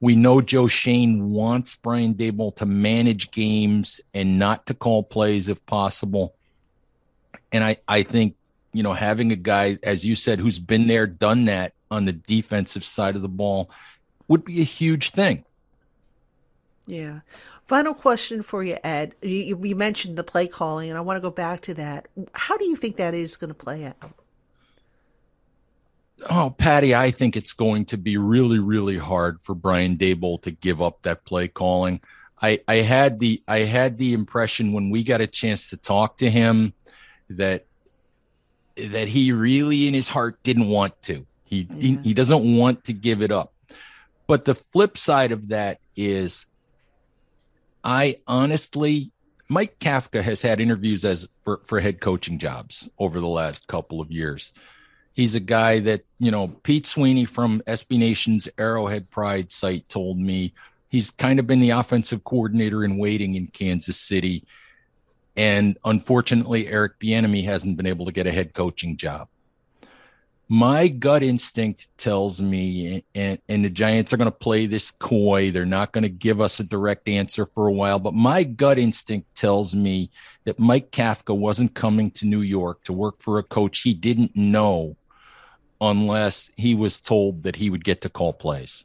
We 0.00 0.14
know 0.14 0.40
Joe 0.40 0.68
Schoen 0.68 1.30
wants 1.30 1.74
Brian 1.74 2.14
Daboll 2.14 2.54
to 2.56 2.66
manage 2.66 3.30
games 3.30 4.00
and 4.14 4.38
not 4.38 4.66
to 4.66 4.74
call 4.74 5.02
plays 5.02 5.48
if 5.48 5.64
possible. 5.66 6.34
And 7.50 7.64
I, 7.64 7.78
I 7.88 8.02
think, 8.02 8.36
you 8.72 8.82
know, 8.82 8.92
having 8.92 9.32
a 9.32 9.36
guy, 9.36 9.78
as 9.82 10.04
you 10.04 10.14
said, 10.14 10.38
who's 10.38 10.58
been 10.58 10.86
there, 10.86 11.06
done 11.06 11.46
that 11.46 11.72
on 11.90 12.04
the 12.04 12.12
defensive 12.12 12.84
side 12.84 13.16
of 13.16 13.22
the 13.22 13.28
ball 13.28 13.70
would 14.28 14.44
be 14.44 14.60
a 14.60 14.64
huge 14.64 15.10
thing. 15.10 15.44
Yeah. 16.86 17.20
Final 17.66 17.94
question 17.94 18.42
for 18.42 18.62
you, 18.62 18.76
Ed. 18.84 19.16
You, 19.22 19.58
you, 19.60 19.74
mentioned 19.74 20.16
the 20.16 20.22
play 20.22 20.46
calling, 20.46 20.88
and 20.88 20.96
I 20.96 21.00
want 21.00 21.16
to 21.16 21.20
go 21.20 21.30
back 21.30 21.62
to 21.62 21.74
that. 21.74 22.06
How 22.32 22.56
do 22.56 22.64
you 22.64 22.76
think 22.76 22.96
that 22.96 23.12
is 23.12 23.36
going 23.36 23.48
to 23.48 23.54
play 23.54 23.84
out? 23.84 24.12
Oh, 26.30 26.54
Patty, 26.56 26.94
I 26.94 27.10
think 27.10 27.36
it's 27.36 27.52
going 27.52 27.84
to 27.86 27.98
be 27.98 28.18
really, 28.18 28.60
really 28.60 28.96
hard 28.96 29.40
for 29.42 29.54
Brian 29.54 29.96
Daboll 29.96 30.40
to 30.42 30.52
give 30.52 30.80
up 30.80 31.02
that 31.02 31.24
play 31.24 31.48
calling. 31.48 32.00
I, 32.40 32.60
I 32.68 32.76
had 32.76 33.18
the 33.18 33.42
I 33.48 33.60
had 33.60 33.98
the 33.98 34.12
impression 34.12 34.72
when 34.72 34.90
we 34.90 35.02
got 35.02 35.20
a 35.20 35.26
chance 35.26 35.70
to 35.70 35.76
talk 35.76 36.18
to 36.18 36.30
him 36.30 36.72
that 37.30 37.66
that 38.76 39.08
he 39.08 39.32
really 39.32 39.88
in 39.88 39.94
his 39.94 40.08
heart 40.08 40.42
didn't 40.42 40.68
want 40.68 41.00
to. 41.02 41.26
He, 41.44 41.66
yeah. 41.70 41.76
he 41.80 41.96
he 41.96 42.14
doesn't 42.14 42.56
want 42.56 42.84
to 42.84 42.92
give 42.92 43.22
it 43.22 43.32
up. 43.32 43.52
But 44.26 44.44
the 44.44 44.54
flip 44.54 44.98
side 44.98 45.32
of 45.32 45.48
that 45.48 45.80
is 45.96 46.46
I 47.86 48.16
honestly 48.26 49.12
Mike 49.48 49.78
Kafka 49.78 50.20
has 50.20 50.42
had 50.42 50.60
interviews 50.60 51.04
as 51.04 51.28
for, 51.44 51.60
for 51.66 51.78
head 51.78 52.00
coaching 52.00 52.36
jobs 52.36 52.88
over 52.98 53.20
the 53.20 53.28
last 53.28 53.68
couple 53.68 54.00
of 54.00 54.10
years. 54.10 54.52
He's 55.12 55.36
a 55.36 55.40
guy 55.40 55.78
that, 55.80 56.04
you 56.18 56.32
know, 56.32 56.48
Pete 56.48 56.84
Sweeney 56.84 57.26
from 57.26 57.62
SB 57.68 57.96
Nation's 57.96 58.48
Arrowhead 58.58 59.08
Pride 59.08 59.52
site 59.52 59.88
told 59.88 60.18
me 60.18 60.52
he's 60.88 61.12
kind 61.12 61.38
of 61.38 61.46
been 61.46 61.60
the 61.60 61.70
offensive 61.70 62.24
coordinator 62.24 62.84
in 62.84 62.98
waiting 62.98 63.36
in 63.36 63.46
Kansas 63.46 63.96
City. 63.96 64.44
And 65.36 65.78
unfortunately, 65.84 66.66
Eric 66.66 66.98
Bieniemy 66.98 67.44
hasn't 67.44 67.76
been 67.76 67.86
able 67.86 68.06
to 68.06 68.12
get 68.12 68.26
a 68.26 68.32
head 68.32 68.52
coaching 68.52 68.96
job 68.96 69.28
my 70.48 70.86
gut 70.86 71.22
instinct 71.22 71.88
tells 71.98 72.40
me 72.40 73.04
and, 73.14 73.38
and 73.48 73.64
the 73.64 73.68
giants 73.68 74.12
are 74.12 74.16
going 74.16 74.30
to 74.30 74.36
play 74.36 74.66
this 74.66 74.92
coy. 74.92 75.50
They're 75.50 75.66
not 75.66 75.92
going 75.92 76.02
to 76.02 76.08
give 76.08 76.40
us 76.40 76.60
a 76.60 76.64
direct 76.64 77.08
answer 77.08 77.46
for 77.46 77.66
a 77.66 77.72
while 77.72 77.98
but 77.98 78.14
my 78.14 78.44
gut 78.44 78.78
instinct 78.78 79.34
tells 79.34 79.74
me 79.74 80.10
that 80.44 80.58
mike 80.58 80.90
kafka 80.90 81.36
wasn't 81.36 81.74
coming 81.74 82.10
to 82.12 82.26
new 82.26 82.42
york 82.42 82.84
to 82.84 82.92
work 82.92 83.20
for 83.20 83.38
a 83.38 83.42
coach 83.42 83.80
he 83.80 83.92
didn't 83.92 84.36
know 84.36 84.96
unless 85.80 86.50
he 86.56 86.74
was 86.74 87.00
told 87.00 87.42
that 87.42 87.56
he 87.56 87.70
would 87.70 87.84
get 87.84 88.00
to 88.02 88.08
call 88.08 88.32
plays. 88.32 88.84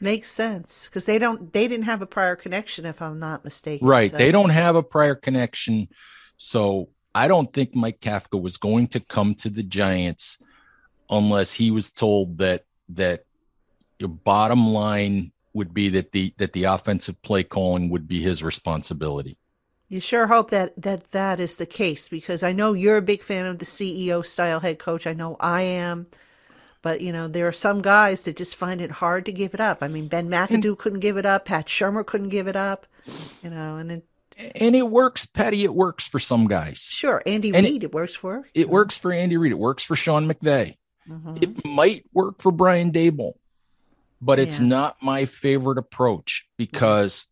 Makes 0.00 0.30
sense 0.30 0.86
because 0.86 1.06
they 1.06 1.18
don't 1.18 1.52
they 1.52 1.68
didn't 1.68 1.86
have 1.86 2.02
a 2.02 2.06
prior 2.06 2.36
connection 2.36 2.84
if 2.84 3.00
i'm 3.00 3.18
not 3.18 3.44
mistaken 3.44 3.86
right 3.86 4.10
so. 4.10 4.16
they 4.16 4.32
don't 4.32 4.50
have 4.50 4.76
a 4.76 4.82
prior 4.82 5.14
connection. 5.14 5.88
So 6.36 6.90
i 7.14 7.28
don't 7.28 7.52
think 7.52 7.74
mike 7.74 8.00
kafka 8.00 8.40
was 8.40 8.56
going 8.56 8.88
to 8.88 9.00
come 9.00 9.34
to 9.36 9.48
the 9.48 9.62
giants 9.62 10.38
unless 11.10 11.52
he 11.52 11.70
was 11.70 11.90
told 11.90 12.38
that 12.38 12.64
that 12.90 13.24
your 13.98 14.08
bottom 14.08 14.68
line 14.68 15.32
would 15.52 15.72
be 15.72 15.88
that 15.90 16.12
the 16.12 16.34
that 16.38 16.52
the 16.52 16.64
offensive 16.64 17.20
play 17.22 17.42
calling 17.42 17.90
would 17.90 18.06
be 18.06 18.20
his 18.20 18.42
responsibility. 18.42 19.38
You 19.88 20.00
sure 20.00 20.26
hope 20.26 20.50
that 20.50 20.74
that 20.80 21.10
that 21.12 21.40
is 21.40 21.56
the 21.56 21.66
case 21.66 22.08
because 22.08 22.42
I 22.42 22.52
know 22.52 22.72
you're 22.72 22.96
a 22.96 23.02
big 23.02 23.22
fan 23.22 23.46
of 23.46 23.58
the 23.58 23.64
CEO 23.64 24.24
style 24.24 24.60
head 24.60 24.78
coach. 24.78 25.06
I 25.06 25.12
know 25.12 25.36
I 25.40 25.62
am. 25.62 26.06
But 26.84 27.00
you 27.00 27.12
know, 27.12 27.28
there 27.28 27.48
are 27.48 27.52
some 27.52 27.80
guys 27.80 28.24
that 28.24 28.36
just 28.36 28.56
find 28.56 28.82
it 28.82 28.90
hard 28.90 29.24
to 29.24 29.32
give 29.32 29.54
it 29.54 29.60
up. 29.60 29.78
I 29.80 29.88
mean, 29.88 30.06
Ben 30.06 30.28
McAdoo 30.28 30.64
and, 30.64 30.78
couldn't 30.78 31.00
give 31.00 31.16
it 31.16 31.24
up. 31.24 31.46
Pat 31.46 31.66
Shurmur 31.66 32.04
couldn't 32.04 32.28
give 32.28 32.46
it 32.46 32.56
up. 32.56 32.86
You 33.42 33.48
know, 33.48 33.78
and 33.78 33.90
it, 33.90 34.04
and 34.54 34.76
it 34.76 34.90
works, 34.90 35.24
Patty. 35.24 35.64
It 35.64 35.74
works 35.74 36.06
for 36.06 36.18
some 36.18 36.46
guys. 36.46 36.80
Sure, 36.80 37.22
Andy 37.24 37.52
Reid, 37.52 37.64
it, 37.64 37.84
it, 37.84 37.94
works 37.94 38.14
for. 38.14 38.46
It 38.52 38.68
works 38.68 38.98
for 38.98 39.12
Andy 39.12 39.38
Reid. 39.38 39.52
It 39.52 39.58
works 39.58 39.82
for 39.82 39.96
Sean 39.96 40.30
McVay. 40.30 40.76
Mm-hmm. 41.08 41.36
It 41.40 41.64
might 41.64 42.04
work 42.12 42.40
for 42.40 42.52
Brian 42.52 42.92
Daboll, 42.92 43.34
but 44.20 44.38
it's 44.38 44.60
yeah. 44.60 44.68
not 44.68 44.96
my 45.02 45.24
favorite 45.24 45.78
approach 45.78 46.46
because 46.56 47.26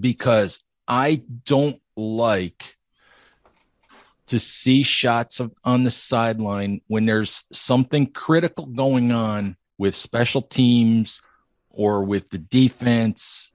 because 0.00 0.60
I 0.88 1.22
don't 1.44 1.80
like 1.96 2.76
to 4.26 4.38
see 4.38 4.82
shots 4.82 5.40
of, 5.40 5.52
on 5.64 5.84
the 5.84 5.90
sideline 5.90 6.80
when 6.86 7.06
there's 7.06 7.44
something 7.52 8.06
critical 8.06 8.66
going 8.66 9.12
on 9.12 9.56
with 9.78 9.94
special 9.94 10.42
teams 10.42 11.20
or 11.70 12.04
with 12.04 12.30
the 12.30 12.38
defense 12.38 13.50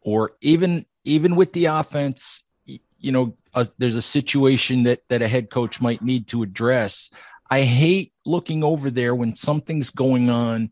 or 0.00 0.32
even 0.40 0.86
even 1.04 1.36
with 1.36 1.52
the 1.52 1.64
offense 1.64 2.44
you 2.66 3.10
know 3.10 3.34
uh, 3.54 3.64
there's 3.78 3.96
a 3.96 4.02
situation 4.02 4.84
that 4.84 5.00
that 5.08 5.22
a 5.22 5.28
head 5.28 5.50
coach 5.50 5.80
might 5.80 6.02
need 6.02 6.28
to 6.28 6.42
address 6.42 7.10
I 7.50 7.62
hate 7.62 8.12
looking 8.24 8.62
over 8.62 8.90
there 8.90 9.14
when 9.14 9.34
something's 9.34 9.90
going 9.90 10.30
on 10.30 10.70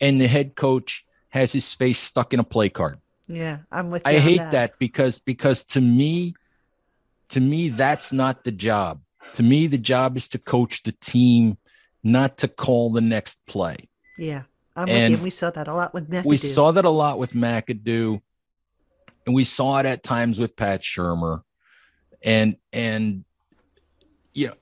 and 0.00 0.20
the 0.20 0.26
head 0.26 0.54
coach 0.54 1.04
has 1.30 1.52
his 1.52 1.72
face 1.72 1.98
stuck 1.98 2.34
in 2.34 2.40
a 2.40 2.44
play 2.44 2.68
card. 2.68 2.98
Yeah, 3.28 3.58
I'm 3.70 3.90
with 3.90 4.02
you. 4.04 4.12
I 4.12 4.18
hate 4.18 4.38
that. 4.38 4.50
that 4.50 4.78
because 4.78 5.18
because 5.18 5.64
to 5.64 5.80
me 5.80 6.34
to 7.30 7.40
me 7.40 7.70
that's 7.70 8.12
not 8.12 8.44
the 8.44 8.52
job. 8.52 9.00
To 9.34 9.42
me 9.42 9.66
the 9.66 9.78
job 9.78 10.16
is 10.16 10.28
to 10.30 10.38
coach 10.38 10.82
the 10.82 10.92
team 10.92 11.56
not 12.02 12.38
to 12.38 12.48
call 12.48 12.90
the 12.90 13.00
next 13.00 13.44
play. 13.46 13.88
Yeah. 14.18 14.42
I'm 14.74 14.88
And 14.88 15.12
with 15.12 15.20
you. 15.20 15.24
We 15.24 15.30
saw 15.30 15.50
that 15.50 15.68
a 15.68 15.74
lot 15.74 15.94
with 15.94 16.10
McAdoo. 16.10 16.24
We 16.24 16.36
saw 16.36 16.72
that 16.72 16.84
a 16.84 16.90
lot 16.90 17.18
with 17.18 17.32
McAdoo, 17.32 18.20
and 19.26 19.34
we 19.34 19.44
saw 19.44 19.78
it 19.78 19.86
at 19.86 20.02
times 20.02 20.40
with 20.40 20.56
Pat 20.56 20.82
Shurmur, 20.82 21.42
and 22.22 22.56
and 22.72 23.24
you 24.32 24.48
know, 24.48 24.54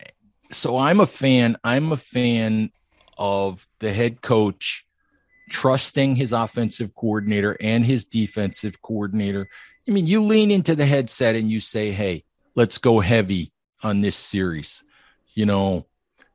so 0.50 0.76
I'm 0.76 1.00
a 1.00 1.06
fan. 1.06 1.56
I'm 1.62 1.92
a 1.92 1.96
fan 1.96 2.70
of 3.16 3.66
the 3.78 3.92
head 3.92 4.22
coach 4.22 4.84
trusting 5.50 6.16
his 6.16 6.32
offensive 6.32 6.94
coordinator 6.94 7.56
and 7.60 7.84
his 7.84 8.04
defensive 8.04 8.80
coordinator. 8.82 9.48
I 9.88 9.90
mean, 9.90 10.06
you 10.06 10.22
lean 10.22 10.50
into 10.50 10.74
the 10.74 10.86
headset 10.86 11.36
and 11.36 11.50
you 11.50 11.60
say, 11.60 11.90
"Hey, 11.90 12.24
let's 12.54 12.78
go 12.78 13.00
heavy 13.00 13.52
on 13.82 14.00
this 14.00 14.16
series." 14.16 14.82
You 15.34 15.46
know, 15.46 15.86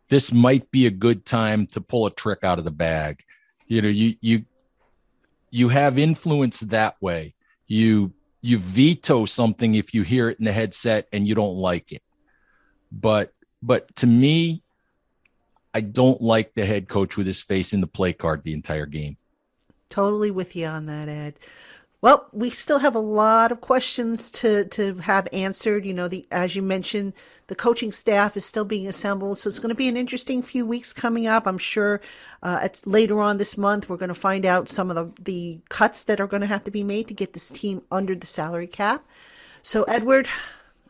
this 0.09 0.31
might 0.31 0.69
be 0.71 0.85
a 0.85 0.91
good 0.91 1.25
time 1.25 1.67
to 1.67 1.81
pull 1.81 2.05
a 2.05 2.11
trick 2.11 2.39
out 2.43 2.59
of 2.59 2.65
the 2.65 2.71
bag. 2.71 3.23
You 3.67 3.81
know, 3.81 3.89
you 3.89 4.15
you 4.21 4.45
you 5.49 5.69
have 5.69 5.97
influence 5.97 6.59
that 6.61 7.01
way. 7.01 7.33
You 7.67 8.13
you 8.41 8.59
veto 8.59 9.25
something 9.25 9.75
if 9.75 9.93
you 9.93 10.03
hear 10.03 10.29
it 10.29 10.37
in 10.39 10.45
the 10.45 10.51
headset 10.51 11.07
and 11.11 11.27
you 11.27 11.33
don't 11.33 11.55
like 11.55 11.91
it. 11.91 12.03
But 12.91 13.31
but 13.65 13.95
to 13.97 14.07
me, 14.07 14.61
I 15.73 15.81
don't 15.81 16.21
like 16.21 16.53
the 16.53 16.65
head 16.65 16.87
coach 16.87 17.17
with 17.17 17.27
his 17.27 17.41
face 17.41 17.73
in 17.73 17.81
the 17.81 17.87
play 17.87 18.13
card 18.13 18.43
the 18.43 18.53
entire 18.53 18.85
game. 18.85 19.17
Totally 19.89 20.31
with 20.31 20.55
you 20.55 20.67
on 20.67 20.85
that, 20.85 21.09
Ed. 21.09 21.39
Well, 22.01 22.27
we 22.31 22.51
still 22.51 22.79
have 22.79 22.95
a 22.95 22.99
lot 22.99 23.51
of 23.51 23.61
questions 23.61 24.29
to, 24.31 24.65
to 24.65 24.95
have 24.99 25.27
answered. 25.33 25.85
You 25.85 25.93
know, 25.93 26.07
the 26.07 26.27
as 26.31 26.55
you 26.55 26.61
mentioned, 26.61 27.13
the 27.47 27.55
coaching 27.55 27.91
staff 27.91 28.37
is 28.37 28.45
still 28.45 28.65
being 28.65 28.87
assembled, 28.87 29.39
so 29.39 29.49
it's 29.49 29.59
going 29.59 29.69
to 29.69 29.75
be 29.75 29.87
an 29.87 29.97
interesting 29.97 30.41
few 30.41 30.65
weeks 30.65 30.93
coming 30.93 31.25
up. 31.25 31.47
I'm 31.47 31.57
sure 31.57 32.01
uh, 32.43 32.59
at, 32.61 32.85
later 32.85 33.21
on 33.21 33.37
this 33.37 33.57
month 33.57 33.89
we're 33.89 33.97
going 33.97 34.09
to 34.09 34.15
find 34.15 34.45
out 34.45 34.69
some 34.69 34.91
of 34.91 34.95
the 34.95 35.23
the 35.23 35.59
cuts 35.69 36.03
that 36.03 36.19
are 36.21 36.27
going 36.27 36.41
to 36.41 36.47
have 36.47 36.63
to 36.65 36.71
be 36.71 36.83
made 36.83 37.07
to 37.07 37.13
get 37.13 37.33
this 37.33 37.49
team 37.49 37.81
under 37.91 38.13
the 38.13 38.27
salary 38.27 38.67
cap. 38.67 39.03
So, 39.61 39.83
Edward, 39.85 40.27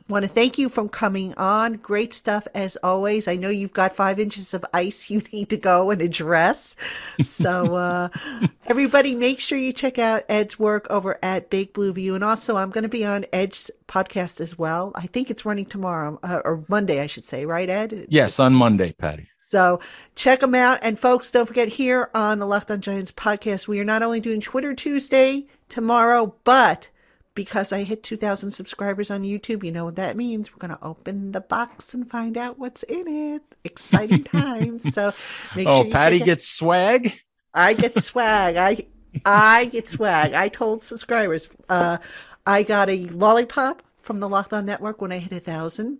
want 0.07 0.23
to 0.23 0.29
thank 0.29 0.57
you 0.57 0.69
for 0.69 0.87
coming 0.87 1.33
on. 1.35 1.73
Great 1.73 2.13
stuff 2.13 2.47
as 2.53 2.77
always. 2.77 3.27
I 3.27 3.35
know 3.35 3.49
you've 3.49 3.73
got 3.73 3.95
five 3.95 4.19
inches 4.19 4.53
of 4.53 4.63
ice 4.73 5.09
you 5.09 5.21
need 5.33 5.49
to 5.49 5.57
go 5.57 5.89
and 5.89 6.01
address. 6.01 6.75
So, 7.21 7.75
uh, 7.75 8.09
everybody, 8.67 9.15
make 9.15 9.39
sure 9.39 9.57
you 9.57 9.73
check 9.73 9.97
out 9.97 10.23
Ed's 10.29 10.59
work 10.59 10.87
over 10.89 11.17
at 11.23 11.49
Big 11.49 11.73
Blue 11.73 11.93
View. 11.93 12.15
And 12.15 12.23
also, 12.23 12.57
I'm 12.57 12.69
going 12.69 12.83
to 12.83 12.89
be 12.89 13.05
on 13.05 13.25
Ed's 13.33 13.71
podcast 13.87 14.39
as 14.41 14.57
well. 14.57 14.91
I 14.95 15.07
think 15.07 15.29
it's 15.29 15.45
running 15.45 15.65
tomorrow 15.65 16.19
uh, 16.23 16.41
or 16.45 16.63
Monday, 16.67 16.99
I 16.99 17.07
should 17.07 17.25
say, 17.25 17.45
right, 17.45 17.69
Ed? 17.69 18.07
Yes, 18.09 18.39
on 18.39 18.53
Monday, 18.53 18.93
Patty. 18.93 19.27
So 19.39 19.79
check 20.15 20.39
them 20.39 20.55
out. 20.55 20.79
And 20.81 20.97
folks, 20.97 21.29
don't 21.29 21.45
forget 21.45 21.67
here 21.67 22.09
on 22.15 22.39
the 22.39 22.47
Locked 22.47 22.71
on 22.71 22.81
Giants 22.81 23.11
podcast, 23.11 23.67
we 23.67 23.79
are 23.79 23.85
not 23.85 24.01
only 24.01 24.19
doing 24.19 24.41
Twitter 24.41 24.73
Tuesday 24.73 25.45
tomorrow, 25.69 26.33
but 26.43 26.89
because 27.35 27.71
I 27.73 27.83
hit 27.83 28.03
2,000 28.03 28.51
subscribers 28.51 29.11
on 29.11 29.23
YouTube, 29.23 29.63
you 29.63 29.71
know 29.71 29.85
what 29.85 29.97
that 29.97 30.17
means. 30.17 30.51
We're 30.51 30.59
going 30.67 30.77
to 30.77 30.83
open 30.85 31.33
the 31.33 31.41
box 31.41 31.93
and 31.93 32.09
find 32.09 32.37
out 32.37 32.59
what's 32.59 32.83
in 32.83 33.07
it. 33.07 33.43
Exciting 33.63 34.23
times. 34.25 34.91
So 34.93 35.13
make 35.53 35.69
Oh, 35.69 35.83
sure 35.83 35.85
Patty 35.85 36.21
gets 36.21 36.47
swag. 36.47 37.19
I 37.53 37.73
get 37.73 38.01
swag. 38.01 38.55
I 38.57 38.87
I 39.25 39.65
get 39.65 39.87
swag. 39.89 40.33
I 40.33 40.49
told 40.49 40.83
subscribers, 40.83 41.49
uh, 41.69 41.97
I 42.45 42.63
got 42.63 42.89
a 42.89 43.05
lollipop 43.07 43.81
from 44.01 44.19
the 44.19 44.29
Locked 44.29 44.53
On 44.53 44.65
Network 44.65 45.01
when 45.01 45.11
I 45.11 45.19
hit 45.19 45.31
a 45.31 45.39
thousand. 45.39 45.99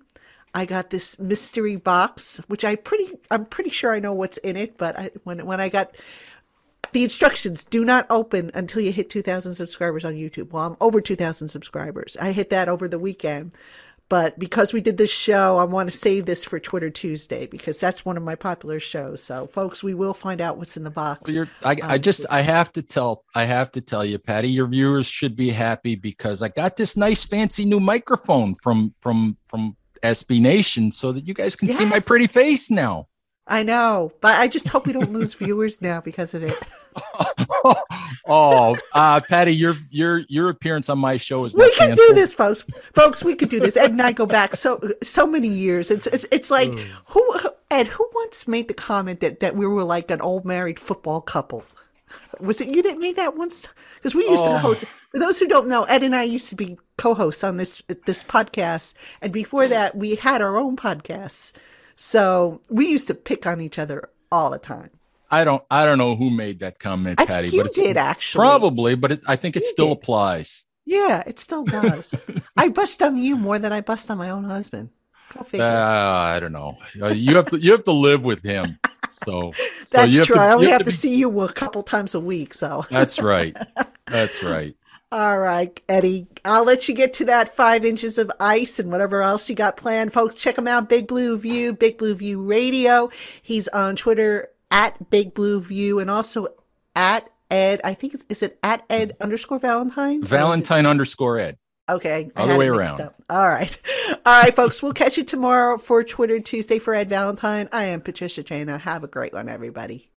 I 0.54 0.66
got 0.66 0.90
this 0.90 1.20
mystery 1.20 1.76
box, 1.76 2.40
which 2.48 2.64
I 2.64 2.76
pretty 2.76 3.12
I'm 3.32 3.46
pretty 3.46 3.70
sure 3.70 3.94
I 3.94 4.00
know 4.00 4.14
what's 4.14 4.38
in 4.40 4.56
it, 4.58 4.78
but 4.78 4.98
I, 5.00 5.10
when 5.24 5.46
when 5.46 5.60
I 5.62 5.70
got 5.70 5.96
the 6.92 7.04
instructions 7.04 7.66
do 7.66 7.86
not 7.86 8.06
open 8.10 8.52
until 8.54 8.82
you 8.82 8.92
hit 8.92 9.10
2000 9.10 9.56
subscribers 9.56 10.06
on 10.06 10.14
YouTube. 10.14 10.52
Well, 10.52 10.66
I'm 10.66 10.78
over 10.82 11.02
2000 11.02 11.48
subscribers. 11.48 12.18
I 12.20 12.32
hit 12.32 12.50
that 12.50 12.70
over 12.70 12.88
the 12.88 13.00
weekend. 13.00 13.54
But 14.08 14.38
because 14.38 14.72
we 14.72 14.82
did 14.82 14.98
this 14.98 15.12
show, 15.12 15.58
I 15.58 15.64
want 15.64 15.90
to 15.90 15.98
save 15.98 16.26
this 16.28 16.46
for 16.46 16.60
Twitter 16.60 16.92
Tuesday 16.92 17.48
because 17.48 17.80
that's 17.80 18.06
one 18.06 18.18
of 18.18 18.24
my 18.24 18.36
popular 18.36 18.80
shows. 18.80 19.24
So, 19.24 19.48
folks, 19.48 19.82
we 19.82 19.96
will 19.96 20.14
find 20.14 20.42
out 20.42 20.58
what's 20.58 20.78
in 20.78 20.84
the 20.84 20.92
box. 20.92 21.34
You're, 21.34 21.50
I, 21.64 21.76
I 21.82 21.98
just 21.98 22.24
I 22.30 22.42
have 22.42 22.72
to 22.74 22.84
tell 22.84 23.24
I 23.34 23.46
have 23.46 23.72
to 23.72 23.82
tell 23.82 24.06
you, 24.06 24.20
Patty, 24.20 24.50
your 24.50 24.68
viewers 24.68 25.08
should 25.08 25.36
be 25.36 25.50
happy 25.50 25.96
because 25.96 26.44
I 26.44 26.50
got 26.50 26.78
this 26.78 26.96
nice 26.96 27.24
fancy 27.24 27.66
new 27.66 27.80
microphone 27.80 28.54
from 28.54 28.94
from 29.00 29.38
from 29.48 29.76
SB 30.04 30.40
Nation 30.40 30.92
so 30.92 31.12
that 31.12 31.28
you 31.28 31.34
guys 31.34 31.56
can 31.56 31.70
see 31.70 31.86
my 31.86 32.00
pretty 32.00 32.28
face 32.28 32.70
now. 32.70 33.08
I 33.48 33.62
know, 33.64 34.12
but 34.22 34.40
I 34.40 34.48
just 34.48 34.68
hope 34.68 34.88
we 34.88 34.94
don't 34.94 35.14
lose 35.14 35.34
viewers 35.36 35.82
now 35.82 36.02
because 36.02 36.34
of 36.34 36.44
it. 36.44 36.58
oh, 38.28 38.76
uh, 38.94 39.20
Patty, 39.22 39.54
your 39.56 39.76
your 39.92 40.20
your 40.28 40.50
appearance 40.50 40.90
on 40.90 40.98
my 41.00 41.18
show 41.18 41.46
is 41.46 41.54
We 41.56 41.72
can 41.76 41.96
do 41.96 42.14
this, 42.14 42.34
folks. 42.34 42.64
Folks, 42.94 43.24
we 43.24 43.36
could 43.36 43.50
do 43.50 43.60
this. 43.60 43.78
Ed 43.78 43.92
and 43.92 44.02
I 44.02 44.12
go 44.14 44.26
back 44.26 44.56
so 44.56 44.80
so 45.04 45.28
many 45.28 45.48
years. 45.48 45.92
It's 45.92 46.08
it's, 46.08 46.26
it's 46.32 46.50
like 46.52 46.74
who 47.08 47.40
Ed 47.70 47.88
who 47.88 48.10
once 48.16 48.48
made 48.48 48.68
the 48.68 48.74
comment 48.74 49.20
that 49.20 49.40
that 49.42 49.56
we 49.56 49.68
were 49.68 49.84
like 49.84 50.10
an 50.12 50.22
old 50.22 50.46
married 50.46 50.80
football 50.80 51.22
couple. 51.22 51.64
Was 52.40 52.62
it 52.62 52.70
you 52.70 52.82
that 52.84 52.98
made 52.98 53.16
that 53.18 53.38
once? 53.38 53.68
Because 53.96 54.16
we 54.16 54.28
used 54.28 54.44
to 54.44 54.52
Oh. 54.52 54.58
host. 54.58 54.86
For 55.12 55.20
those 55.20 55.40
who 55.40 55.48
don't 55.48 55.68
know, 55.68 55.84
Ed 55.84 56.04
and 56.04 56.16
I 56.16 56.24
used 56.24 56.50
to 56.50 56.56
be 56.56 56.78
co-hosts 56.98 57.44
on 57.44 57.58
this 57.58 57.82
this 58.06 58.24
podcast, 58.24 58.94
and 59.22 59.32
before 59.32 59.68
that, 59.68 59.96
we 59.96 60.16
had 60.16 60.42
our 60.42 60.58
own 60.58 60.76
podcasts. 60.76 61.52
So 61.96 62.62
we 62.70 62.88
used 62.88 63.08
to 63.08 63.14
pick 63.16 63.46
on 63.48 63.62
each 63.62 63.80
other 63.80 64.10
all 64.32 64.50
the 64.50 64.58
time. 64.60 64.90
I 65.32 65.44
don't 65.44 65.64
I 65.72 65.86
don't 65.86 65.98
know 65.98 66.16
who 66.16 66.30
made 66.30 66.60
that 66.60 66.80
comment, 66.80 67.20
I 67.20 67.26
Patty, 67.26 67.56
but 67.58 67.68
it's 67.68 67.76
did 67.82 67.98
actually. 67.98 68.40
probably, 68.42 68.96
but 68.96 69.12
it, 69.14 69.22
I 69.28 69.36
think 69.36 69.56
it 69.56 69.64
You 69.64 69.70
still 69.70 69.88
did. 69.90 69.98
applies. 69.98 70.64
Yeah, 70.86 71.24
it 71.26 71.40
still 71.40 71.64
does. 71.80 72.14
I 72.56 72.70
bust 72.70 73.02
on 73.02 73.18
you 73.18 73.36
more 73.36 73.58
than 73.60 73.72
I 73.74 73.82
bust 73.82 74.12
on 74.12 74.18
my 74.18 74.30
own 74.30 74.44
husband. 74.44 74.90
Uh. 75.54 75.64
I 75.64 76.40
don't 76.40 76.54
know. 76.54 76.78
Uh, 77.02 77.08
you 77.08 77.36
have 77.36 77.48
to 77.48 77.58
you 77.60 77.72
have 77.72 77.84
to 77.86 77.92
live 77.92 78.24
with 78.24 78.44
him. 78.44 78.78
So 79.26 79.52
so 79.52 79.64
That's 79.92 80.14
you 80.14 80.26
true. 80.26 80.36
to- 80.36 80.42
I 80.42 80.52
only 80.54 80.68
have 80.68 80.80
to, 80.80 80.86
be- 80.86 80.92
see 80.92 81.16
you 81.16 81.42
a 81.42 81.52
couple 81.52 81.82
times 81.84 82.14
a 82.16 82.20
week. 82.20 82.54
So, 82.54 82.86
That's 82.92 83.20
right. 83.20 83.56
That's 84.08 84.44
right. 84.44 84.76
All 85.12 85.40
right, 85.40 85.80
Eddie, 85.88 86.28
I'll 86.44 86.64
let 86.64 86.90
you 86.90 86.96
get 86.96 87.14
to 87.16 87.26
that 87.26 87.56
five 87.56 87.86
inches 87.86 88.18
of 88.18 88.32
ice 88.40 88.80
and 88.80 88.92
whatever 88.92 89.22
else 89.22 89.50
you 89.50 89.56
got 89.56 89.78
planned. 89.78 90.12
Folks, 90.14 90.36
check 90.36 90.58
him 90.58 90.68
out. 90.68 90.90
Big 90.90 91.08
Blue 91.08 91.38
View, 91.38 91.74
Big 91.74 91.98
Blue 91.98 92.16
View 92.16 92.42
Radio. 92.42 93.10
He's 93.42 93.68
on 93.70 93.96
Twitter 93.96 94.50
at 94.72 95.10
Big 95.10 95.34
Blue 95.34 95.62
View 95.62 96.00
and 96.00 96.10
also 96.12 96.48
at 96.96 97.30
Ed. 97.52 97.80
I 97.84 97.94
think 97.94 98.16
is 98.30 98.44
it 98.44 98.58
at 98.64 98.84
Ed 98.90 99.12
underscore 99.22 99.60
Valentine? 99.60 100.20
Or 100.22 100.26
is 100.26 100.32
it- 100.32 100.36
Valentine 100.36 100.86
underscore 100.86 101.38
Ed. 101.40 101.58
Okay. 101.88 102.32
Other 102.36 102.58
way 102.58 102.68
around. 102.68 103.00
up. 103.00 103.14
All 103.30 103.48
right. 103.48 103.78
All 104.26 104.42
right, 104.42 104.56
folks. 104.56 104.82
We'll 104.82 104.94
catch 104.94 105.18
you 105.18 105.24
tomorrow 105.24 105.78
for 105.78 106.04
Twitter 106.04 106.40
Tuesday 106.40 106.80
for 106.80 106.96
Ed 106.96 107.10
Valentine. 107.10 107.70
I 107.72 107.84
am 107.86 108.02
Patricia 108.02 108.42
Traina. 108.44 108.80
Have 108.80 109.04
a 109.04 109.08
great 109.08 109.34
one, 109.34 109.48
everybody. 109.48 110.10